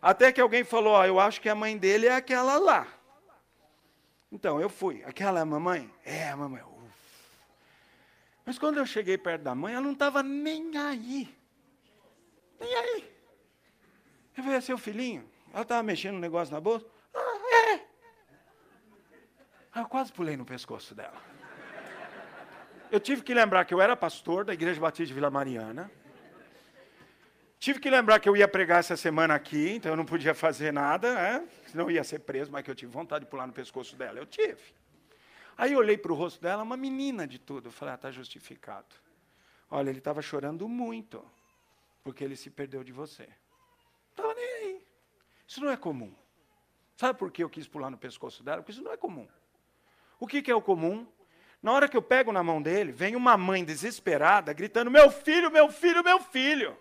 Até 0.00 0.30
que 0.30 0.40
alguém 0.40 0.62
falou, 0.62 1.00
oh, 1.00 1.04
eu 1.04 1.18
acho 1.18 1.40
que 1.40 1.48
a 1.48 1.54
mãe 1.56 1.76
dele 1.76 2.06
é 2.06 2.14
aquela 2.14 2.58
lá. 2.58 2.86
Então, 4.30 4.60
eu 4.60 4.68
fui. 4.68 5.02
Aquela 5.04 5.40
é 5.40 5.42
a 5.42 5.46
mamãe? 5.46 5.92
É, 6.04 6.28
a 6.28 6.36
mamãe. 6.36 6.62
Mas 8.44 8.58
quando 8.58 8.78
eu 8.78 8.86
cheguei 8.86 9.16
perto 9.16 9.42
da 9.42 9.54
mãe, 9.54 9.74
ela 9.74 9.82
não 9.82 9.92
estava 9.92 10.22
nem 10.22 10.76
aí. 10.76 11.34
Nem 12.60 12.74
aí. 12.74 13.14
Eu 14.36 14.42
falei, 14.42 14.58
é 14.58 14.60
seu 14.60 14.76
filhinho? 14.76 15.28
Ela 15.52 15.62
estava 15.62 15.82
mexendo 15.82 16.16
um 16.16 16.20
negócio 16.20 16.52
na 16.52 16.60
bolsa? 16.60 16.86
Ah, 17.14 17.72
é. 17.72 17.80
Aí 19.72 19.82
eu 19.82 19.86
quase 19.86 20.12
pulei 20.12 20.36
no 20.36 20.44
pescoço 20.44 20.94
dela. 20.94 21.22
Eu 22.90 23.00
tive 23.00 23.22
que 23.22 23.32
lembrar 23.32 23.64
que 23.64 23.72
eu 23.72 23.80
era 23.80 23.96
pastor 23.96 24.44
da 24.44 24.52
Igreja 24.52 24.80
Batista 24.80 25.06
de 25.06 25.14
Vila 25.14 25.30
Mariana. 25.30 25.90
Tive 27.58 27.80
que 27.80 27.88
lembrar 27.88 28.20
que 28.20 28.28
eu 28.28 28.36
ia 28.36 28.46
pregar 28.46 28.80
essa 28.80 28.96
semana 28.96 29.34
aqui, 29.34 29.70
então 29.70 29.90
eu 29.90 29.96
não 29.96 30.04
podia 30.04 30.34
fazer 30.34 30.70
nada, 30.70 31.14
né? 31.14 31.48
senão 31.66 31.90
ia 31.90 32.04
ser 32.04 32.18
preso, 32.20 32.52
mas 32.52 32.62
que 32.62 32.70
eu 32.70 32.74
tive 32.74 32.92
vontade 32.92 33.24
de 33.24 33.30
pular 33.30 33.46
no 33.46 33.52
pescoço 33.52 33.96
dela. 33.96 34.18
Eu 34.18 34.26
tive. 34.26 34.60
Aí 35.56 35.72
eu 35.72 35.78
olhei 35.78 35.96
para 35.96 36.12
o 36.12 36.14
rosto 36.14 36.40
dela, 36.40 36.62
uma 36.62 36.76
menina 36.76 37.26
de 37.26 37.38
tudo. 37.38 37.68
Eu 37.68 37.72
falei, 37.72 37.92
ah, 37.92 37.96
está 37.96 38.10
justificado. 38.10 38.94
Olha, 39.70 39.90
ele 39.90 39.98
estava 39.98 40.20
chorando 40.22 40.68
muito 40.68 41.24
porque 42.02 42.22
ele 42.22 42.36
se 42.36 42.50
perdeu 42.50 42.84
de 42.84 42.92
você. 42.92 43.28
Estava 44.10 44.34
nem 44.34 44.44
aí. 44.44 44.86
Isso 45.46 45.60
não 45.60 45.70
é 45.70 45.76
comum. 45.76 46.14
Sabe 46.96 47.18
por 47.18 47.32
que 47.32 47.42
eu 47.42 47.50
quis 47.50 47.66
pular 47.66 47.90
no 47.90 47.98
pescoço 47.98 48.42
dela? 48.42 48.58
Porque 48.58 48.72
isso 48.72 48.82
não 48.82 48.92
é 48.92 48.96
comum. 48.96 49.26
O 50.20 50.26
que, 50.26 50.42
que 50.42 50.50
é 50.50 50.54
o 50.54 50.62
comum? 50.62 51.06
Na 51.62 51.72
hora 51.72 51.88
que 51.88 51.96
eu 51.96 52.02
pego 52.02 52.30
na 52.30 52.42
mão 52.42 52.60
dele, 52.60 52.92
vem 52.92 53.16
uma 53.16 53.36
mãe 53.36 53.64
desesperada 53.64 54.52
gritando: 54.52 54.90
Meu 54.90 55.10
filho, 55.10 55.50
meu 55.50 55.70
filho, 55.70 56.04
meu 56.04 56.20
filho. 56.20 56.76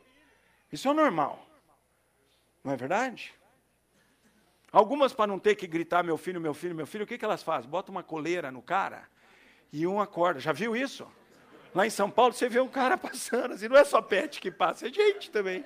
Isso 0.72 0.90
é 0.90 0.94
normal. 0.94 1.48
Não 2.64 2.74
é 2.74 2.76
verdade? 2.76 3.34
Algumas, 4.74 5.14
para 5.14 5.28
não 5.28 5.38
ter 5.38 5.54
que 5.54 5.68
gritar 5.68 6.04
meu 6.04 6.18
filho, 6.18 6.42
meu 6.42 6.54
filho, 6.56 6.74
meu 6.74 6.88
filho, 6.88 7.04
o 7.04 7.08
que, 7.08 7.16
que 7.16 7.24
elas 7.24 7.44
fazem? 7.44 7.70
Bota 7.70 7.92
uma 7.92 8.02
coleira 8.02 8.52
no 8.52 8.60
cara 8.60 9.04
e 9.72 9.86
um 9.86 10.02
acorda. 10.02 10.40
Já 10.40 10.52
viu 10.52 10.76
isso? 10.76 11.08
Lá 11.76 11.86
em 11.86 11.92
São 11.92 12.10
Paulo 12.10 12.34
você 12.34 12.50
vê 12.50 12.60
um 12.60 12.68
cara 12.68 12.98
passando, 12.98 13.54
assim, 13.54 13.68
não 13.68 13.78
é 13.78 13.84
só 13.84 14.02
pet 14.02 14.42
que 14.42 14.50
passa, 14.50 14.88
é 14.88 14.92
gente 14.92 15.30
também. 15.30 15.64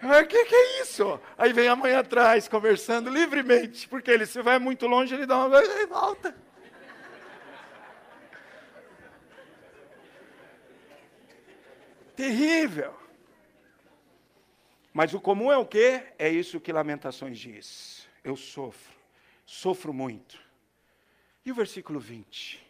O 0.00 0.26
que, 0.26 0.44
que 0.44 0.54
é 0.54 0.82
isso? 0.82 1.18
Aí 1.36 1.52
vem 1.52 1.66
a 1.66 1.74
mãe 1.74 1.94
atrás, 1.96 2.46
conversando 2.46 3.10
livremente, 3.10 3.88
porque 3.88 4.10
ele 4.10 4.26
se 4.26 4.40
vai 4.40 4.60
muito 4.60 4.86
longe, 4.86 5.12
ele 5.12 5.26
dá 5.26 5.44
uma 5.44 5.60
e 5.60 5.86
volta. 5.86 6.32
Terrível. 12.14 13.03
Mas 14.94 15.12
o 15.12 15.20
comum 15.20 15.50
é 15.50 15.58
o 15.58 15.66
quê? 15.66 16.04
É 16.16 16.28
isso 16.28 16.60
que 16.60 16.72
Lamentações 16.72 17.36
diz. 17.36 18.08
Eu 18.22 18.36
sofro, 18.36 18.94
sofro 19.44 19.92
muito. 19.92 20.38
E 21.44 21.50
o 21.50 21.54
versículo 21.54 21.98
20? 21.98 22.64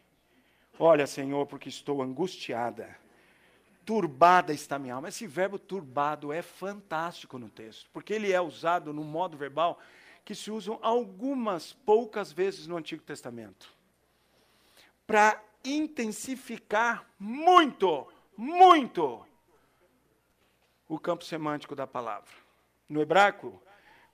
Olha, 0.79 1.07
Senhor, 1.07 1.47
porque 1.47 1.69
estou 1.69 2.01
angustiada. 2.01 2.97
Turbada 3.85 4.55
está 4.55 4.79
minha 4.79 4.95
alma. 4.95 5.11
Esse 5.11 5.27
verbo 5.27 5.59
turbado 5.59 6.33
é 6.33 6.41
fantástico 6.41 7.39
no 7.39 7.51
texto, 7.51 7.91
porque 7.93 8.15
ele 8.15 8.33
é 8.33 8.41
usado 8.41 8.91
no 8.95 9.05
modo 9.05 9.37
verbal 9.37 9.79
que 10.25 10.35
se 10.35 10.51
usam 10.51 10.79
algumas 10.81 11.75
poucas 11.75 12.33
vezes 12.33 12.67
no 12.67 12.79
Antigo 12.79 13.03
Testamento. 13.03 13.71
Para 15.07 15.39
intensificar 15.63 17.07
muito, 17.19 18.11
muito 18.35 19.27
o 20.89 20.99
campo 20.99 21.25
semântico 21.25 21.75
da 21.75 21.87
palavra. 21.87 22.33
No 22.89 23.01
hebraico, 23.01 23.63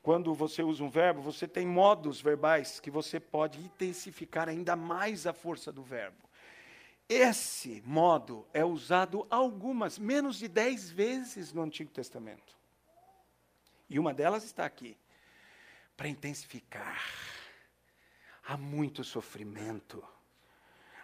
quando 0.03 0.35
você 0.35 0.63
usa 0.63 0.83
um 0.83 0.89
verbo, 0.89 1.21
você 1.21 1.47
tem 1.47 1.67
modos 1.67 2.21
verbais 2.21 2.81
que 2.81 2.91
você 2.91 3.21
pode 3.21 3.61
intensificar 3.61 4.49
ainda 4.49 4.75
mais 4.75 5.27
a 5.27 5.33
força 5.33 5.71
do 5.71 5.83
verbo. 5.83 6.29
Esse 7.09 7.83
modo 7.85 8.47
é 8.55 8.65
usado 8.65 9.27
algumas, 9.29 9.99
menos 9.99 10.37
de 10.39 10.47
dez 10.47 10.89
vezes 10.89 11.53
no 11.53 11.63
Antigo 11.63 11.91
Testamento. 11.91 12.57
E 13.89 13.99
uma 13.99 14.15
delas 14.15 14.45
está 14.45 14.65
aqui, 14.65 14.97
para 15.97 16.09
intensificar. 16.09 17.03
Há 18.45 18.57
muito 18.57 19.05
sofrimento, 19.05 20.03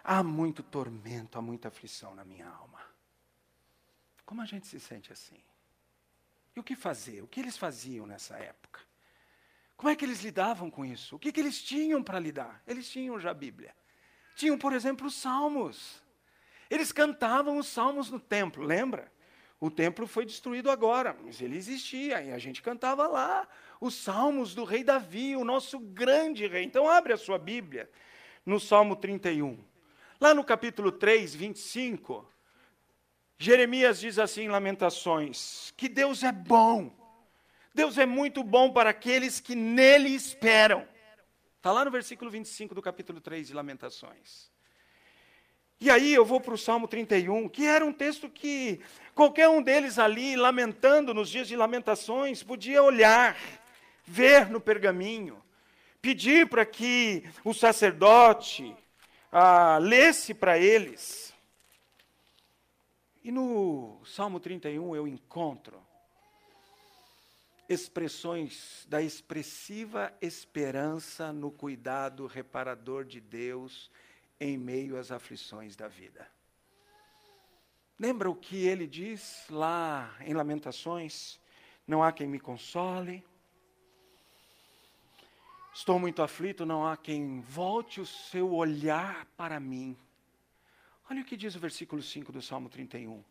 há 0.03 0.23
muito 0.23 0.63
tormento, 0.63 1.37
há 1.37 1.41
muita 1.41 1.67
aflição 1.67 2.15
na 2.15 2.23
minha 2.23 2.47
alma. 2.47 2.81
Como 4.25 4.41
a 4.41 4.45
gente 4.45 4.65
se 4.65 4.79
sente 4.79 5.11
assim? 5.11 5.41
E 6.57 6.59
o 6.59 6.63
que 6.63 6.75
fazer? 6.75 7.21
O 7.21 7.27
que 7.27 7.39
eles 7.39 7.55
faziam 7.55 8.07
nessa 8.07 8.35
época? 8.35 8.79
Como 9.75 9.91
é 9.91 9.95
que 9.95 10.03
eles 10.03 10.23
lidavam 10.23 10.71
com 10.71 10.83
isso? 10.83 11.15
O 11.15 11.19
que, 11.19 11.31
que 11.31 11.39
eles 11.39 11.61
tinham 11.61 12.01
para 12.01 12.19
lidar? 12.19 12.63
Eles 12.65 12.89
tinham 12.89 13.19
já 13.19 13.29
a 13.29 13.33
Bíblia. 13.35 13.75
Tinham, 14.35 14.57
por 14.57 14.73
exemplo, 14.73 15.05
os 15.05 15.13
salmos. 15.13 16.01
Eles 16.67 16.91
cantavam 16.91 17.59
os 17.59 17.67
salmos 17.67 18.09
no 18.09 18.19
templo, 18.19 18.63
lembra? 18.63 19.11
O 19.59 19.69
templo 19.69 20.07
foi 20.07 20.25
destruído 20.25 20.71
agora, 20.71 21.15
mas 21.23 21.39
ele 21.43 21.55
existia 21.55 22.23
e 22.23 22.33
a 22.33 22.39
gente 22.39 22.63
cantava 22.63 23.05
lá 23.05 23.47
os 23.79 23.93
salmos 23.93 24.55
do 24.55 24.63
rei 24.63 24.83
Davi, 24.83 25.35
o 25.35 25.43
nosso 25.43 25.77
grande 25.77 26.47
rei. 26.47 26.63
Então, 26.63 26.89
abre 26.89 27.13
a 27.13 27.17
sua 27.17 27.37
Bíblia 27.37 27.87
no 28.43 28.59
Salmo 28.59 28.95
31. 28.95 29.63
Lá 30.19 30.33
no 30.33 30.43
capítulo 30.43 30.91
3, 30.91 31.35
25, 31.35 32.27
Jeremias 33.37 33.99
diz 33.99 34.17
assim 34.17 34.43
em 34.43 34.49
Lamentações: 34.49 35.73
que 35.77 35.87
Deus 35.87 36.23
é 36.23 36.31
bom, 36.31 36.91
Deus 37.73 37.97
é 37.97 38.05
muito 38.05 38.43
bom 38.43 38.71
para 38.71 38.89
aqueles 38.89 39.39
que 39.39 39.55
nele 39.55 40.09
esperam. 40.09 40.87
Está 41.57 41.71
lá 41.71 41.85
no 41.85 41.91
versículo 41.91 42.31
25 42.31 42.73
do 42.73 42.81
capítulo 42.81 43.19
3 43.19 43.47
de 43.47 43.53
Lamentações. 43.53 44.49
E 45.79 45.91
aí 45.91 46.11
eu 46.11 46.25
vou 46.25 46.41
para 46.41 46.55
o 46.55 46.57
Salmo 46.57 46.87
31, 46.87 47.47
que 47.49 47.63
era 47.63 47.85
um 47.85 47.93
texto 47.93 48.27
que 48.27 48.79
qualquer 49.13 49.47
um 49.47 49.61
deles 49.61 49.99
ali, 49.99 50.35
lamentando 50.35 51.13
nos 51.13 51.29
dias 51.29 51.47
de 51.47 51.55
lamentações, 51.55 52.41
podia 52.41 52.81
olhar, 52.81 53.37
ver 54.03 54.49
no 54.49 54.59
pergaminho, 54.59 55.39
pedir 56.01 56.49
para 56.49 56.65
que 56.65 57.23
o 57.43 57.53
sacerdote 57.53 58.75
ah, 59.31 59.77
lesse 59.79 60.33
para 60.33 60.57
eles. 60.57 61.26
E 63.27 63.31
no 63.31 63.99
Salmo 64.05 64.39
31 64.39 64.95
eu 64.95 65.05
encontro 65.05 65.85
expressões 67.67 68.87
da 68.87 69.01
expressiva 69.01 70.13
esperança 70.21 71.33
no 71.33 71.51
cuidado 71.51 72.25
reparador 72.25 73.03
de 73.03 73.19
Deus 73.19 73.91
em 74.39 74.57
meio 74.57 74.97
às 74.97 75.11
aflições 75.11 75.75
da 75.75 75.89
vida. 75.89 76.25
Lembra 77.99 78.29
o 78.29 78.35
que 78.35 78.65
ele 78.65 78.87
diz 78.87 79.45
lá 79.49 80.15
em 80.21 80.33
Lamentações? 80.33 81.37
Não 81.85 82.01
há 82.01 82.13
quem 82.13 82.29
me 82.29 82.39
console. 82.39 83.21
Estou 85.73 85.99
muito 85.99 86.21
aflito, 86.21 86.65
não 86.65 86.87
há 86.87 86.95
quem 86.95 87.41
volte 87.41 87.99
o 87.99 88.05
seu 88.05 88.53
olhar 88.53 89.25
para 89.35 89.59
mim. 89.59 89.97
Olha 91.09 91.21
o 91.21 91.25
que 91.25 91.37
diz 91.37 91.55
o 91.55 91.59
versículo 91.59 92.01
5 92.01 92.33
do 92.33 92.41
Salmo 92.41 92.67
31. 92.67 93.23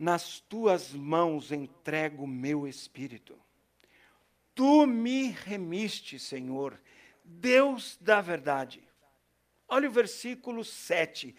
Nas 0.00 0.40
tuas 0.40 0.94
mãos 0.94 1.52
entrego 1.52 2.26
meu 2.26 2.66
espírito. 2.66 3.38
Tu 4.54 4.86
me 4.86 5.28
remiste, 5.28 6.18
Senhor, 6.18 6.80
Deus 7.22 7.98
da 8.00 8.22
verdade. 8.22 8.82
Olha 9.68 9.88
o 9.88 9.92
versículo 9.92 10.64
7. 10.64 11.36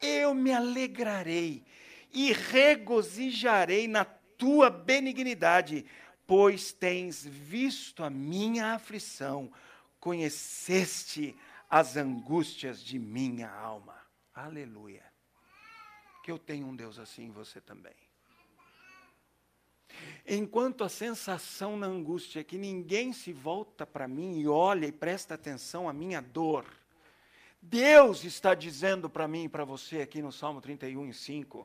Eu 0.00 0.32
me 0.32 0.52
alegrarei 0.52 1.64
e 2.12 2.32
regozijarei 2.32 3.88
na 3.88 4.04
tua 4.04 4.70
benignidade, 4.70 5.84
pois 6.24 6.72
tens 6.72 7.26
visto 7.26 8.04
a 8.04 8.10
minha 8.10 8.74
aflição, 8.74 9.50
conheceste 9.98 11.36
as 11.68 11.96
angústias 11.96 12.80
de 12.80 12.96
minha 12.96 13.50
alma. 13.50 13.96
Aleluia. 14.32 15.15
Que 16.26 16.32
eu 16.32 16.40
tenho 16.40 16.66
um 16.66 16.74
Deus 16.74 16.98
assim, 16.98 17.30
você 17.30 17.60
também. 17.60 17.94
Enquanto 20.26 20.82
a 20.82 20.88
sensação 20.88 21.76
na 21.76 21.86
angústia 21.86 22.40
é 22.40 22.42
que 22.42 22.58
ninguém 22.58 23.12
se 23.12 23.32
volta 23.32 23.86
para 23.86 24.08
mim 24.08 24.40
e 24.40 24.48
olha 24.48 24.86
e 24.86 24.90
presta 24.90 25.34
atenção 25.34 25.88
à 25.88 25.92
minha 25.92 26.20
dor, 26.20 26.66
Deus 27.62 28.24
está 28.24 28.56
dizendo 28.56 29.08
para 29.08 29.28
mim 29.28 29.44
e 29.44 29.48
para 29.48 29.64
você 29.64 30.00
aqui 30.00 30.20
no 30.20 30.32
Salmo 30.32 30.60
31, 30.60 31.12
5, 31.12 31.64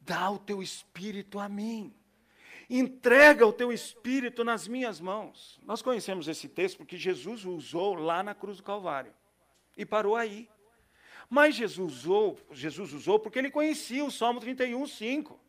dá 0.00 0.28
o 0.28 0.40
teu 0.40 0.60
espírito 0.60 1.38
a 1.38 1.48
mim. 1.48 1.94
Entrega 2.68 3.46
o 3.46 3.52
teu 3.52 3.72
espírito 3.72 4.42
nas 4.42 4.66
minhas 4.66 4.98
mãos. 4.98 5.60
Nós 5.62 5.80
conhecemos 5.80 6.26
esse 6.26 6.48
texto 6.48 6.78
porque 6.78 6.96
Jesus 6.96 7.44
o 7.44 7.52
usou 7.52 7.94
lá 7.94 8.24
na 8.24 8.34
cruz 8.34 8.56
do 8.56 8.64
Calvário. 8.64 9.14
E 9.76 9.86
parou 9.86 10.16
aí. 10.16 10.48
Mas 11.28 11.54
Jesus 11.54 11.94
usou, 11.94 12.38
Jesus 12.50 12.92
usou 12.92 13.18
porque 13.18 13.38
ele 13.38 13.50
conhecia 13.50 14.04
o 14.04 14.10
Salmo 14.10 14.40
31, 14.40 14.86
5. 14.86 15.40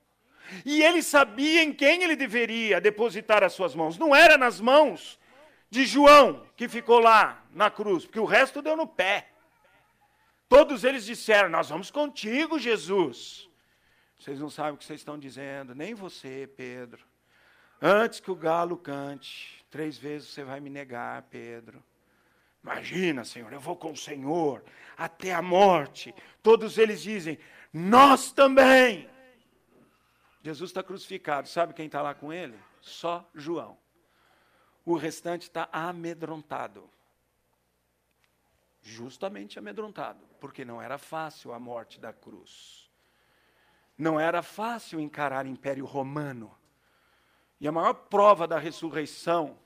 E 0.66 0.82
ele 0.84 1.02
sabia 1.02 1.64
em 1.64 1.74
quem 1.74 2.04
ele 2.04 2.16
deveria 2.16 2.82
depositar 2.82 3.44
as 3.44 3.54
suas 3.54 3.74
mãos. 3.74 3.98
Não 3.98 4.16
era 4.16 4.38
nas 4.38 4.60
mãos 4.60 5.20
de 5.70 5.86
João, 5.86 6.46
que 6.56 6.68
ficou 6.68 7.00
lá 7.00 7.44
na 7.52 7.70
cruz, 7.72 8.06
porque 8.06 8.20
o 8.20 8.26
resto 8.26 8.62
deu 8.62 8.76
no 8.76 8.88
pé. 8.88 9.30
Todos 10.48 10.84
eles 10.84 11.06
disseram: 11.06 11.50
Nós 11.50 11.70
vamos 11.70 11.90
contigo, 11.90 12.60
Jesus. 12.60 13.50
Vocês 14.20 14.40
não 14.40 14.50
sabem 14.50 14.74
o 14.74 14.78
que 14.78 14.86
vocês 14.86 15.00
estão 15.00 15.18
dizendo, 15.18 15.74
nem 15.74 15.94
você, 15.94 16.48
Pedro. 16.56 17.04
Antes 17.82 18.20
que 18.20 18.32
o 18.32 18.36
galo 18.36 18.78
cante, 18.78 19.66
três 19.70 19.98
vezes 19.98 20.30
você 20.30 20.44
vai 20.44 20.60
me 20.60 20.70
negar, 20.70 21.24
Pedro. 21.24 21.84
Imagina, 22.64 23.26
Senhor, 23.26 23.52
eu 23.52 23.60
vou 23.60 23.76
com 23.76 23.92
o 23.92 23.98
Senhor 23.98 24.64
até 24.98 25.34
a 25.34 25.42
morte. 25.42 26.16
Todos 26.42 26.78
eles 26.78 27.02
dizem: 27.02 27.38
Nós 27.74 28.32
também. 28.32 29.10
Jesus 30.42 30.70
está 30.70 30.82
crucificado. 30.82 31.48
Sabe 31.50 31.74
quem 31.74 31.88
está 31.88 32.02
lá 32.02 32.14
com 32.14 32.32
ele? 32.32 32.58
Só 32.80 33.30
João. 33.36 33.78
O 34.86 34.96
restante 34.96 35.44
está 35.44 35.68
amedrontado. 35.72 36.90
Justamente 38.82 39.60
amedrontado, 39.60 40.20
porque 40.40 40.66
não 40.66 40.82
era 40.82 40.98
fácil 40.98 41.54
a 41.54 41.60
morte 41.60 42.00
da 42.00 42.12
cruz. 42.12 42.90
Não 43.98 44.20
era 44.20 44.42
fácil 44.42 45.00
encarar 45.00 45.46
o 45.46 45.50
Império 45.50 45.86
Romano. 45.86 46.54
E 47.60 47.68
a 47.68 47.72
maior 47.72 47.94
prova 47.94 48.46
da 48.46 48.58
ressurreição 48.58 49.58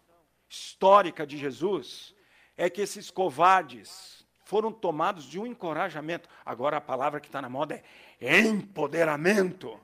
histórica 0.47 1.25
de 1.25 1.37
Jesus 1.37 2.15
é 2.57 2.69
que 2.69 2.81
esses 2.81 3.11
covardes 3.11 4.25
foram 4.43 4.71
tomados 4.71 5.25
de 5.25 5.39
um 5.39 5.45
encorajamento. 5.45 6.27
Agora 6.45 6.77
a 6.77 6.81
palavra 6.81 7.19
que 7.19 7.27
está 7.27 7.41
na 7.41 7.49
moda 7.49 7.83
é 8.19 8.39
empoderamento. 8.39 9.79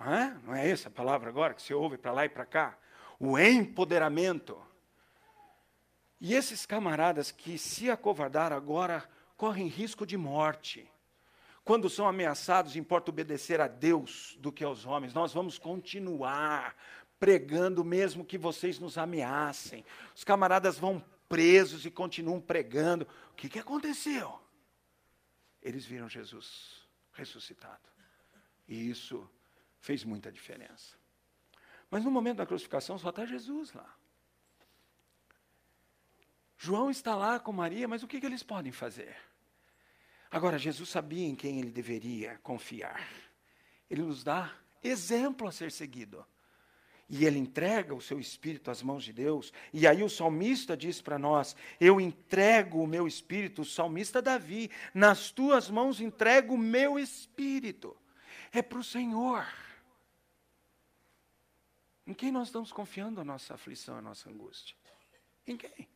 É? 0.00 0.34
Não 0.44 0.54
é 0.54 0.68
essa 0.68 0.88
a 0.88 0.90
palavra 0.90 1.30
agora 1.30 1.54
que 1.54 1.62
você 1.62 1.72
ouve 1.72 1.96
para 1.96 2.12
lá 2.12 2.24
e 2.24 2.28
para 2.28 2.44
cá? 2.44 2.76
O 3.18 3.38
empoderamento. 3.38 4.60
E 6.20 6.34
esses 6.34 6.66
camaradas 6.66 7.30
que 7.30 7.56
se 7.56 7.90
acovardaram 7.90 8.56
agora 8.56 9.04
correm 9.36 9.68
risco 9.68 10.06
de 10.06 10.16
morte. 10.16 10.90
Quando 11.64 11.88
são 11.88 12.06
ameaçados, 12.06 12.76
importa 12.76 13.10
obedecer 13.10 13.60
a 13.60 13.66
Deus 13.68 14.36
do 14.40 14.52
que 14.52 14.64
aos 14.64 14.84
homens. 14.84 15.14
Nós 15.14 15.32
vamos 15.32 15.58
continuar 15.58 16.74
pregando, 17.18 17.84
mesmo 17.84 18.24
que 18.24 18.36
vocês 18.36 18.78
nos 18.78 18.98
ameacem. 18.98 19.84
Os 20.14 20.24
camaradas 20.24 20.78
vão 20.78 21.02
presos 21.34 21.84
e 21.84 21.90
continuam 21.90 22.40
pregando. 22.40 23.08
O 23.32 23.34
que, 23.34 23.48
que 23.48 23.58
aconteceu? 23.58 24.40
Eles 25.60 25.84
viram 25.84 26.08
Jesus 26.08 26.86
ressuscitado. 27.12 27.82
E 28.68 28.88
isso 28.88 29.28
fez 29.80 30.04
muita 30.04 30.30
diferença. 30.30 30.96
Mas 31.90 32.04
no 32.04 32.10
momento 32.12 32.36
da 32.36 32.46
crucificação 32.46 32.96
só 32.96 33.10
está 33.10 33.26
Jesus 33.26 33.72
lá. 33.72 33.96
João 36.56 36.88
está 36.88 37.16
lá 37.16 37.40
com 37.40 37.52
Maria, 37.52 37.88
mas 37.88 38.04
o 38.04 38.06
que, 38.06 38.20
que 38.20 38.26
eles 38.26 38.44
podem 38.44 38.70
fazer? 38.70 39.16
Agora, 40.30 40.56
Jesus 40.56 40.88
sabia 40.88 41.26
em 41.26 41.34
quem 41.34 41.58
ele 41.58 41.72
deveria 41.72 42.38
confiar. 42.44 43.08
Ele 43.90 44.02
nos 44.02 44.22
dá 44.22 44.54
exemplo 44.84 45.48
a 45.48 45.52
ser 45.52 45.72
seguido. 45.72 46.24
E 47.08 47.26
ele 47.26 47.38
entrega 47.38 47.94
o 47.94 48.00
seu 48.00 48.18
espírito 48.18 48.70
às 48.70 48.82
mãos 48.82 49.04
de 49.04 49.12
Deus. 49.12 49.52
E 49.72 49.86
aí 49.86 50.02
o 50.02 50.08
salmista 50.08 50.76
diz 50.76 51.00
para 51.00 51.18
nós: 51.18 51.54
Eu 51.78 52.00
entrego 52.00 52.82
o 52.82 52.86
meu 52.86 53.06
espírito, 53.06 53.62
o 53.62 53.64
salmista 53.64 54.22
Davi, 54.22 54.70
nas 54.92 55.30
tuas 55.30 55.68
mãos 55.68 56.00
entrego 56.00 56.54
o 56.54 56.58
meu 56.58 56.98
espírito. 56.98 57.96
É 58.52 58.62
para 58.62 58.78
o 58.78 58.84
Senhor. 58.84 59.46
Em 62.06 62.14
quem 62.14 62.30
nós 62.30 62.48
estamos 62.48 62.72
confiando 62.72 63.20
a 63.20 63.24
nossa 63.24 63.54
aflição, 63.54 63.96
a 63.96 64.02
nossa 64.02 64.28
angústia? 64.28 64.76
Em 65.46 65.56
quem? 65.56 65.88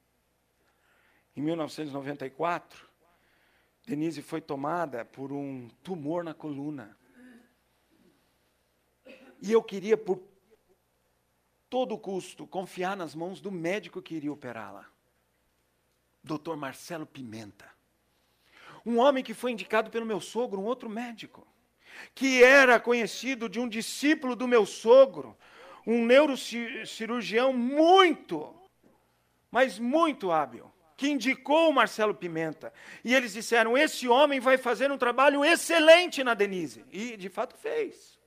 Em 1.36 1.40
1994, 1.40 2.88
Denise 3.86 4.20
foi 4.22 4.40
tomada 4.40 5.04
por 5.04 5.32
um 5.32 5.68
tumor 5.82 6.24
na 6.24 6.34
coluna. 6.34 6.96
E 9.40 9.52
eu 9.52 9.62
queria, 9.62 9.96
por 9.96 10.20
todo 11.68 11.98
custo, 11.98 12.46
confiar 12.46 12.96
nas 12.96 13.14
mãos 13.14 13.40
do 13.40 13.50
médico 13.50 14.02
que 14.02 14.14
iria 14.14 14.32
operá-la. 14.32 14.86
Dr. 16.22 16.56
Marcelo 16.56 17.06
Pimenta. 17.06 17.66
Um 18.84 18.98
homem 18.98 19.24
que 19.24 19.34
foi 19.34 19.52
indicado 19.52 19.90
pelo 19.90 20.06
meu 20.06 20.20
sogro, 20.20 20.60
um 20.60 20.64
outro 20.64 20.88
médico, 20.88 21.46
que 22.14 22.42
era 22.42 22.78
conhecido 22.78 23.48
de 23.48 23.58
um 23.58 23.68
discípulo 23.68 24.36
do 24.36 24.48
meu 24.48 24.64
sogro, 24.64 25.36
um 25.86 26.04
neurocirurgião 26.04 27.52
muito, 27.52 28.54
mas 29.50 29.78
muito 29.78 30.30
hábil, 30.30 30.70
que 30.96 31.08
indicou 31.08 31.70
o 31.70 31.72
Marcelo 31.72 32.14
Pimenta. 32.14 32.72
E 33.04 33.14
eles 33.14 33.32
disseram: 33.32 33.76
esse 33.76 34.08
homem 34.08 34.40
vai 34.40 34.58
fazer 34.58 34.90
um 34.90 34.98
trabalho 34.98 35.44
excelente 35.44 36.22
na 36.22 36.34
Denise. 36.34 36.84
E 36.90 37.16
de 37.16 37.28
fato 37.28 37.56
fez. 37.56 38.17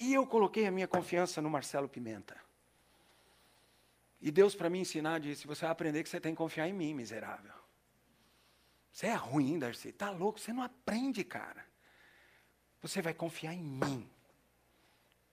E 0.00 0.12
eu 0.12 0.26
coloquei 0.26 0.66
a 0.66 0.70
minha 0.70 0.86
confiança 0.86 1.40
no 1.40 1.48
Marcelo 1.48 1.88
Pimenta. 1.88 2.36
E 4.20 4.30
Deus, 4.30 4.54
para 4.54 4.70
me 4.70 4.78
ensinar, 4.78 5.20
disse: 5.20 5.46
Você 5.46 5.62
vai 5.62 5.70
aprender 5.70 6.02
que 6.02 6.08
você 6.08 6.20
tem 6.20 6.32
que 6.32 6.38
confiar 6.38 6.68
em 6.68 6.72
mim, 6.72 6.94
miserável. 6.94 7.52
Você 8.92 9.06
é 9.06 9.14
ruim, 9.14 9.58
Darcy. 9.58 9.88
Está 9.88 10.10
louco? 10.10 10.40
Você 10.40 10.52
não 10.52 10.62
aprende, 10.62 11.22
cara. 11.22 11.64
Você 12.80 13.02
vai 13.02 13.12
confiar 13.12 13.52
em 13.52 13.62
mim. 13.62 14.08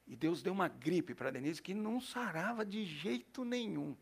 E 0.05 0.15
Deus 0.15 0.41
deu 0.41 0.51
uma 0.51 0.67
gripe 0.67 1.15
para 1.15 1.31
Denise 1.31 1.61
que 1.61 1.73
não 1.73 2.01
sarava 2.01 2.65
de 2.65 2.83
jeito 2.83 3.45
nenhum. 3.45 3.95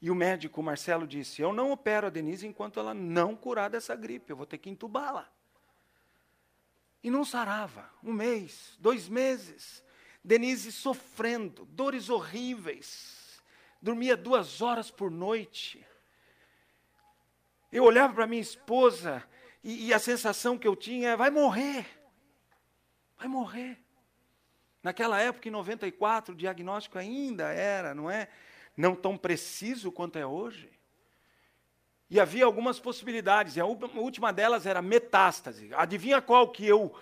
E 0.00 0.10
o 0.10 0.14
médico 0.14 0.62
Marcelo 0.62 1.06
disse: 1.06 1.42
Eu 1.42 1.52
não 1.52 1.72
opero 1.72 2.06
a 2.06 2.10
Denise 2.10 2.46
enquanto 2.46 2.78
ela 2.78 2.94
não 2.94 3.34
curar 3.34 3.70
dessa 3.70 3.96
gripe, 3.96 4.30
eu 4.30 4.36
vou 4.36 4.46
ter 4.46 4.58
que 4.58 4.70
entubá-la. 4.70 5.28
E 7.06 7.10
não 7.10 7.24
sarava. 7.24 7.88
Um 8.02 8.12
mês, 8.12 8.76
dois 8.80 9.08
meses. 9.08 9.80
Denise 10.24 10.72
sofrendo, 10.72 11.64
dores 11.66 12.10
horríveis. 12.10 13.40
Dormia 13.80 14.16
duas 14.16 14.60
horas 14.60 14.90
por 14.90 15.08
noite. 15.08 15.86
Eu 17.70 17.84
olhava 17.84 18.12
para 18.12 18.26
minha 18.26 18.42
esposa 18.42 19.22
e, 19.62 19.86
e 19.86 19.94
a 19.94 20.00
sensação 20.00 20.58
que 20.58 20.66
eu 20.66 20.74
tinha 20.74 21.10
é: 21.10 21.16
vai 21.16 21.30
morrer. 21.30 21.86
Vai 23.16 23.28
morrer. 23.28 23.78
Naquela 24.82 25.20
época, 25.20 25.46
em 25.46 25.52
94, 25.52 26.34
o 26.34 26.36
diagnóstico 26.36 26.98
ainda 26.98 27.52
era, 27.52 27.94
não 27.94 28.10
é? 28.10 28.28
Não 28.76 28.96
tão 28.96 29.16
preciso 29.16 29.92
quanto 29.92 30.18
é 30.18 30.26
hoje. 30.26 30.75
E 32.08 32.20
havia 32.20 32.44
algumas 32.44 32.78
possibilidades, 32.78 33.56
e 33.56 33.60
a 33.60 33.66
última 33.66 34.32
delas 34.32 34.64
era 34.64 34.80
metástase. 34.80 35.70
Adivinha 35.74 36.22
qual 36.22 36.48
que 36.48 36.64
eu 36.64 36.94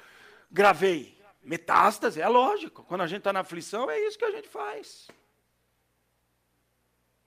gravei? 0.51 1.15
Metástase, 1.43 2.21
é 2.21 2.29
lógico. 2.29 2.83
Quando 2.85 3.03
a 3.03 3.07
gente 3.07 3.19
está 3.19 3.33
na 3.33 3.41
aflição, 3.41 3.91
é 3.91 4.01
isso 4.01 4.19
que 4.19 4.25
a 4.25 4.31
gente 4.31 4.49
faz. 4.49 5.09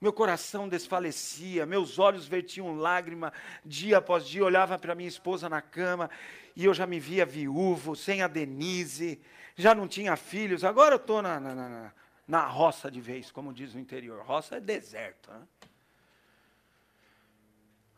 Meu 0.00 0.12
coração 0.12 0.68
desfalecia, 0.68 1.66
meus 1.66 1.98
olhos 1.98 2.26
vertiam 2.26 2.76
lágrima 2.76 3.32
dia 3.64 3.98
após 3.98 4.26
dia. 4.26 4.44
olhava 4.44 4.78
para 4.78 4.94
minha 4.94 5.08
esposa 5.08 5.48
na 5.48 5.60
cama 5.60 6.08
e 6.54 6.64
eu 6.64 6.74
já 6.74 6.86
me 6.86 7.00
via 7.00 7.26
viúvo, 7.26 7.96
sem 7.96 8.22
a 8.22 8.28
Denise, 8.28 9.20
já 9.56 9.74
não 9.74 9.88
tinha 9.88 10.16
filhos, 10.16 10.62
agora 10.62 10.94
eu 10.94 10.98
estou 10.98 11.20
na, 11.20 11.40
na, 11.40 11.54
na, 11.54 11.92
na, 12.26 12.46
roça 12.46 12.88
de 12.88 13.00
vez, 13.00 13.32
como 13.32 13.52
diz 13.52 13.74
o 13.74 13.78
interior. 13.78 14.24
Roça 14.24 14.56
é 14.56 14.60
deserto. 14.60 15.30
Né? 15.32 15.40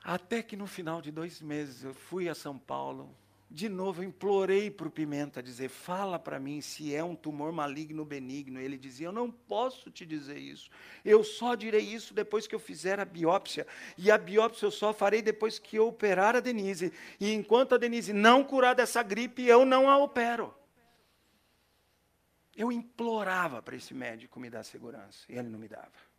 Até 0.03 0.43
que 0.43 0.57
no 0.57 0.67
final 0.67 1.03
de 1.03 1.11
dois 1.11 1.41
meses 1.41 1.85
eu 1.85 1.93
fui 1.93 2.29
a 2.29 2.35
São 2.35 2.59
Paulo, 2.59 3.15
de 3.51 3.69
novo 3.69 4.01
eu 4.01 4.09
implorei 4.09 4.71
para 4.71 4.87
o 4.87 4.91
Pimenta 4.91 5.43
dizer: 5.43 5.69
fala 5.69 6.19
para 6.21 6.39
mim 6.39 6.61
se 6.61 6.95
é 6.95 7.03
um 7.03 7.17
tumor 7.17 7.51
maligno 7.51 8.01
ou 8.01 8.07
benigno. 8.07 8.61
Ele 8.61 8.79
dizia: 8.79 9.09
eu 9.09 9.13
não 9.13 9.29
posso 9.29 9.91
te 9.91 10.07
dizer 10.07 10.39
isso. 10.39 10.71
Eu 11.05 11.25
só 11.25 11.57
direi 11.57 11.83
isso 11.83 12.15
depois 12.15 12.47
que 12.47 12.55
eu 12.55 12.61
fizer 12.61 13.01
a 13.01 13.05
biópsia. 13.05 13.67
E 13.99 14.09
a 14.11 14.17
biópsia 14.17 14.67
eu 14.67 14.71
só 14.71 14.93
farei 14.93 15.21
depois 15.21 15.59
que 15.59 15.77
eu 15.77 15.89
operar 15.89 16.37
a 16.37 16.41
Denise. 16.41 16.93
E 17.19 17.33
enquanto 17.33 17.75
a 17.75 17.79
Denise 17.79 18.13
não 18.13 18.45
curar 18.45 18.75
dessa 18.75 19.03
gripe, 19.03 19.45
eu 19.45 19.65
não 19.65 19.91
a 19.91 19.99
opero. 19.99 20.55
Eu 22.57 22.71
implorava 22.71 23.61
para 23.61 23.75
esse 23.75 23.93
médico 23.93 24.39
me 24.39 24.49
dar 24.49 24.63
segurança 24.63 25.25
e 25.29 25.37
ele 25.37 25.49
não 25.49 25.59
me 25.59 25.67
dava. 25.67 26.10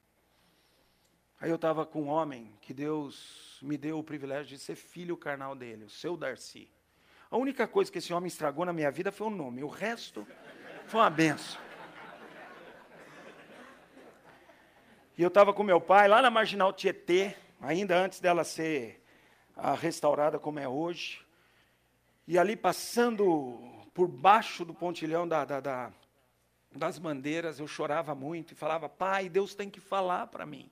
Aí 1.42 1.50
eu 1.50 1.56
estava 1.56 1.88
com 1.88 2.04
um 2.04 2.08
homem 2.08 2.54
que 2.62 2.72
Deus 2.72 3.58
me 3.64 3.76
deu 3.76 3.98
o 3.98 4.04
privilégio 4.04 4.56
de 4.56 4.60
ser 4.60 4.76
filho 4.76 5.18
carnal 5.18 5.56
dele, 5.56 5.86
o 5.86 5.90
seu 5.90 6.16
Darcy. 6.16 6.70
A 7.32 7.36
única 7.36 7.68
coisa 7.68 7.92
que 7.92 7.98
esse 7.98 8.14
homem 8.14 8.28
estragou 8.28 8.64
na 8.64 8.72
minha 8.72 8.92
vida 8.92 9.12
foi 9.12 9.26
o 9.26 9.32
nome, 9.32 9.64
o 9.64 9.68
resto 9.68 10.28
foi 10.86 11.00
uma 11.00 11.10
benção. 11.10 11.60
E 15.18 15.24
eu 15.24 15.30
estava 15.30 15.52
com 15.52 15.64
meu 15.64 15.82
pai 15.82 16.08
lá 16.08 16.22
na 16.22 16.30
Marginal 16.30 16.72
Tietê, 16.72 17.36
ainda 17.60 17.98
antes 17.98 18.20
dela 18.20 18.44
ser 18.44 19.04
ah, 19.56 19.74
restaurada 19.74 20.38
como 20.38 20.60
é 20.60 20.68
hoje. 20.68 21.26
E 22.28 22.38
ali 22.38 22.56
passando 22.56 23.60
por 23.96 24.08
baixo 24.08 24.64
do 24.64 24.76
pontilhão 24.76 25.28
da, 25.28 25.44
da, 25.44 25.60
da, 25.60 25.92
das 26.72 27.00
bandeiras, 27.00 27.60
eu 27.60 27.68
chorava 27.68 28.14
muito 28.14 28.52
e 28.52 28.56
falava: 28.56 28.88
Pai, 28.88 29.28
Deus 29.28 29.56
tem 29.56 29.72
que 29.72 29.80
falar 29.80 30.28
para 30.28 30.46
mim. 30.46 30.70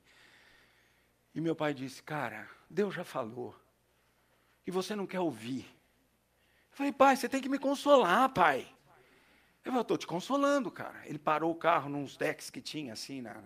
E 1.34 1.42
meu 1.42 1.56
pai 1.56 1.74
disse: 1.74 2.02
Cara, 2.02 2.50
Deus 2.70 2.94
já 2.94 3.04
falou. 3.04 3.56
E 4.66 4.72
você 4.72 4.96
não 4.96 5.08
quer 5.08 5.20
ouvir. 5.20 5.66
Eu 6.72 6.78
falei: 6.78 6.92
Pai, 6.92 7.16
você 7.16 7.30
tem 7.30 7.42
que 7.42 7.50
me 7.50 7.60
consolar, 7.60 8.30
pai. 8.30 8.68
Eu 9.64 9.72
falei: 9.72 9.82
Estou 9.82 9.98
te 9.98 10.08
consolando, 10.08 10.72
cara. 10.72 11.02
Ele 11.06 11.20
parou 11.20 11.52
o 11.52 11.56
carro 11.56 11.90
nos 11.90 12.18
decks 12.18 12.50
que 12.50 12.62
tinha 12.62 12.94
assim 12.94 13.22
na, 13.22 13.42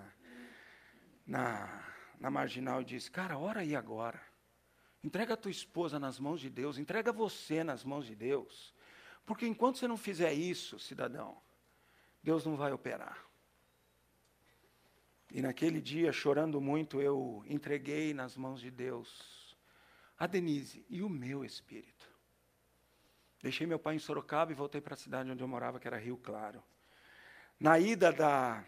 na, 1.26 1.84
na 2.20 2.30
marginal 2.30 2.82
e 2.82 2.86
disse: 2.86 3.12
Cara, 3.12 3.38
ora 3.38 3.62
aí 3.62 3.76
agora. 3.76 4.22
Entrega 5.04 5.34
a 5.34 5.38
tua 5.38 5.52
esposa 5.52 6.00
nas 6.00 6.18
mãos 6.18 6.40
de 6.40 6.50
Deus, 6.50 6.78
entrega 6.78 7.12
você 7.12 7.64
nas 7.64 7.84
mãos 7.84 8.06
de 8.06 8.16
Deus. 8.16 8.74
Porque 9.26 9.46
enquanto 9.46 9.78
você 9.78 9.88
não 9.88 9.98
fizer 9.98 10.34
isso, 10.34 10.80
cidadão, 10.80 11.38
Deus 12.22 12.46
não 12.46 12.56
vai 12.56 12.72
operar. 12.72 13.18
E 15.34 15.42
naquele 15.42 15.82
dia, 15.82 16.14
chorando 16.14 16.62
muito, 16.62 17.02
eu 17.02 17.44
entreguei 17.48 18.14
nas 18.14 18.38
mãos 18.38 18.62
de 18.62 18.70
Deus 18.70 19.58
a 20.16 20.28
Denise 20.28 20.86
e 20.88 21.02
o 21.02 21.10
meu 21.10 21.44
espírito. 21.44 22.08
Deixei 23.42 23.66
meu 23.66 23.80
pai 23.80 23.96
em 23.96 24.00
Sorocaba 24.00 24.52
e 24.52 24.56
voltei 24.56 24.80
para 24.80 24.94
a 24.94 24.98
cidade 24.98 25.32
onde 25.32 25.44
eu 25.44 25.48
morava, 25.48 25.80
que 25.80 25.88
era 25.88 25.98
Rio 25.98 26.18
Claro. 26.18 26.64
Na 27.60 27.80
ida 27.80 28.14
da, 28.14 28.64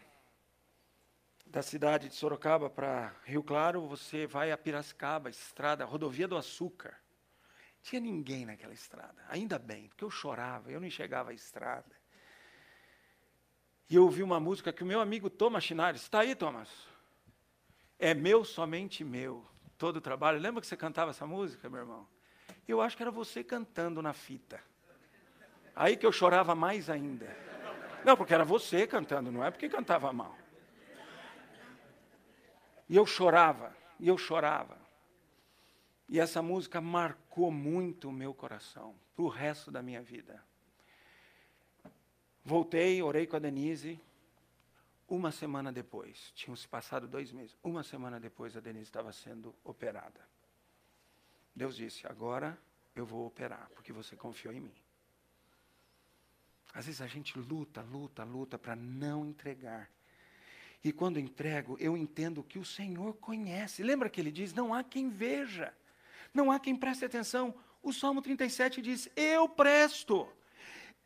da 1.46 1.62
cidade 1.62 2.08
de 2.08 2.16
Sorocaba 2.16 2.68
para 2.68 3.14
Rio 3.22 3.44
Claro, 3.44 3.86
você 3.86 4.26
vai 4.26 4.50
a 4.50 4.58
Piracicaba, 4.58 5.30
estrada, 5.30 5.84
rodovia 5.84 6.26
do 6.26 6.36
Açúcar. 6.36 7.00
Tinha 7.80 8.00
ninguém 8.00 8.44
naquela 8.44 8.74
estrada, 8.74 9.24
ainda 9.28 9.56
bem, 9.56 9.86
porque 9.86 10.02
eu 10.02 10.10
chorava, 10.10 10.68
eu 10.68 10.80
não 10.80 10.88
enxergava 10.88 11.30
a 11.30 11.34
estrada. 11.34 11.95
E 13.88 13.94
eu 13.94 14.02
ouvi 14.02 14.22
uma 14.22 14.40
música 14.40 14.72
que 14.72 14.82
o 14.82 14.86
meu 14.86 15.00
amigo 15.00 15.30
Thomas 15.30 15.62
Chinares, 15.62 16.02
está 16.02 16.20
aí, 16.20 16.34
Thomas? 16.34 16.68
É 17.98 18.12
meu, 18.14 18.44
somente 18.44 19.04
meu, 19.04 19.46
todo 19.78 19.96
o 19.96 20.00
trabalho. 20.00 20.40
Lembra 20.40 20.60
que 20.60 20.66
você 20.66 20.76
cantava 20.76 21.10
essa 21.10 21.26
música, 21.26 21.70
meu 21.70 21.80
irmão? 21.80 22.06
Eu 22.66 22.80
acho 22.80 22.96
que 22.96 23.02
era 23.02 23.12
você 23.12 23.44
cantando 23.44 24.02
na 24.02 24.12
fita. 24.12 24.60
Aí 25.74 25.96
que 25.96 26.04
eu 26.04 26.10
chorava 26.10 26.54
mais 26.54 26.90
ainda. 26.90 27.36
Não, 28.04 28.16
porque 28.16 28.34
era 28.34 28.44
você 28.44 28.86
cantando, 28.86 29.30
não 29.30 29.44
é 29.44 29.50
porque 29.50 29.68
cantava 29.68 30.12
mal. 30.12 30.36
E 32.88 32.96
eu 32.96 33.04
chorava, 33.04 33.76
e 33.98 34.08
eu 34.08 34.16
chorava. 34.16 34.78
E 36.08 36.20
essa 36.20 36.40
música 36.40 36.80
marcou 36.80 37.50
muito 37.50 38.08
o 38.08 38.12
meu 38.12 38.32
coração, 38.32 38.94
para 39.14 39.24
o 39.24 39.28
resto 39.28 39.70
da 39.70 39.82
minha 39.82 40.00
vida. 40.00 40.42
Voltei, 42.46 43.02
orei 43.02 43.26
com 43.26 43.34
a 43.34 43.40
Denise. 43.40 44.00
Uma 45.08 45.32
semana 45.32 45.72
depois, 45.72 46.30
tinham 46.32 46.54
se 46.54 46.66
passado 46.68 47.08
dois 47.08 47.32
meses, 47.32 47.56
uma 47.60 47.82
semana 47.82 48.20
depois 48.20 48.56
a 48.56 48.60
Denise 48.60 48.84
estava 48.84 49.12
sendo 49.12 49.52
operada. 49.64 50.20
Deus 51.54 51.74
disse: 51.74 52.06
Agora 52.06 52.56
eu 52.94 53.04
vou 53.04 53.26
operar, 53.26 53.68
porque 53.74 53.92
você 53.92 54.14
confiou 54.14 54.54
em 54.54 54.60
mim. 54.60 54.74
Às 56.72 56.86
vezes 56.86 57.00
a 57.00 57.08
gente 57.08 57.36
luta, 57.36 57.82
luta, 57.82 58.22
luta 58.22 58.56
para 58.56 58.76
não 58.76 59.26
entregar. 59.26 59.90
E 60.84 60.92
quando 60.92 61.18
entrego, 61.18 61.76
eu 61.80 61.96
entendo 61.96 62.44
que 62.44 62.60
o 62.60 62.64
Senhor 62.64 63.14
conhece. 63.14 63.82
Lembra 63.82 64.08
que 64.08 64.20
ele 64.20 64.30
diz: 64.30 64.52
Não 64.52 64.72
há 64.72 64.84
quem 64.84 65.08
veja, 65.08 65.74
não 66.32 66.52
há 66.52 66.60
quem 66.60 66.76
preste 66.76 67.04
atenção. 67.04 67.52
O 67.82 67.92
Salmo 67.92 68.22
37 68.22 68.80
diz: 68.80 69.08
Eu 69.16 69.48
presto. 69.48 70.28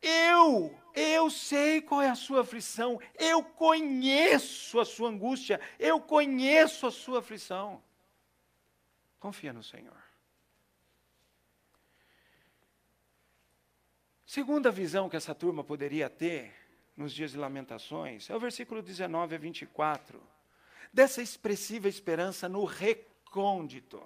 Eu, 0.01 0.75
eu 0.95 1.29
sei 1.29 1.81
qual 1.81 2.01
é 2.01 2.09
a 2.09 2.15
sua 2.15 2.41
aflição, 2.41 2.99
eu 3.19 3.43
conheço 3.43 4.79
a 4.79 4.85
sua 4.85 5.09
angústia, 5.09 5.61
eu 5.77 6.01
conheço 6.01 6.87
a 6.87 6.91
sua 6.91 7.19
aflição. 7.19 7.81
Confia 9.19 9.53
no 9.53 9.61
Senhor. 9.61 10.01
Segunda 14.25 14.71
visão 14.71 15.09
que 15.09 15.17
essa 15.17 15.35
turma 15.35 15.63
poderia 15.63 16.09
ter 16.09 16.51
nos 16.97 17.13
dias 17.13 17.31
de 17.31 17.37
lamentações 17.37 18.29
é 18.29 18.35
o 18.35 18.39
versículo 18.39 18.81
19 18.81 19.35
a 19.35 19.37
24, 19.37 20.21
dessa 20.91 21.21
expressiva 21.21 21.87
esperança 21.87 22.49
no 22.49 22.63
recôndito. 22.63 24.01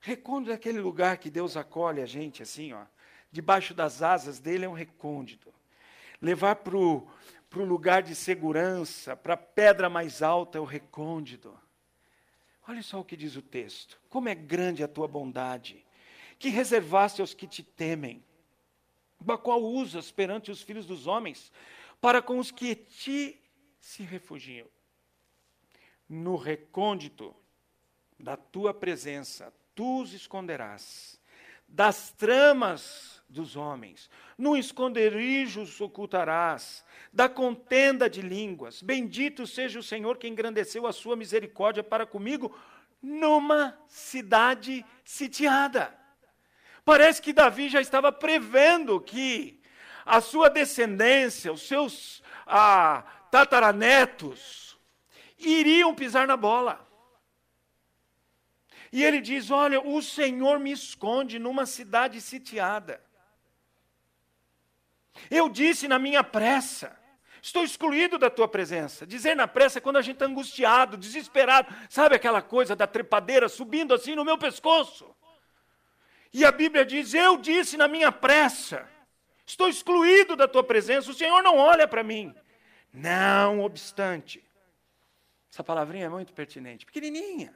Recôndito 0.00 0.50
é 0.50 0.54
aquele 0.54 0.80
lugar 0.80 1.18
que 1.18 1.30
Deus 1.30 1.56
acolhe 1.56 2.00
a 2.00 2.06
gente 2.06 2.42
assim, 2.42 2.72
ó 2.72 2.84
debaixo 3.36 3.74
das 3.74 4.00
asas 4.00 4.38
dele 4.40 4.64
é 4.64 4.68
um 4.68 4.72
recôndito. 4.72 5.52
Levar 6.22 6.56
para 6.56 6.74
o 6.74 7.06
lugar 7.54 8.02
de 8.02 8.14
segurança, 8.14 9.14
para 9.14 9.34
a 9.34 9.36
pedra 9.36 9.90
mais 9.90 10.22
alta 10.22 10.56
é 10.56 10.60
o 10.60 10.64
recôndito. 10.64 11.54
Olha 12.66 12.82
só 12.82 12.98
o 12.98 13.04
que 13.04 13.14
diz 13.14 13.36
o 13.36 13.42
texto. 13.42 14.00
Como 14.08 14.30
é 14.30 14.34
grande 14.34 14.82
a 14.82 14.88
tua 14.88 15.06
bondade, 15.06 15.84
que 16.38 16.48
reservaste 16.48 17.20
aos 17.20 17.34
que 17.34 17.46
te 17.46 17.62
temem, 17.62 18.24
da 19.20 19.36
qual 19.36 19.62
usas 19.62 20.10
perante 20.10 20.50
os 20.50 20.62
filhos 20.62 20.86
dos 20.86 21.06
homens, 21.06 21.52
para 22.00 22.22
com 22.22 22.38
os 22.38 22.50
que 22.50 22.74
te 22.74 23.38
se 23.78 24.02
refugiam. 24.02 24.66
No 26.08 26.36
recôndito 26.36 27.36
da 28.18 28.34
tua 28.34 28.72
presença, 28.72 29.52
tu 29.74 30.00
os 30.00 30.14
esconderás 30.14 31.20
das 31.68 32.12
tramas 32.12 33.15
dos 33.28 33.56
homens. 33.56 34.08
No 34.36 34.56
esconderijo 34.56 35.64
ocultarás, 35.80 36.84
da 37.12 37.28
contenda 37.28 38.08
de 38.08 38.22
línguas. 38.22 38.82
Bendito 38.82 39.46
seja 39.46 39.78
o 39.78 39.82
Senhor 39.82 40.18
que 40.18 40.28
engrandeceu 40.28 40.86
a 40.86 40.92
sua 40.92 41.16
misericórdia 41.16 41.82
para 41.82 42.06
comigo 42.06 42.56
numa 43.02 43.78
cidade 43.88 44.84
sitiada. 45.04 45.96
Parece 46.84 47.20
que 47.20 47.32
Davi 47.32 47.68
já 47.68 47.80
estava 47.80 48.12
prevendo 48.12 49.00
que 49.00 49.60
a 50.04 50.20
sua 50.20 50.48
descendência, 50.48 51.52
os 51.52 51.62
seus 51.62 52.22
ah, 52.46 53.02
tataranetos, 53.30 54.78
iriam 55.38 55.94
pisar 55.94 56.26
na 56.26 56.36
bola. 56.36 56.86
E 58.92 59.02
ele 59.02 59.20
diz: 59.20 59.50
Olha, 59.50 59.80
o 59.80 60.00
Senhor 60.00 60.58
me 60.60 60.70
esconde 60.70 61.38
numa 61.38 61.66
cidade 61.66 62.20
sitiada. 62.20 63.05
Eu 65.30 65.48
disse 65.48 65.88
na 65.88 65.98
minha 65.98 66.22
pressa, 66.22 66.98
estou 67.42 67.64
excluído 67.64 68.18
da 68.18 68.30
tua 68.30 68.48
presença. 68.48 69.06
Dizer 69.06 69.34
na 69.34 69.48
pressa 69.48 69.78
é 69.78 69.80
quando 69.80 69.96
a 69.96 70.02
gente 70.02 70.14
está 70.16 70.26
angustiado, 70.26 70.96
desesperado, 70.96 71.74
sabe 71.88 72.16
aquela 72.16 72.42
coisa 72.42 72.74
da 72.74 72.86
trepadeira 72.86 73.48
subindo 73.48 73.94
assim 73.94 74.14
no 74.14 74.24
meu 74.24 74.38
pescoço. 74.38 75.14
E 76.32 76.44
a 76.44 76.52
Bíblia 76.52 76.84
diz: 76.84 77.14
Eu 77.14 77.36
disse 77.36 77.76
na 77.76 77.88
minha 77.88 78.12
pressa, 78.12 78.88
estou 79.46 79.68
excluído 79.68 80.36
da 80.36 80.46
tua 80.46 80.62
presença, 80.62 81.10
o 81.10 81.14
Senhor 81.14 81.42
não 81.42 81.56
olha 81.56 81.88
para 81.88 82.02
mim. 82.02 82.34
Não 82.92 83.62
obstante, 83.62 84.42
essa 85.50 85.64
palavrinha 85.64 86.06
é 86.06 86.08
muito 86.08 86.32
pertinente, 86.32 86.84
pequenininha. 86.84 87.54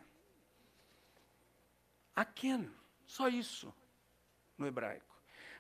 Aken, 2.15 2.71
só 3.07 3.29
isso 3.29 3.75
no 4.57 4.67
hebraico. 4.67 5.10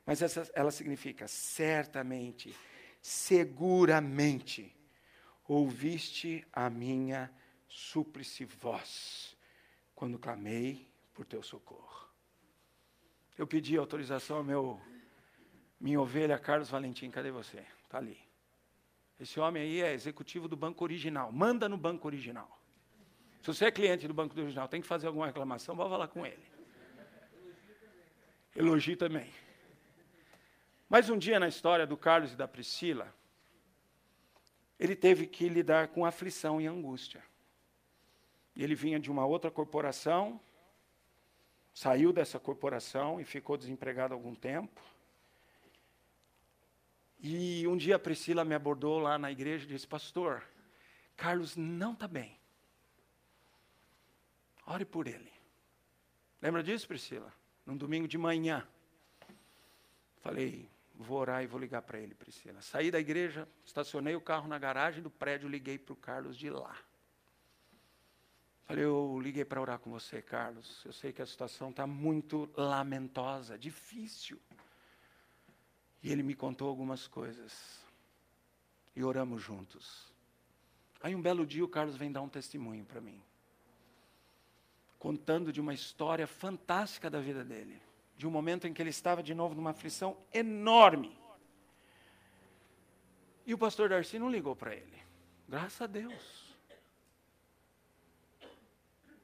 Mas 0.05 0.22
essa, 0.22 0.51
ela 0.55 0.70
significa 0.70 1.28
certamente, 1.28 2.55
seguramente, 3.01 4.74
ouviste 5.46 6.46
a 6.53 6.70
minha 6.70 7.30
súplice 7.68 8.44
voz 8.44 9.36
quando 9.94 10.18
clamei 10.18 10.90
por 11.12 11.26
teu 11.26 11.42
socorro. 11.42 12.09
Eu 13.36 13.46
pedi 13.46 13.76
autorização 13.76 14.38
ao 14.38 14.44
meu 14.44 14.80
minha 15.80 15.98
ovelha 15.98 16.38
Carlos 16.38 16.68
Valentim, 16.68 17.11
cadê 17.11 17.30
você? 17.30 17.64
Está 17.84 17.96
ali. 17.96 18.18
Esse 19.18 19.40
homem 19.40 19.62
aí 19.62 19.80
é 19.80 19.94
executivo 19.94 20.46
do 20.46 20.57
banco 20.57 20.84
original. 20.84 21.32
Manda 21.32 21.68
no 21.68 21.76
banco 21.76 22.07
original. 22.07 22.61
Se 23.40 23.46
você 23.46 23.64
é 23.66 23.70
cliente 23.70 24.07
do 24.07 24.12
banco 24.12 24.38
original, 24.38 24.68
tem 24.68 24.82
que 24.82 24.86
fazer 24.86 25.07
alguma 25.07 25.26
reclamação, 25.26 25.74
vá 25.74 25.88
falar 25.88 26.09
com 26.09 26.26
ele. 26.26 26.44
Elogio 28.55 28.96
também. 28.96 29.32
Mas 30.91 31.09
um 31.09 31.16
dia 31.16 31.38
na 31.38 31.47
história 31.47 31.86
do 31.86 31.97
Carlos 31.97 32.32
e 32.32 32.36
da 32.36 32.49
Priscila, 32.49 33.14
ele 34.76 34.97
teve 34.97 35.24
que 35.24 35.49
lidar 35.49 35.88
com 35.88 36.05
aflição 36.05 36.61
e 36.61 36.66
angústia. 36.66 37.22
Ele 38.57 38.74
vinha 38.74 38.99
de 38.99 39.09
uma 39.09 39.24
outra 39.24 39.53
corporação, 39.53 40.41
saiu 41.72 42.12
dessa 42.12 42.41
corporação 42.41 43.20
e 43.20 43.24
ficou 43.24 43.57
desempregado 43.57 44.12
algum 44.12 44.34
tempo. 44.34 44.82
E 47.20 47.68
um 47.68 47.76
dia 47.76 47.95
a 47.95 47.99
Priscila 47.99 48.45
me 48.45 48.57
abordou 48.57 48.99
lá 48.99 49.16
na 49.16 49.30
igreja 49.30 49.64
e 49.64 49.68
disse: 49.68 49.86
Pastor, 49.86 50.43
Carlos 51.16 51.55
não 51.55 51.93
está 51.93 52.09
bem. 52.09 52.36
Ore 54.66 54.84
por 54.84 55.07
ele. 55.07 55.32
Lembra 56.43 56.64
disso, 56.64 56.88
Priscila? 56.88 57.32
Num 57.64 57.76
domingo 57.76 58.09
de 58.09 58.18
manhã. 58.18 58.66
Falei, 60.20 60.68
vou 61.01 61.18
orar 61.18 61.42
e 61.42 61.46
vou 61.46 61.59
ligar 61.59 61.82
para 61.82 61.98
ele, 61.98 62.14
Priscila. 62.14 62.61
Saí 62.61 62.90
da 62.90 63.01
igreja, 63.01 63.48
estacionei 63.64 64.14
o 64.14 64.20
carro 64.20 64.46
na 64.46 64.59
garagem 64.59 65.03
do 65.03 65.11
prédio, 65.11 65.48
liguei 65.48 65.78
para 65.78 65.92
o 65.92 65.96
Carlos 65.96 66.36
de 66.36 66.51
lá. 66.51 66.76
Falei, 68.64 68.84
eu 68.84 69.18
liguei 69.20 69.44
para 69.44 69.61
orar 69.61 69.78
com 69.78 69.90
você, 69.90 70.22
Carlos. 70.22 70.84
Eu 70.84 70.92
sei 70.92 71.12
que 71.12 71.22
a 71.22 71.26
situação 71.26 71.70
está 71.70 71.86
muito 71.86 72.48
lamentosa, 72.57 73.59
difícil. 73.59 74.38
E 76.03 76.12
ele 76.12 76.22
me 76.22 76.34
contou 76.34 76.68
algumas 76.68 77.09
coisas. 77.09 77.80
E 78.94 79.03
oramos 79.03 79.42
juntos. 79.42 80.12
Aí 81.03 81.14
um 81.14 81.22
belo 81.22 81.46
dia 81.46 81.64
o 81.64 81.68
Carlos 81.68 81.96
vem 81.96 82.12
dar 82.12 82.20
um 82.20 82.28
testemunho 82.28 82.84
para 82.84 83.01
mim. 83.01 83.20
Contando 84.98 85.53
de 85.53 85.61
uma 85.61 85.72
história 85.72 86.26
fantástica 86.26 87.09
da 87.09 87.20
vida 87.20 87.42
dele 87.42 87.80
de 88.20 88.26
um 88.26 88.30
momento 88.30 88.66
em 88.66 88.74
que 88.74 88.82
ele 88.82 88.90
estava 88.90 89.22
de 89.22 89.34
novo 89.34 89.54
numa 89.54 89.70
aflição 89.70 90.14
enorme. 90.30 91.18
E 93.46 93.54
o 93.54 93.56
pastor 93.56 93.88
Darcy 93.88 94.18
não 94.18 94.30
ligou 94.30 94.54
para 94.54 94.74
ele. 94.74 95.02
Graças 95.48 95.80
a 95.80 95.86
Deus. 95.86 96.54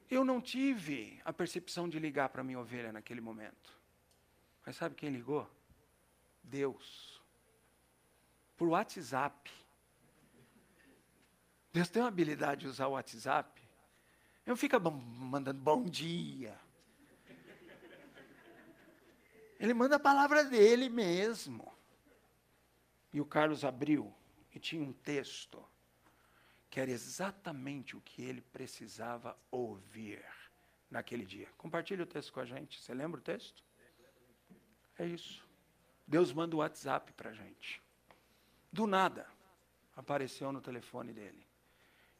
Eu 0.09 0.25
não 0.25 0.41
tive 0.41 1.21
a 1.23 1.31
percepção 1.31 1.87
de 1.87 1.99
ligar 1.99 2.29
para 2.29 2.43
minha 2.43 2.59
ovelha 2.59 2.91
naquele 2.91 3.21
momento. 3.21 3.71
Mas 4.65 4.75
sabe 4.77 4.95
quem 4.95 5.11
ligou? 5.11 5.47
Deus. 6.41 7.21
Por 8.57 8.69
WhatsApp. 8.69 9.51
Deus 11.71 11.87
tem 11.87 12.01
uma 12.01 12.07
habilidade 12.07 12.61
de 12.61 12.67
usar 12.67 12.87
o 12.87 12.93
WhatsApp. 12.93 13.61
Eu 14.43 14.57
fico 14.57 14.79
mandando 14.81 15.61
bom 15.61 15.83
dia. 15.83 16.57
Ele 19.59 19.73
manda 19.73 19.95
a 19.95 19.99
palavra 19.99 20.43
dele 20.43 20.89
mesmo. 20.89 21.71
E 23.11 23.19
o 23.19 23.25
Carlos 23.25 23.63
abriu 23.63 24.13
e 24.53 24.59
tinha 24.59 24.83
um 24.83 24.93
texto 24.93 25.63
que 26.69 26.79
era 26.79 26.91
exatamente 26.91 27.95
o 27.95 28.01
que 28.01 28.21
ele 28.21 28.41
precisava 28.41 29.37
ouvir 29.49 30.23
naquele 30.89 31.25
dia. 31.25 31.49
Compartilhe 31.57 32.01
o 32.01 32.05
texto 32.05 32.33
com 32.33 32.39
a 32.39 32.45
gente. 32.45 32.79
Você 32.79 32.93
lembra 32.93 33.19
o 33.19 33.23
texto? 33.23 33.63
É 34.97 35.05
isso. 35.05 35.47
Deus 36.05 36.31
manda 36.33 36.55
o 36.55 36.59
WhatsApp 36.59 37.11
para 37.13 37.31
a 37.31 37.33
gente. 37.33 37.81
Do 38.71 38.85
nada, 38.85 39.27
apareceu 39.95 40.51
no 40.51 40.61
telefone 40.61 41.13
dele. 41.13 41.45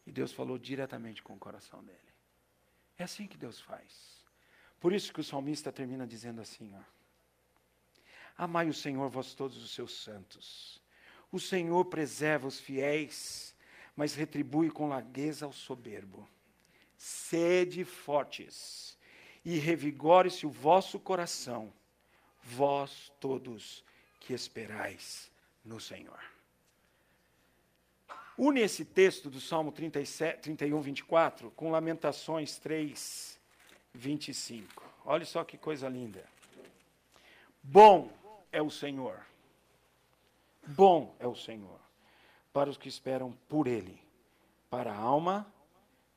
E 0.05 0.11
Deus 0.11 0.31
falou 0.31 0.57
diretamente 0.57 1.21
com 1.21 1.33
o 1.33 1.39
coração 1.39 1.83
dele. 1.83 1.99
É 2.97 3.03
assim 3.03 3.27
que 3.27 3.38
Deus 3.38 3.59
faz. 3.59 4.25
Por 4.79 4.93
isso 4.93 5.13
que 5.13 5.19
o 5.19 5.23
salmista 5.23 5.71
termina 5.71 6.07
dizendo 6.07 6.41
assim, 6.41 6.73
ó. 6.75 6.97
Amai 8.38 8.69
o 8.69 8.73
Senhor, 8.73 9.09
vós 9.09 9.33
todos 9.33 9.57
os 9.57 9.71
seus 9.71 10.03
santos. 10.03 10.79
O 11.31 11.39
Senhor 11.39 11.83
preserva 11.85 12.47
os 12.47 12.59
fiéis, 12.59 13.55
mas 13.95 14.13
retribui 14.13 14.69
com 14.69 14.88
largueza 14.88 15.45
ao 15.45 15.51
soberbo. 15.51 16.27
Sede 16.95 17.83
fortes 17.83 18.97
e 19.43 19.57
revigore-se 19.57 20.45
o 20.45 20.51
vosso 20.51 20.99
coração, 20.99 21.73
vós 22.43 23.11
todos 23.19 23.83
que 24.19 24.33
esperais 24.33 25.31
no 25.65 25.79
Senhor. 25.79 26.19
Une 28.38 28.59
esse 28.59 28.85
texto 28.85 29.31
do 29.31 29.41
Salmo 29.41 29.71
37, 29.71 30.41
31, 30.41 30.79
24 30.79 31.49
com 31.51 31.71
Lamentações 31.71 32.57
3, 32.59 33.39
25. 33.93 34.83
Olha 35.05 35.25
só 35.25 35.43
que 35.43 35.57
coisa 35.57 35.89
linda. 35.89 36.23
Bom 37.63 38.11
é 38.52 38.62
o 38.62 38.70
Senhor. 38.70 39.26
Bom 40.68 41.16
é 41.20 41.28
o 41.28 41.36
Senhor 41.36 41.80
para 42.52 42.70
os 42.70 42.78
que 42.78 42.89
esperam 42.89 43.32
por 43.48 43.68
Ele, 43.68 44.02
para 44.70 44.91
a 44.91 44.98
alma 44.98 45.45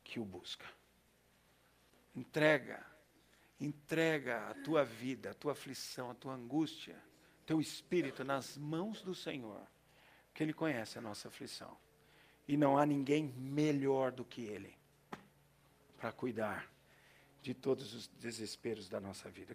que 0.03 0.19
o 0.19 0.25
busca. 0.25 0.65
Entrega, 2.15 2.85
entrega 3.59 4.49
a 4.49 4.53
tua 4.55 4.83
vida, 4.83 5.31
a 5.31 5.33
tua 5.33 5.51
aflição, 5.51 6.09
a 6.09 6.15
tua 6.15 6.33
angústia, 6.33 7.01
teu 7.45 7.61
espírito 7.61 8.23
nas 8.23 8.57
mãos 8.57 9.01
do 9.01 9.13
Senhor, 9.13 9.61
que 10.33 10.41
Ele 10.41 10.53
conhece 10.53 10.97
a 10.97 11.01
nossa 11.01 11.27
aflição. 11.27 11.77
E 12.47 12.57
não 12.57 12.77
há 12.77 12.85
ninguém 12.85 13.25
melhor 13.37 14.11
do 14.11 14.25
que 14.25 14.41
Ele 14.41 14.75
para 15.97 16.11
cuidar 16.11 16.67
de 17.41 17.53
todos 17.53 17.93
os 17.93 18.07
desesperos 18.07 18.89
da 18.89 18.99
nossa 18.99 19.29
vida. 19.29 19.49